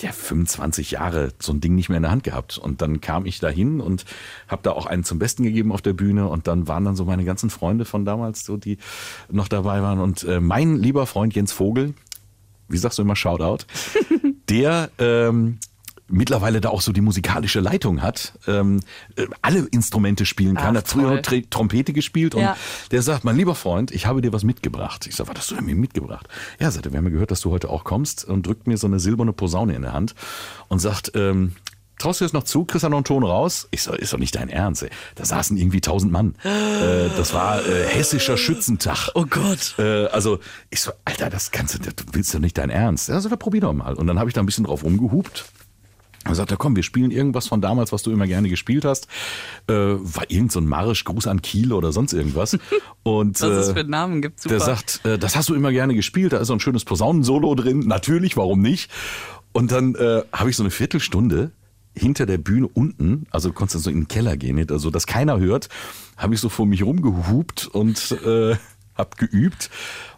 ja 0.00 0.12
25 0.12 0.90
Jahre 0.90 1.32
so 1.38 1.52
ein 1.52 1.60
Ding 1.60 1.74
nicht 1.74 1.88
mehr 1.88 1.96
in 1.96 2.02
der 2.02 2.12
Hand 2.12 2.24
gehabt. 2.24 2.58
Und 2.58 2.82
dann 2.82 3.00
kam 3.00 3.24
ich 3.26 3.38
da 3.40 3.48
hin 3.48 3.80
und 3.80 4.04
habe 4.48 4.62
da 4.62 4.72
auch 4.72 4.86
einen 4.86 5.04
zum 5.04 5.18
Besten 5.18 5.42
gegeben 5.42 5.72
auf 5.72 5.80
der 5.80 5.94
Bühne. 5.94 6.28
Und 6.28 6.46
dann 6.46 6.68
waren 6.68 6.84
dann 6.84 6.96
so 6.96 7.04
meine 7.04 7.24
ganzen 7.24 7.48
Freunde 7.50 7.84
von 7.84 8.04
damals, 8.04 8.44
so 8.44 8.56
die 8.56 8.78
noch 9.30 9.48
dabei 9.48 9.82
waren. 9.82 9.98
Und 10.00 10.24
äh, 10.24 10.40
mein 10.40 10.76
lieber 10.76 11.06
Freund 11.06 11.34
Jens 11.34 11.52
Vogel, 11.52 11.94
wie 12.68 12.76
sagst 12.78 12.98
du 12.98 13.02
immer, 13.02 13.16
Shoutout, 13.16 13.64
der 14.48 14.90
ähm, 14.98 15.58
mittlerweile 16.08 16.60
da 16.60 16.68
auch 16.68 16.82
so 16.82 16.92
die 16.92 17.00
musikalische 17.00 17.58
Leitung 17.60 18.00
hat, 18.00 18.34
ähm, 18.46 18.80
äh, 19.16 19.26
alle 19.42 19.66
Instrumente 19.72 20.24
spielen 20.24 20.54
kann, 20.54 20.76
Ach, 20.76 20.80
hat 20.80 20.88
früher 20.88 21.20
toll. 21.22 21.42
Tr 21.42 21.50
Trompete 21.50 21.92
gespielt 21.92 22.34
und 22.36 22.42
Ja. 22.42 22.56
der 22.92 23.02
sagt, 23.02 23.24
mein 23.24 23.36
lieber 23.36 23.56
Freund, 23.56 23.90
ich 23.90 24.06
habe 24.06 24.20
dir 24.22 24.32
was 24.32 24.44
mitgebracht. 24.44 25.06
Ich 25.08 25.16
sage, 25.16 25.30
was 25.30 25.38
hast 25.38 25.50
du 25.50 25.56
denn 25.56 25.64
mir 25.64 25.74
mitgebracht? 25.74 26.28
Ja, 26.60 26.70
sagt 26.70 26.86
er, 26.86 26.92
wir 26.92 26.98
haben 26.98 27.06
ja 27.06 27.10
gehört, 27.10 27.32
dass 27.32 27.40
du 27.40 27.50
heute 27.50 27.70
auch 27.70 27.82
kommst 27.82 28.24
und 28.24 28.46
drückt 28.46 28.68
mir 28.68 28.76
so 28.76 28.86
eine 28.86 29.00
silberne 29.00 29.32
Posaune 29.32 29.74
in 29.74 29.82
der 29.82 29.92
Hand 29.94 30.14
und 30.68 30.78
sagt, 30.78 31.10
ähm, 31.16 31.56
Traust 31.98 32.20
du 32.20 32.24
das 32.24 32.32
noch 32.32 32.44
zu? 32.44 32.66
Noch 32.72 32.84
einen 32.84 33.04
Ton 33.04 33.24
raus? 33.24 33.68
Ich 33.70 33.82
so, 33.82 33.92
ist 33.92 34.12
doch 34.12 34.18
nicht 34.18 34.34
dein 34.34 34.48
Ernst. 34.48 34.82
Ey. 34.82 34.90
Da 35.14 35.24
saßen 35.24 35.56
irgendwie 35.56 35.80
tausend 35.80 36.12
Mann. 36.12 36.34
Äh, 36.76 37.08
das 37.16 37.32
war 37.32 37.64
äh, 37.66 37.86
hessischer 37.86 38.36
Schützentag. 38.36 39.10
Oh 39.14 39.24
Gott. 39.24 39.76
Äh, 39.78 40.06
also 40.06 40.40
ich 40.70 40.80
so, 40.80 40.92
Alter, 41.04 41.30
das 41.30 41.50
kannst 41.50 41.74
du, 41.74 41.78
das 41.78 41.94
willst 42.12 42.34
du 42.34 42.38
nicht 42.38 42.58
dein 42.58 42.70
Ernst. 42.70 43.08
Also 43.08 43.28
da 43.28 43.36
probier 43.36 43.62
doch 43.62 43.72
mal. 43.72 43.94
Und 43.94 44.06
dann 44.06 44.18
habe 44.18 44.28
ich 44.28 44.34
da 44.34 44.42
ein 44.42 44.46
bisschen 44.46 44.64
drauf 44.64 44.84
rumgehupt. 44.84 45.46
Und 46.28 46.34
sagte, 46.34 46.56
komm, 46.56 46.76
wir 46.76 46.82
spielen 46.82 47.10
irgendwas 47.10 47.46
von 47.46 47.60
damals, 47.60 47.92
was 47.92 48.02
du 48.02 48.10
immer 48.10 48.26
gerne 48.26 48.48
gespielt 48.48 48.84
hast. 48.84 49.06
Äh, 49.68 49.74
war 49.74 50.24
irgend 50.28 50.52
so 50.52 50.60
ein 50.60 50.66
Marsch, 50.66 51.04
Gruß 51.04 51.26
an 51.28 51.40
Kiel 51.40 51.72
oder 51.72 51.92
sonst 51.92 52.12
irgendwas. 52.12 52.58
Und 53.04 53.40
Was 53.40 53.48
es 53.48 53.68
äh, 53.68 53.74
für 53.74 53.80
einen 53.80 53.90
Namen 53.90 54.22
gibt, 54.22 54.40
super. 54.40 54.56
der 54.56 54.64
sagt, 54.64 55.00
äh, 55.04 55.18
das 55.18 55.36
hast 55.36 55.48
du 55.48 55.54
immer 55.54 55.70
gerne 55.72 55.94
gespielt, 55.94 56.32
da 56.32 56.38
ist 56.38 56.48
so 56.48 56.52
ein 56.52 56.60
schönes 56.60 56.84
Posaunensolo 56.84 57.54
drin. 57.54 57.80
Natürlich, 57.80 58.36
warum 58.36 58.60
nicht? 58.60 58.90
Und 59.52 59.72
dann 59.72 59.94
äh, 59.94 60.22
habe 60.32 60.50
ich 60.50 60.56
so 60.56 60.62
eine 60.62 60.70
Viertelstunde 60.70 61.52
hinter 61.96 62.26
der 62.26 62.38
Bühne 62.38 62.68
unten, 62.68 63.26
also 63.30 63.48
du 63.48 63.54
konntest 63.54 63.76
dann 63.76 63.82
so 63.82 63.90
in 63.90 64.02
den 64.02 64.08
Keller 64.08 64.36
gehen, 64.36 64.56
nicht? 64.56 64.70
also 64.70 64.90
dass 64.90 65.06
keiner 65.06 65.38
hört, 65.38 65.68
habe 66.16 66.34
ich 66.34 66.40
so 66.40 66.48
vor 66.48 66.66
mich 66.66 66.82
rumgehupt 66.82 67.66
und 67.66 68.12
äh, 68.24 68.56
habe 68.94 69.16
geübt 69.16 69.70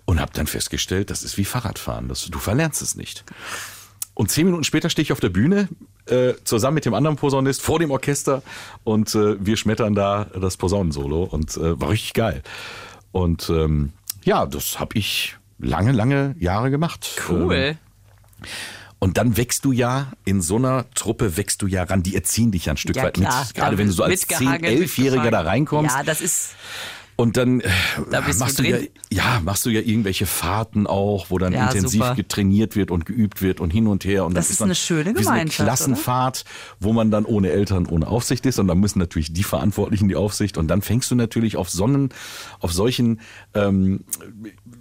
und 0.04 0.20
habe 0.20 0.32
dann 0.34 0.46
festgestellt, 0.46 1.10
das 1.10 1.22
ist 1.22 1.38
wie 1.38 1.44
Fahrradfahren, 1.44 2.08
das, 2.08 2.24
du 2.26 2.38
verlernst 2.38 2.82
es 2.82 2.94
nicht. 2.94 3.24
Und 4.14 4.30
zehn 4.30 4.46
Minuten 4.46 4.64
später 4.64 4.90
stehe 4.90 5.04
ich 5.04 5.12
auf 5.12 5.20
der 5.20 5.28
Bühne, 5.28 5.68
äh, 6.06 6.34
zusammen 6.42 6.74
mit 6.74 6.84
dem 6.84 6.94
anderen 6.94 7.16
Posaunist 7.16 7.62
vor 7.62 7.78
dem 7.78 7.92
Orchester 7.92 8.42
und 8.82 9.14
äh, 9.14 9.44
wir 9.44 9.56
schmettern 9.56 9.94
da 9.94 10.24
das 10.24 10.56
Posaunensolo 10.56 11.22
und 11.22 11.56
äh, 11.56 11.80
war 11.80 11.90
richtig 11.90 12.14
geil. 12.14 12.42
Und 13.12 13.48
ähm, 13.48 13.92
ja, 14.24 14.46
das 14.46 14.80
habe 14.80 14.98
ich 14.98 15.36
lange, 15.58 15.92
lange 15.92 16.34
Jahre 16.38 16.70
gemacht. 16.70 17.08
Ähm, 17.28 17.42
Cool. 17.42 17.78
Und 18.98 19.16
dann 19.16 19.36
wächst 19.36 19.64
du 19.64 19.72
ja, 19.72 20.12
in 20.24 20.40
so 20.42 20.56
einer 20.56 20.86
Truppe 20.94 21.36
wächst 21.36 21.62
du 21.62 21.66
ja 21.66 21.84
ran, 21.84 22.02
die 22.02 22.14
erziehen 22.14 22.50
dich 22.50 22.66
ja 22.66 22.72
ein 22.74 22.76
Stück 22.76 22.96
Ja, 22.96 23.04
weit 23.04 23.14
klar. 23.14 23.44
mit. 23.44 23.54
Gerade 23.54 23.78
wenn 23.78 23.86
du 23.86 23.92
so 23.92 24.02
als 24.02 24.28
mitgehangen, 24.28 24.64
10-, 24.64 24.84
11-Jähriger 24.84 25.30
da 25.30 25.40
reinkommst. 25.42 25.94
Ja, 25.94 26.02
das 26.02 26.20
ist. 26.20 26.50
Und 27.20 27.36
dann 27.36 27.58
äh, 27.58 27.68
Da 28.12 28.20
machst 28.20 28.60
du, 28.60 28.62
ja, 28.62 28.76
drin. 28.76 28.88
ja, 29.10 29.40
machst 29.44 29.66
du 29.66 29.70
ja 29.70 29.80
irgendwelche 29.80 30.24
Fahrten 30.24 30.86
auch, 30.86 31.30
wo 31.30 31.38
dann 31.38 31.52
Ja, 31.52 31.66
intensiv 31.66 32.00
super. 32.02 32.14
getrainiert 32.14 32.76
wird 32.76 32.92
und 32.92 33.06
geübt 33.06 33.42
wird 33.42 33.58
und 33.60 33.70
hin 33.70 33.88
und 33.88 34.04
her. 34.04 34.24
Und 34.24 34.34
Das 34.34 34.50
ist 34.50 34.60
man 34.60 34.68
eine 34.68 34.76
schöne 34.76 35.02
so 35.02 35.08
eine 35.08 35.22
Gemeinschaft, 35.24 35.66
Klassenfahrt, 35.66 36.44
wo 36.78 36.92
man 36.92 37.10
dann 37.10 37.24
ohne 37.24 37.50
Eltern, 37.50 37.86
ohne 37.86 38.06
Aufsicht 38.06 38.46
ist. 38.46 38.60
Und 38.60 38.68
dann 38.68 38.78
müssen 38.78 39.00
natürlich 39.00 39.32
die 39.32 39.42
Verantwortlichen 39.42 40.08
die 40.08 40.14
Aufsicht. 40.14 40.56
Und 40.58 40.68
dann 40.68 40.80
fängst 40.80 41.10
du 41.10 41.16
natürlich 41.16 41.56
auf 41.56 41.68
Sonnen, 41.70 42.10
auf 42.60 42.72
solchen 42.72 43.20
ähm, 43.52 44.04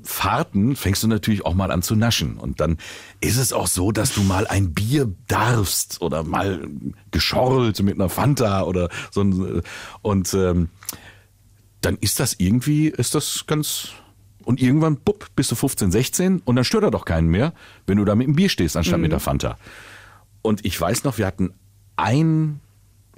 Fahrten 0.04 0.76
fängst 0.76 1.02
du 1.02 1.08
natürlich 1.08 1.43
auch 1.43 1.56
mal 1.56 1.71
an 1.71 1.82
zu 1.82 1.95
naschen. 1.95 2.38
Und 2.38 2.60
dann 2.62 2.78
ist 3.19 3.38
es 3.38 3.52
auch 3.52 3.65
so, 3.65 3.91
dass 3.91 4.13
du 4.13 4.21
mal 4.21 4.45
ein 4.45 4.76
Bier 4.76 5.12
darfst 5.28 6.04
oder 6.04 6.23
mal 6.23 6.67
geschorlt 7.10 7.82
mit 7.82 7.95
einer 7.95 8.10
Fanta 8.10 8.62
oder 8.62 8.89
so 9.10 9.21
ein, 9.21 9.63
und 10.04 10.34
ähm, 10.36 10.69
dann 11.82 11.98
ist 11.98 12.20
das 12.20 12.36
irgendwie, 12.38 12.88
ist 12.88 13.16
das 13.16 13.46
ganz. 13.48 13.90
Und 14.44 14.62
irgendwann, 14.62 14.98
bupp, 14.98 15.28
bist 15.36 15.52
du 15.52 15.56
15, 15.56 15.92
16 15.92 16.40
und 16.46 16.56
dann 16.56 16.63
stört 16.63 16.84
er 16.84 16.92
doch 16.92 17.04
keinen 17.04 17.28
mehr, 17.28 17.54
wenn 17.86 17.98
du 17.98 18.06
da 18.06 18.16
mit 18.16 18.28
dem 18.28 18.36
Bier 18.36 18.48
stehst, 18.48 18.78
anstatt 18.78 19.00
mit 19.02 19.12
der 19.12 19.20
Fanta. 19.20 19.58
Und 20.42 20.66
ich 20.66 20.80
weiß 20.80 21.04
noch, 21.04 21.18
wir 21.18 21.26
hatten 21.26 21.54
ein, 21.98 22.62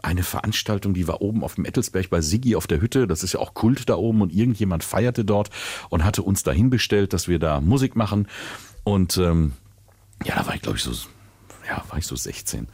eine 0.02 0.24
Veranstaltung, 0.24 0.96
die 0.96 1.08
war 1.08 1.22
oben 1.22 1.44
auf 1.44 1.54
dem 1.54 1.66
Ettelsberg 1.66 2.10
bei 2.10 2.22
Siggi 2.22 2.56
auf 2.56 2.66
der 2.66 2.82
Hütte. 2.82 3.06
Das 3.06 3.22
ist 3.22 3.34
ja 3.34 3.40
auch 3.40 3.54
Kult 3.54 3.90
da 3.90 3.96
oben 3.96 4.22
und 4.24 4.34
irgendjemand 4.34 4.84
feierte 4.84 5.24
dort 5.24 5.52
und 5.90 6.04
hatte 6.04 6.24
uns 6.24 6.42
dahin 6.42 6.72
bestellt, 6.72 7.14
dass 7.14 7.28
wir 7.28 7.38
da 7.38 7.62
Musik 7.62 7.96
machen. 7.96 8.28
Und 8.84 9.18
ähm, 9.18 9.54
ja, 10.26 10.36
da 10.36 10.48
war 10.48 10.56
ich, 10.56 10.62
glaube 10.64 10.78
ich, 10.78 10.84
so, 10.84 10.92
ja, 11.68 11.84
war 11.90 12.00
ich 12.00 12.08
so 12.08 12.16
16. 12.16 12.68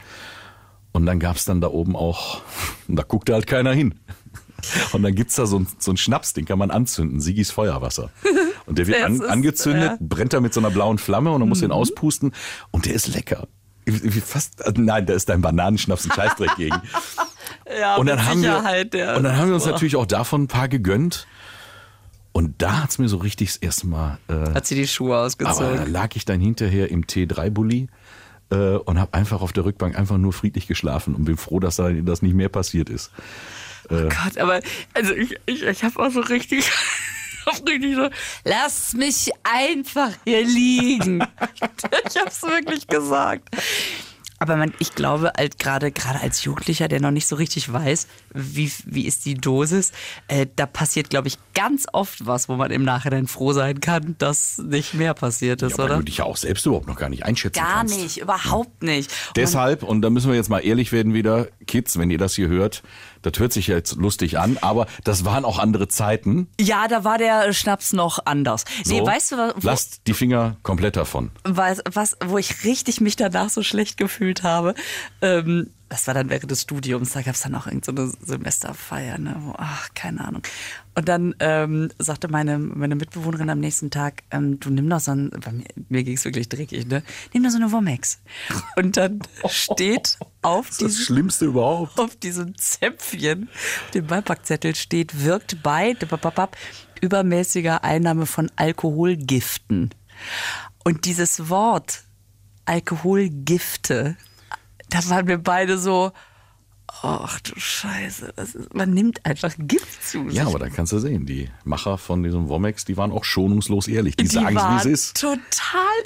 Und 0.92 1.04
dann 1.04 1.20
gab's 1.20 1.44
dann 1.44 1.60
da 1.60 1.68
oben 1.68 1.94
auch, 1.94 2.40
und 2.88 2.96
da 2.96 3.02
guckte 3.02 3.34
halt 3.34 3.46
keiner 3.46 3.72
hin. 3.72 4.00
Und 4.92 5.02
dann 5.02 5.14
gibt's 5.14 5.36
da 5.36 5.46
so, 5.46 5.58
ein, 5.60 5.66
so 5.78 5.90
einen 5.90 5.98
Schnaps, 5.98 6.32
den 6.32 6.44
kann 6.44 6.58
man 6.58 6.70
anzünden, 6.70 7.20
Sigis 7.20 7.50
Feuerwasser. 7.50 8.10
Und 8.66 8.78
der 8.78 8.86
wird 8.86 9.02
an, 9.02 9.16
ist, 9.16 9.24
angezündet, 9.24 9.90
ja. 9.92 9.96
Mhm. 10.00 10.08
brennt 10.08 10.32
da 10.32 10.40
mit 10.40 10.52
so 10.54 10.60
einer 10.60 10.70
blauen 10.70 10.98
Flamme 10.98 11.30
und 11.30 11.40
dann 11.40 11.48
muss 11.48 11.60
den 11.60 11.70
auspusten 11.70 12.32
und 12.72 12.86
der 12.86 12.94
ist 12.94 13.08
lecker. 13.14 13.46
Fast, 14.24 14.66
also 14.66 14.82
nein, 14.82 15.06
da 15.06 15.14
ist 15.14 15.28
dein 15.28 15.40
Bananenschnaps 15.40 16.06
ein 16.06 16.10
Scheißdreck 16.12 16.50
gegen. 16.56 16.76
Ja, 17.80 17.94
Und 17.96 18.06
mit 18.06 18.14
dann, 18.14 18.26
haben 18.26 18.42
wir, 18.42 18.56
Sicherheit. 18.56 18.92
der, 18.94 19.16
und 19.16 19.22
dann 19.22 19.36
haben 19.36 19.48
wir 19.48 19.54
uns 19.54 19.64
Boah. 19.64 19.70
natürlich 19.72 19.94
auch 19.94 20.06
davon 20.06 20.42
ein 20.44 20.48
paar 20.48 20.66
gegönnt. 20.68 21.28
Und 22.32 22.60
da 22.60 22.82
hat's 22.82 22.98
mir 22.98 23.08
so 23.08 23.18
richtig 23.18 23.48
das 23.50 23.56
erste 23.58 23.86
Mal 23.86 24.18
äh, 24.28 24.54
Hat 24.54 24.66
sie 24.66 24.74
die 24.74 24.86
Schuhe 24.88 25.14
aber 25.14 25.20
da 25.20 25.26
ausgezogen. 25.26 25.92
lag 25.92 26.16
ich 26.16 26.24
dann 26.24 26.40
hinterher 26.40 26.90
im 26.90 27.04
T3-Bully 27.06 27.86
äh, 28.50 28.56
und 28.76 28.98
habe 28.98 29.14
einfach 29.14 29.40
auf 29.40 29.52
der 29.52 29.64
Rückbank 29.64 29.96
einfach 29.96 30.18
nur 30.18 30.32
friedlich 30.32 30.66
geschlafen 30.66 31.14
und 31.14 31.24
bin 31.24 31.36
froh, 31.36 31.60
dass 31.60 31.76
da 31.76 31.90
das 31.92 32.22
nicht 32.22 32.34
mehr 32.34 32.48
passiert 32.48 32.90
ist. 32.90 33.10
Oh 33.88 34.08
Gott, 34.08 34.38
aber 34.38 34.60
also 34.94 35.12
ich, 35.14 35.34
ich, 35.46 35.62
ich 35.62 35.84
habe 35.84 35.98
auch 36.00 36.10
so 36.10 36.20
richtig, 36.28 36.70
so, 37.44 38.08
lass 38.44 38.94
mich 38.94 39.30
einfach 39.44 40.10
hier 40.24 40.44
liegen. 40.44 41.20
ich 41.54 42.16
habe 42.16 42.28
es 42.28 42.42
wirklich 42.42 42.86
gesagt. 42.88 43.48
Aber 44.38 44.56
man, 44.56 44.74
ich 44.80 44.94
glaube, 44.94 45.32
halt 45.34 45.58
gerade 45.58 45.90
gerade 45.90 46.20
als 46.20 46.44
Jugendlicher, 46.44 46.88
der 46.88 47.00
noch 47.00 47.10
nicht 47.10 47.26
so 47.26 47.36
richtig 47.36 47.72
weiß, 47.72 48.06
wie, 48.34 48.70
wie 48.84 49.06
ist 49.06 49.24
die 49.24 49.32
Dosis, 49.32 49.92
äh, 50.28 50.46
da 50.56 50.66
passiert, 50.66 51.08
glaube 51.08 51.28
ich, 51.28 51.38
ganz 51.54 51.86
oft 51.90 52.26
was, 52.26 52.46
wo 52.46 52.56
man 52.56 52.70
im 52.70 52.84
Nachhinein 52.84 53.28
froh 53.28 53.54
sein 53.54 53.80
kann, 53.80 54.14
dass 54.18 54.58
nicht 54.58 54.92
mehr 54.92 55.14
passiert 55.14 55.62
ist, 55.62 55.78
Ja, 55.78 55.84
oder? 55.84 55.96
du 55.96 56.02
dich 56.02 56.18
ja 56.18 56.24
auch 56.26 56.36
selbst 56.36 56.66
überhaupt 56.66 56.86
noch 56.86 56.96
gar 56.98 57.08
nicht 57.08 57.24
einschätzen 57.24 57.60
Gar 57.60 57.76
kannst. 57.76 57.98
nicht, 57.98 58.18
überhaupt 58.18 58.82
nicht. 58.82 59.10
Und 59.28 59.36
Deshalb, 59.38 59.82
und 59.82 60.02
da 60.02 60.10
müssen 60.10 60.28
wir 60.28 60.36
jetzt 60.36 60.50
mal 60.50 60.60
ehrlich 60.60 60.92
werden 60.92 61.14
wieder, 61.14 61.48
Kids, 61.66 61.98
wenn 61.98 62.10
ihr 62.10 62.18
das 62.18 62.34
hier 62.34 62.48
hört, 62.48 62.82
das 63.30 63.38
hört 63.40 63.52
sich 63.52 63.66
jetzt 63.66 63.96
lustig 63.96 64.38
an, 64.38 64.58
aber 64.60 64.86
das 65.04 65.24
waren 65.24 65.44
auch 65.44 65.58
andere 65.58 65.88
Zeiten. 65.88 66.48
Ja, 66.60 66.88
da 66.88 67.04
war 67.04 67.18
der 67.18 67.52
Schnaps 67.52 67.92
noch 67.92 68.20
anders. 68.24 68.64
Nee, 68.86 68.98
So, 68.98 69.06
weißt 69.06 69.32
du, 69.32 69.36
was, 69.36 69.62
Lasst 69.62 70.00
die 70.06 70.14
Finger 70.14 70.56
komplett 70.62 70.96
davon. 70.96 71.30
was, 71.44 71.82
was, 71.90 72.16
wo 72.24 72.38
ich 72.38 72.64
richtig 72.64 73.00
mich 73.00 73.16
danach 73.16 73.50
so 73.50 73.62
schlecht 73.62 73.96
gefühlt 73.96 74.42
habe? 74.42 74.74
Ähm, 75.20 75.70
das 75.88 76.06
war 76.06 76.14
dann 76.14 76.30
während 76.30 76.50
des 76.50 76.62
Studiums, 76.62 77.12
da 77.12 77.22
gab 77.22 77.34
es 77.34 77.42
dann 77.42 77.54
auch 77.54 77.66
irgendeine 77.66 78.08
so 78.08 78.16
Semesterfeier, 78.24 79.18
ne? 79.18 79.36
Wo, 79.40 79.54
ach, 79.56 79.88
keine 79.94 80.24
Ahnung. 80.24 80.42
Und 80.96 81.10
dann 81.10 81.34
ähm, 81.40 81.90
sagte 81.98 82.28
meine, 82.28 82.58
meine 82.58 82.96
Mitbewohnerin 82.96 83.50
am 83.50 83.60
nächsten 83.60 83.90
Tag, 83.90 84.22
ähm, 84.30 84.58
du 84.58 84.70
nimm 84.70 84.88
doch 84.88 84.98
so 84.98 85.10
ein, 85.10 85.28
bei 85.28 85.52
mir, 85.52 85.66
mir 85.90 86.04
ging 86.04 86.16
es 86.16 86.24
wirklich 86.24 86.48
dreckig, 86.48 86.86
ne? 86.86 87.02
Nimm 87.34 87.42
doch 87.42 87.50
so 87.50 87.58
eine 87.58 87.70
Womex. 87.70 88.22
Und 88.76 88.96
dann 88.96 89.20
steht 89.50 90.16
auf 90.40 90.68
Das 90.68 90.76
ist 90.76 90.82
das 90.82 90.90
diesem 90.92 91.04
Schlimmste 91.04 91.44
überhaupt. 91.44 92.00
auf 92.00 92.16
diesem 92.16 92.56
Zäpfchen, 92.56 93.50
auf 93.50 93.90
dem 93.90 94.06
Beipackzettel 94.06 94.74
steht, 94.74 95.22
wirkt 95.22 95.62
bei 95.62 95.94
übermäßiger 97.02 97.84
Einnahme 97.84 98.24
von 98.24 98.50
Alkoholgiften. 98.56 99.90
Und 100.82 101.04
dieses 101.04 101.50
Wort 101.50 102.04
Alkoholgifte, 102.64 104.16
da 104.88 105.08
waren 105.10 105.26
wir 105.26 105.38
beide 105.38 105.76
so, 105.76 106.12
ach 107.02 107.40
du 107.40 107.52
Scheiße, 107.58 108.32
das 108.36 108.54
ist, 108.54 108.74
man 108.74 108.90
nimmt 108.90 109.24
einfach 109.24 109.54
Gift 109.58 110.06
zu 110.06 110.28
sich. 110.28 110.38
Ja, 110.38 110.46
aber 110.46 110.58
da 110.58 110.68
kannst 110.68 110.92
du 110.92 110.98
sehen, 110.98 111.26
die 111.26 111.50
Macher 111.64 111.98
von 111.98 112.22
diesem 112.22 112.48
Womex, 112.48 112.84
die 112.84 112.96
waren 112.96 113.12
auch 113.12 113.24
schonungslos 113.24 113.88
ehrlich. 113.88 114.16
Die, 114.16 114.24
Die 114.24 114.28
sagen 114.28 114.56
es, 114.56 114.62
wie 114.62 114.76
es 114.76 114.84
waren 114.84 114.92
ist. 114.92 115.20
Total 115.20 115.38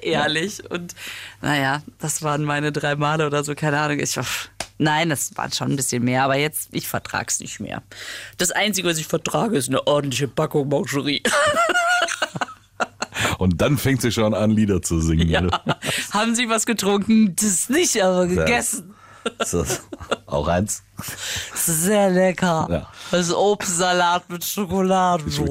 ehrlich. 0.03 0.71
Und 0.71 0.95
naja, 1.43 1.83
das 1.99 2.23
waren 2.23 2.45
meine 2.45 2.73
drei 2.73 2.97
Male 2.97 3.27
oder 3.27 3.45
so, 3.45 3.55
keine 3.55 3.81
Ahnung. 3.81 4.01
Ich, 4.01 4.19
nein, 4.79 5.11
das 5.11 5.37
waren 5.37 5.53
schon 5.53 5.73
ein 5.73 5.77
bisschen 5.77 6.05
mehr, 6.05 6.25
aber 6.25 6.37
jetzt, 6.37 6.69
ich 6.73 6.89
vertrag's 6.89 7.41
nicht 7.41 7.61
mehr. 7.61 7.83
Das 8.39 8.51
Einzige, 8.51 8.89
was 8.89 8.99
ich 8.99 9.07
vertrage, 9.07 9.57
ist 9.57 9.69
eine 9.69 9.87
ordentliche 9.87 10.29
Packung 10.29 10.69
Mancherie. 10.69 11.23
Und 13.39 13.61
dann 13.61 13.79
fängt 13.79 14.03
sie 14.03 14.13
schon 14.13 14.35
an, 14.35 14.51
Lieder 14.51 14.83
zu 14.83 15.01
singen. 15.01 15.29
Ja. 15.29 15.41
ne? 15.41 15.51
Haben 16.13 16.35
Sie 16.35 16.49
was 16.49 16.67
getrunken? 16.67 17.35
Das 17.37 17.69
nicht, 17.69 18.03
aber 18.03 18.27
gegessen. 18.27 18.95
So, 19.45 19.65
auch 20.27 20.49
eins. 20.49 20.83
Das 21.53 21.69
ist 21.69 21.83
sehr 21.85 22.11
lecker. 22.11 22.67
Ja. 22.71 22.89
Das 23.11 23.29
ist 23.29 23.35
Obstsalat 23.35 24.29
mit 24.31 24.45
Schokolade 24.45 25.25
drum. 25.25 25.49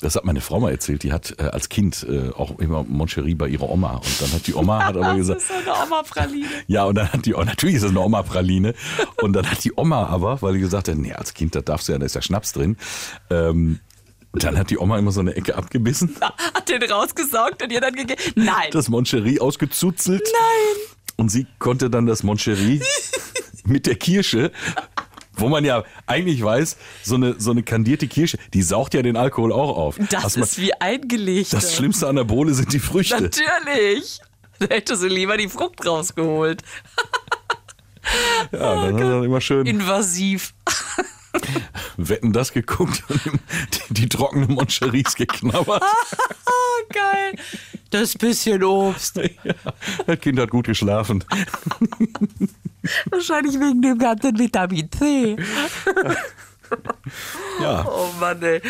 Das 0.00 0.16
hat 0.16 0.24
meine 0.24 0.40
Frau 0.40 0.60
mal 0.60 0.70
erzählt. 0.70 1.02
Die 1.02 1.12
hat 1.12 1.34
äh, 1.38 1.44
als 1.44 1.68
Kind 1.68 2.06
äh, 2.08 2.30
auch 2.30 2.58
immer 2.58 2.84
Moncherie 2.84 3.34
bei 3.34 3.48
ihrer 3.48 3.68
Oma. 3.68 3.96
Und 3.96 4.20
dann 4.20 4.32
hat 4.32 4.46
die 4.46 4.54
Oma 4.54 4.84
hat 4.84 4.96
aber 4.96 5.00
Das 5.12 5.16
gesagt, 5.16 5.40
ist 5.40 5.48
so 5.48 5.54
eine 5.54 5.86
Oma-Praline. 5.86 6.48
ja, 6.66 6.84
und 6.84 6.94
dann 6.96 7.12
hat 7.12 7.26
die, 7.26 7.34
oh, 7.34 7.42
natürlich 7.42 7.76
ist 7.76 7.82
das 7.82 7.90
eine 7.90 8.00
Oma-Praline. 8.00 8.74
Und 9.20 9.32
dann 9.34 9.50
hat 9.50 9.62
die 9.64 9.72
Oma 9.76 10.06
aber, 10.06 10.40
weil 10.42 10.54
die 10.54 10.60
gesagt 10.60 10.88
hat, 10.88 10.96
nee, 10.96 11.12
als 11.12 11.34
Kind, 11.34 11.54
da 11.54 11.60
darfst 11.60 11.88
du 11.88 11.92
ja, 11.92 11.98
da 11.98 12.06
ist 12.06 12.14
ja 12.14 12.22
Schnaps 12.22 12.52
drin. 12.52 12.76
Ähm, 13.30 13.80
dann 14.32 14.56
hat 14.58 14.70
die 14.70 14.78
Oma 14.78 14.98
immer 14.98 15.12
so 15.12 15.20
eine 15.20 15.34
Ecke 15.36 15.56
abgebissen, 15.56 16.16
Hat 16.54 16.68
den 16.68 16.82
rausgesaugt 16.82 17.62
und 17.62 17.70
ihr 17.70 17.80
dann 17.82 17.94
gegeben? 17.94 18.20
Nein. 18.34 18.70
das 18.72 18.88
Moncherie 18.88 19.40
ausgezuzelt. 19.40 20.22
Nein. 20.22 20.96
Und 21.16 21.28
sie 21.30 21.46
konnte 21.58 21.90
dann 21.90 22.06
das 22.06 22.22
Moncherie 22.22 22.80
mit 23.64 23.86
der 23.86 23.94
Kirsche, 23.96 24.50
wo 25.34 25.48
man 25.48 25.64
ja 25.64 25.84
eigentlich 26.06 26.42
weiß, 26.42 26.76
so 27.02 27.14
eine, 27.14 27.38
so 27.38 27.50
eine 27.52 27.62
kandierte 27.62 28.06
Kirsche, 28.08 28.38
die 28.54 28.62
saugt 28.62 28.94
ja 28.94 29.02
den 29.02 29.16
Alkohol 29.16 29.52
auch 29.52 29.76
auf. 29.76 29.98
Das 30.10 30.36
man- 30.36 30.44
ist 30.44 30.58
wie 30.58 30.72
eingelegt. 30.74 31.52
das 31.52 31.74
Schlimmste 31.74 32.08
an 32.08 32.16
der 32.16 32.24
Bohle 32.24 32.54
sind 32.54 32.72
die 32.72 32.78
Früchte. 32.80 33.22
Natürlich. 33.22 34.20
Da 34.58 34.66
hätte 34.68 34.96
sie 34.96 35.08
lieber 35.08 35.36
die 35.36 35.48
Frucht 35.48 35.84
rausgeholt. 35.86 36.62
Ja, 38.52 38.74
dann 38.84 38.94
hat 38.94 39.00
er 39.00 39.22
immer 39.24 39.40
schön 39.40 39.66
Invasiv. 39.66 40.54
Wetten 41.96 42.32
das 42.32 42.52
geguckt 42.52 43.02
und 43.08 43.20
die, 43.24 43.94
die 43.94 44.08
trockenen 44.08 44.52
Moncheries 44.54 45.14
geknabbert. 45.14 45.82
Geil. 46.92 47.34
Das 47.90 48.14
bisschen 48.14 48.62
Obst. 48.64 49.16
Ja, 49.44 49.54
das 50.06 50.20
Kind 50.20 50.38
hat 50.38 50.50
gut 50.50 50.66
geschlafen. 50.66 51.24
Wahrscheinlich 53.10 53.54
wegen 53.54 53.82
dem 53.82 53.98
ganzen 53.98 54.38
Vitamin 54.38 54.90
C. 54.90 55.36
Ja, 57.60 57.84
Oh 57.86 58.10
Mann, 58.18 58.42
ey. 58.42 58.60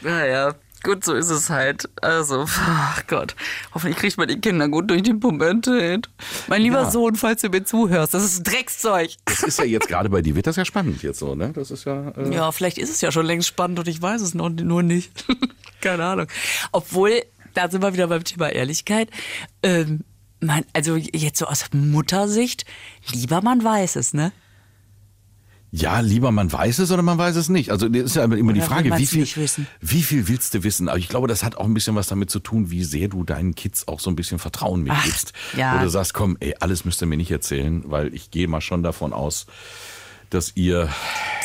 Naja, 0.00 0.54
gut, 0.86 1.04
so 1.04 1.12
ist 1.14 1.28
es 1.30 1.50
halt. 1.50 1.88
Also, 2.00 2.46
ach 2.48 3.06
Gott. 3.08 3.34
Hoffentlich 3.74 3.98
kriegt 3.98 4.16
man 4.16 4.28
die 4.28 4.40
Kinder 4.40 4.68
gut 4.68 4.88
durch 4.88 5.02
die 5.02 5.12
Pubertät. 5.14 6.08
Mein 6.46 6.62
lieber 6.62 6.82
Ja. 6.82 6.90
Sohn, 6.90 7.16
falls 7.16 7.42
du 7.42 7.48
mir 7.50 7.64
zuhörst, 7.64 8.14
das 8.14 8.24
ist 8.24 8.42
Dreckszeug. 8.44 9.10
das 9.26 9.42
ist 9.42 9.58
ja 9.58 9.64
jetzt 9.64 9.88
gerade 9.88 10.08
bei 10.08 10.22
dir, 10.22 10.34
wird 10.36 10.46
das 10.46 10.56
ja 10.56 10.64
spannend 10.64 11.02
jetzt 11.02 11.18
so, 11.18 11.34
ne? 11.34 11.52
Das 11.52 11.70
ist 11.70 11.84
ja. 11.84 12.10
Äh, 12.10 12.32
Ja, 12.34 12.52
vielleicht 12.52 12.78
ist 12.78 12.90
es 12.90 13.00
ja 13.00 13.12
schon 13.12 13.26
längst 13.26 13.48
spannend 13.48 13.78
und 13.80 13.88
ich 13.88 14.00
weiß 14.00 14.22
es 14.22 14.34
noch 14.34 14.48
nur 14.48 14.82
nicht. 14.82 15.10
Keine 15.80 16.04
Ahnung. 16.04 16.26
Obwohl, 16.72 17.22
da 17.54 17.68
sind 17.68 17.82
wir 17.82 17.92
wieder 17.92 18.06
beim 18.06 18.24
Thema 18.24 18.48
Ehrlichkeit. 18.50 19.10
Ähm, 19.62 20.00
man, 20.40 20.64
also 20.72 20.96
jetzt 20.96 21.38
so 21.38 21.46
aus 21.46 21.64
Muttersicht, 21.72 22.64
lieber 23.12 23.42
man 23.42 23.62
weiß 23.64 23.96
es, 23.96 24.14
ne? 24.14 24.32
Ja, 25.72 26.00
lieber 26.00 26.30
man 26.30 26.50
weiß 26.50 26.78
es 26.78 26.90
oder 26.92 27.02
man 27.02 27.18
weiß 27.18 27.36
es 27.36 27.48
nicht. 27.48 27.70
Also 27.70 27.88
das 27.88 28.02
ist 28.04 28.16
ja 28.16 28.24
immer 28.24 28.34
die 28.34 28.42
Oder 28.42 28.54
will 28.54 28.62
Frage, 28.62 28.96
wie 28.98 29.06
viel, 29.06 29.26
wie 29.80 30.02
viel 30.02 30.28
willst 30.28 30.54
du 30.54 30.62
wissen? 30.62 30.88
Aber 30.88 30.98
ich 30.98 31.08
glaube, 31.08 31.26
das 31.26 31.42
hat 31.42 31.56
auch 31.56 31.64
ein 31.64 31.74
bisschen 31.74 31.96
was 31.96 32.06
damit 32.06 32.30
zu 32.30 32.38
tun, 32.38 32.70
wie 32.70 32.84
sehr 32.84 33.08
du 33.08 33.24
deinen 33.24 33.54
Kids 33.54 33.88
auch 33.88 34.00
so 34.00 34.08
ein 34.08 34.16
bisschen 34.16 34.38
Vertrauen 34.38 34.82
mitgibst. 34.84 35.32
Ach, 35.52 35.58
ja. 35.58 35.78
Wo 35.78 35.82
du 35.82 35.90
sagst, 35.90 36.14
komm, 36.14 36.36
ey, 36.40 36.54
alles 36.60 36.84
müsst 36.84 37.02
ihr 37.02 37.06
mir 37.06 37.16
nicht 37.16 37.30
erzählen, 37.30 37.82
weil 37.86 38.14
ich 38.14 38.30
gehe 38.30 38.48
mal 38.48 38.60
schon 38.60 38.82
davon 38.82 39.12
aus, 39.12 39.46
dass 40.30 40.52
ihr 40.54 40.88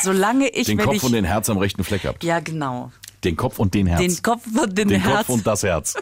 Solange 0.02 0.48
ich, 0.48 0.66
den 0.66 0.78
Kopf 0.78 0.94
ich, 0.94 1.02
und 1.02 1.12
den 1.12 1.24
Herz 1.24 1.50
am 1.50 1.58
rechten 1.58 1.84
Fleck 1.84 2.04
habt. 2.04 2.24
ja 2.24 2.40
genau, 2.40 2.92
Den 3.24 3.36
Kopf 3.36 3.58
und 3.58 3.74
den 3.74 3.86
Herz. 3.86 4.00
den 4.00 4.22
Kopf 4.22 4.46
und 4.46 4.78
den, 4.78 4.88
den 4.88 5.00
Herz 5.00 5.26
Kopf 5.26 5.28
und 5.30 5.46
das 5.46 5.62
Herz. 5.62 5.94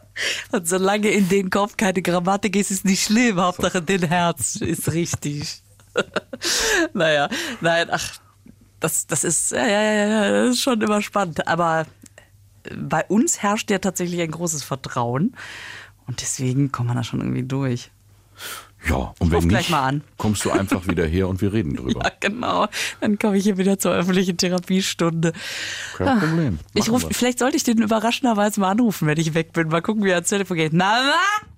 und 0.50 0.68
solange 0.68 1.08
in 1.08 1.28
den 1.28 1.50
Kopf 1.50 1.76
keine 1.76 2.02
Grammatik 2.02 2.56
ist, 2.56 2.70
ist 2.70 2.84
nicht 2.84 3.04
schlimm. 3.04 3.40
Hauptsache 3.40 3.80
den 3.82 4.02
Herz 4.02 4.56
ist 4.56 4.92
richtig. 4.92 5.62
naja, 6.94 7.28
nein, 7.60 7.88
ach, 7.90 8.18
das, 8.80 9.06
das 9.06 9.24
ist, 9.24 9.52
ja, 9.52 9.66
ja, 9.66 9.82
ja, 9.82 10.30
das 10.30 10.50
ist 10.50 10.62
schon 10.62 10.80
immer 10.80 11.02
spannend. 11.02 11.46
Aber 11.48 11.86
bei 12.76 13.04
uns 13.06 13.42
herrscht 13.42 13.70
ja 13.70 13.78
tatsächlich 13.78 14.20
ein 14.20 14.30
großes 14.30 14.62
Vertrauen. 14.62 15.34
Und 16.06 16.20
deswegen 16.20 16.72
kommt 16.72 16.88
man 16.88 16.96
da 16.96 17.04
schon 17.04 17.20
irgendwie 17.20 17.42
durch. 17.42 17.90
Ja, 18.88 19.12
und 19.18 19.32
wenn 19.32 19.46
nicht, 19.48 19.70
mal 19.70 19.88
an. 19.88 20.02
kommst 20.16 20.44
du 20.44 20.50
einfach 20.50 20.86
wieder 20.86 21.04
her 21.04 21.28
und 21.28 21.40
wir 21.40 21.52
reden 21.52 21.74
drüber. 21.74 22.00
Ja, 22.04 22.12
genau. 22.20 22.68
Dann 23.00 23.18
komme 23.18 23.36
ich 23.36 23.44
hier 23.44 23.58
wieder 23.58 23.78
zur 23.78 23.92
öffentlichen 23.92 24.36
Therapiestunde. 24.36 25.32
Kein 25.96 26.20
Problem. 26.20 26.58
Ich 26.74 26.88
ruf, 26.88 27.06
vielleicht 27.10 27.40
sollte 27.40 27.56
ich 27.56 27.64
den 27.64 27.78
überraschenderweise 27.78 28.60
mal 28.60 28.70
anrufen, 28.70 29.08
wenn 29.08 29.18
ich 29.18 29.34
weg 29.34 29.52
bin. 29.52 29.68
Mal 29.68 29.82
gucken, 29.82 30.04
wie 30.04 30.10
er 30.10 30.16
ans 30.16 30.28
Telefon 30.28 30.56
geht. 30.56 30.72
Na, 30.72 31.00
na? 31.02 31.48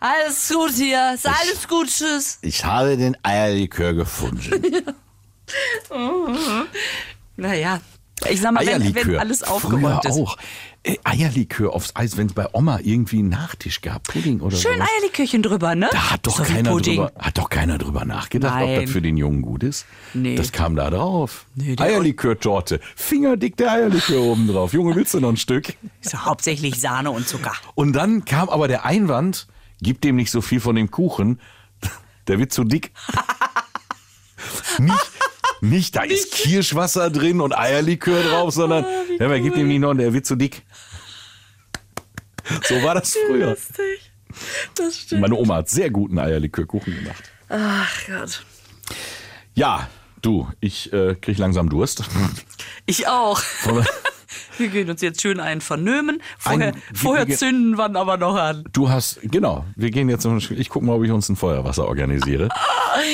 Alles 0.00 0.48
gut 0.52 0.72
hier. 0.72 1.12
Ist 1.14 1.26
alles 1.26 1.66
gut, 1.68 1.88
tschüss. 1.88 2.38
Ich 2.42 2.64
habe 2.64 2.96
den 2.96 3.16
Eierlikör 3.22 3.92
gefunden. 3.94 4.62
Naja, 7.36 7.80
ich 8.30 8.40
sag 8.40 8.52
mal, 8.52 8.60
wenn, 8.60 8.80
Eierlikör. 8.82 9.06
wenn 9.14 9.18
alles 9.18 9.42
aufgeräumt 9.42 9.82
Früher 10.02 10.10
ist. 10.10 10.16
auch. 10.18 10.36
Ey, 10.84 10.98
Eierlikör 11.04 11.72
aufs 11.74 11.94
Eis, 11.94 12.16
wenn 12.16 12.26
es 12.26 12.32
bei 12.34 12.46
Oma 12.52 12.80
irgendwie 12.82 13.20
einen 13.20 13.28
Nachtisch 13.28 13.80
gab, 13.82 14.02
Pudding 14.04 14.40
oder 14.40 14.56
Schön 14.56 14.74
sowas. 14.74 14.88
Eierlikörchen 14.96 15.42
drüber, 15.42 15.74
ne? 15.76 15.88
Da 15.92 16.10
hat 16.10 16.26
doch, 16.26 16.36
So 16.38 16.42
keiner 16.42 16.76
drüber, 16.76 17.12
hat 17.18 17.38
doch 17.38 17.48
keiner 17.50 17.78
drüber 17.78 18.04
nachgedacht, 18.04 18.62
ob 18.62 18.68
Nein. 18.68 18.82
das 18.82 18.90
für 18.90 19.00
den 19.02 19.16
Jungen 19.16 19.42
gut 19.42 19.62
ist. 19.62 19.86
Nee. 20.12 20.34
Das 20.34 20.50
kam 20.50 20.74
da 20.74 20.90
drauf. 20.90 21.46
Nee, 21.54 21.76
Eierlikör-Torte. 21.78 22.80
Fingerdick 22.96 23.56
der 23.56 23.72
Eierlikör 23.72 24.20
oben 24.22 24.48
drauf. 24.48 24.72
Junge, 24.72 24.96
willst 24.96 25.14
du 25.14 25.20
noch 25.20 25.28
ein 25.30 25.36
Stück? 25.36 25.74
Ist 26.00 26.12
ja 26.12 26.24
hauptsächlich 26.24 26.80
Sahne 26.80 27.12
und 27.12 27.28
Zucker. 27.28 27.52
Und 27.76 27.92
dann 27.92 28.24
kam 28.24 28.48
aber 28.48 28.66
der 28.66 28.84
Einwand, 28.84 29.46
gib 29.82 30.00
dem 30.00 30.16
nicht 30.16 30.30
so 30.30 30.40
viel 30.40 30.60
von 30.60 30.76
dem 30.76 30.90
Kuchen, 30.90 31.40
der 32.26 32.38
wird 32.38 32.52
zu 32.52 32.64
dick. 32.64 32.92
nicht, 34.78 35.10
nicht, 35.60 35.96
da 35.96 36.02
ist 36.02 36.32
Kirschwasser 36.32 37.10
drin 37.10 37.40
und 37.40 37.56
Eierlikör 37.56 38.22
drauf, 38.22 38.54
sondern 38.54 38.84
ja, 39.18 39.26
aber 39.26 39.38
gib 39.40 39.56
ihm 39.56 39.68
nicht 39.68 39.80
noch, 39.80 39.94
der 39.94 40.12
wird 40.12 40.26
zu 40.26 40.36
dick. 40.36 40.62
So 42.64 42.82
war 42.82 42.94
das 42.94 43.16
früher. 43.26 43.50
Lustig. 43.50 44.12
Das 44.74 44.96
stimmt. 44.96 45.20
Meine 45.20 45.34
Oma 45.34 45.56
hat 45.56 45.68
sehr 45.68 45.90
guten 45.90 46.18
Eierlikörkuchen 46.18 46.94
gemacht. 46.94 47.22
Ach 47.48 48.06
Gott. 48.06 48.44
Ja, 49.54 49.88
Du, 50.22 50.48
ich 50.60 50.92
äh, 50.92 51.16
krieg 51.16 51.36
langsam 51.38 51.68
Durst. 51.68 52.04
Ich 52.86 53.08
auch. 53.08 53.42
Wir- 54.58 54.68
gehen 54.68 54.88
uns 54.90 55.00
jetzt 55.02 55.20
schön 55.22 55.40
einen 55.40 55.60
vernömen. 55.60 56.22
Vorher, 56.38 56.68
Ein- 56.74 56.82
vorher 56.94 57.26
wir- 57.28 57.36
zünden 57.36 57.76
wir 57.76 57.84
aber 57.96 58.16
noch 58.16 58.36
an. 58.36 58.64
Du 58.72 58.88
hast, 58.90 59.20
genau, 59.22 59.64
wir 59.76 59.90
gehen 59.90 60.08
jetzt, 60.08 60.24
noch- 60.24 60.50
ich 60.50 60.68
gucke 60.68 60.84
mal, 60.86 60.94
ob 60.96 61.04
ich 61.04 61.10
uns 61.10 61.28
ein 61.28 61.36
Feuerwasser 61.36 61.86
organisiere. 61.86 62.48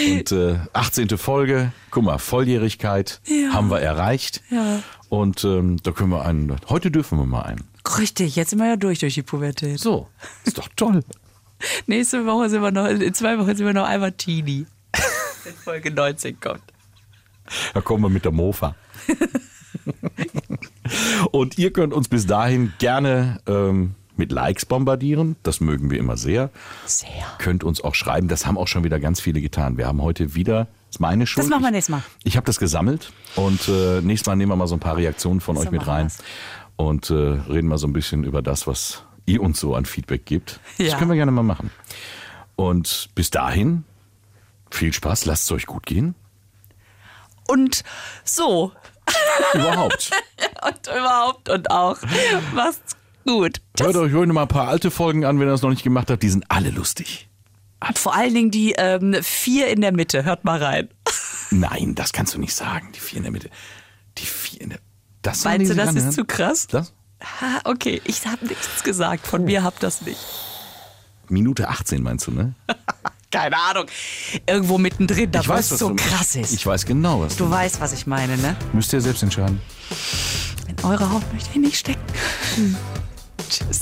Und 0.09 0.33
äh, 0.33 0.59
18. 0.73 1.09
Folge, 1.19 1.73
guck 1.91 2.05
mal, 2.05 2.19
Volljährigkeit 2.19 3.21
haben 3.53 3.71
wir 3.71 3.81
erreicht. 3.81 4.43
Ja. 4.51 4.83
Und 5.09 5.43
ähm, 5.45 5.79
da 5.83 5.93
können 5.93 6.11
wir 6.11 6.25
einen, 6.25 6.57
heute 6.69 6.91
dürfen 6.91 7.19
wir 7.19 7.27
mal 7.27 7.43
einen. 7.43 7.65
Richtig, 7.99 8.37
jetzt 8.37 8.51
sind 8.51 8.59
wir 8.59 8.67
ja 8.69 8.77
durch 8.77 8.99
durch 8.99 9.15
die 9.15 9.23
Pubertät. 9.23 9.79
So, 9.81 10.09
ist 10.45 10.59
doch 10.59 10.69
toll. 10.77 11.03
Nächste 11.87 12.27
Woche 12.27 12.51
sind 12.51 12.61
wir 12.63 12.71
noch, 12.71 12.87
in 12.87 13.15
zwei 13.15 13.39
Wochen 13.39 13.57
sind 13.57 13.65
wir 13.67 13.73
noch 13.73 13.87
einmal 13.87 14.13
Teenie. 14.13 14.67
Wenn 15.45 15.55
Folge 15.55 15.91
19 15.91 16.39
kommt. 16.39 16.63
Da 17.73 17.81
kommen 17.81 18.03
wir 18.05 18.11
mit 18.11 18.25
der 18.27 18.33
Mofa. 18.33 18.75
Und 21.33 21.59
ihr 21.59 21.73
könnt 21.73 21.93
uns 21.95 22.09
bis 22.09 22.27
dahin 22.27 22.73
gerne 22.79 23.41
ähm, 23.47 23.95
mit 24.17 24.33
Likes 24.33 24.67
bombardieren. 24.67 25.37
Das 25.43 25.61
mögen 25.61 25.91
wir 25.91 25.99
immer 25.99 26.17
sehr. 26.17 26.51
Sehr. 26.87 27.09
Könnt 27.39 27.65
uns 27.65 27.81
auch 27.83 27.95
schreiben. 27.95 28.29
Das 28.29 28.47
haben 28.47 28.59
auch 28.59 28.69
schon 28.69 28.85
wieder 28.85 28.99
ganz 29.01 29.21
viele 29.21 29.41
getan. 29.41 29.77
Wir 29.79 29.87
haben 29.87 30.03
heute 30.03 30.35
wieder, 30.35 30.65
das 30.87 30.97
ist 30.97 31.01
meine 31.01 31.27
Schuld. 31.27 31.45
Das 31.45 31.51
machen 31.51 31.63
wir 31.63 31.69
Ich- 31.69 31.73
nächstes 31.73 31.93
Mal. 31.93 32.03
Ich 32.25 32.37
habe 32.37 32.47
das 32.47 32.59
gesammelt 32.59 33.13
und 33.37 33.69
äh, 33.69 34.01
nächstes 34.01 34.27
Mal 34.27 34.37
nehmen 34.37 34.51
wir 34.53 34.57
mal 34.57 34.67
so 34.67 34.75
ein 34.77 34.81
paar 34.81 34.97
Reaktionen 34.97 35.41
von 35.41 35.57
So 35.57 35.63
euch 35.63 35.71
mit 35.71 35.87
rein 35.87 36.07
wir's. 36.07 36.19
und 36.77 37.11
äh, 37.11 37.15
reden 37.15 37.69
mal 37.69 37.79
so 37.79 37.87
ein 37.87 37.93
bisschen 37.93 38.25
über 38.25 38.43
das, 38.43 38.67
was 38.67 39.05
ihr 39.27 39.43
uns 39.43 39.61
so 39.61 39.75
an 39.75 39.85
Feedback 39.85 40.25
gibt. 40.27 40.59
Das 40.79 40.89
Ja. 40.89 40.97
können 40.99 41.11
wir 41.11 41.17
gerne 41.17 41.33
mal 41.33 41.43
machen. 41.43 41.71
Und 42.57 43.11
bis 43.15 43.31
dahin, 43.31 43.85
viel 44.71 44.93
Spaß, 44.93 45.27
lasst 45.27 45.45
es 45.45 45.53
euch 45.53 45.67
gut 45.67 45.87
gehen. 45.87 46.15
Und 47.47 47.83
so. 48.25 48.73
Überhaupt. 49.55 50.11
Und 50.67 50.87
überhaupt 50.87 51.49
und 51.49 51.71
auch. 51.71 51.97
Macht's 52.55 52.97
gut. 53.27 53.61
Hört 53.79 53.97
euch 53.97 54.13
ruhig 54.13 54.27
noch 54.27 54.35
mal 54.35 54.43
ein 54.43 54.49
paar 54.49 54.69
alte 54.69 54.91
Folgen 54.91 55.25
an, 55.25 55.39
wenn 55.39 55.49
ihr 55.49 55.53
das 55.53 55.63
noch 55.63 55.71
nicht 55.71 55.83
gemacht 55.85 56.11
habt. 56.11 56.23
Die 56.23 56.29
sind 56.29 56.45
alle 56.49 56.71
lustig. 56.71 57.29
Vor 57.95 58.15
allen 58.15 58.35
Dingen 58.35 58.51
die 58.51 58.73
ähm, 58.73 59.17
vier 59.23 59.69
in 59.69 59.81
der 59.81 59.93
Mitte. 59.93 60.25
Hört 60.25 60.45
mal 60.45 60.63
rein. 60.63 60.89
Nein, 61.51 61.95
das 61.95 62.13
kannst 62.13 62.35
du 62.35 62.39
nicht 62.41 62.55
sagen. 62.55 62.91
Die 62.95 63.01
vier 63.01 63.19
in 63.19 63.23
der 63.23 63.33
Mitte. 63.33 63.51
Die 64.19 64.27
vier 64.27 64.61
in 64.61 64.71
der 64.71 64.81
Das 65.23 65.45
Meinst 65.45 65.71
du, 65.71 65.75
das 65.77 65.91
ist 65.91 65.97
anhören? 65.97 66.13
zu 66.13 66.25
krass? 66.25 66.67
Das? 66.67 66.93
Ah, 67.21 67.61
okay, 67.65 68.01
ich 68.05 68.27
habe 68.27 68.47
nichts 68.47 68.83
gesagt. 68.83 69.27
Von 69.27 69.45
mir 69.45 69.63
habt 69.63 69.83
das 69.83 70.03
nicht. 70.03 70.21
Minute 71.29 71.69
18 71.69 72.03
meinst 72.03 72.27
du, 72.27 72.33
ne? 72.33 72.55
Keine 73.31 73.57
Ahnung. 73.57 73.87
Irgendwo 74.47 74.79
mittendrin, 74.79 75.31
da 75.31 75.47
weiß, 75.47 75.67
es 75.67 75.73
was 75.73 75.79
so 75.81 75.95
krass 75.95 76.35
ist. 76.37 76.53
Ich 76.53 76.67
weiß 76.67 76.87
genau, 76.87 77.21
was 77.21 77.37
du 77.37 77.45
du 77.45 77.51
weißt, 77.51 77.81
was 77.81 77.93
ich 77.93 78.07
meine, 78.07 78.39
ne? 78.39 78.57
Müsst 78.73 78.93
ihr 78.93 79.01
selbst 79.01 79.23
entscheiden. 79.23 79.61
In 80.67 80.85
eure 80.85 81.11
Haut 81.11 81.23
möchte 81.33 81.51
ich 81.53 81.57
nicht 81.57 81.79
stecken. 81.79 82.01
Tschüss. 83.51 83.81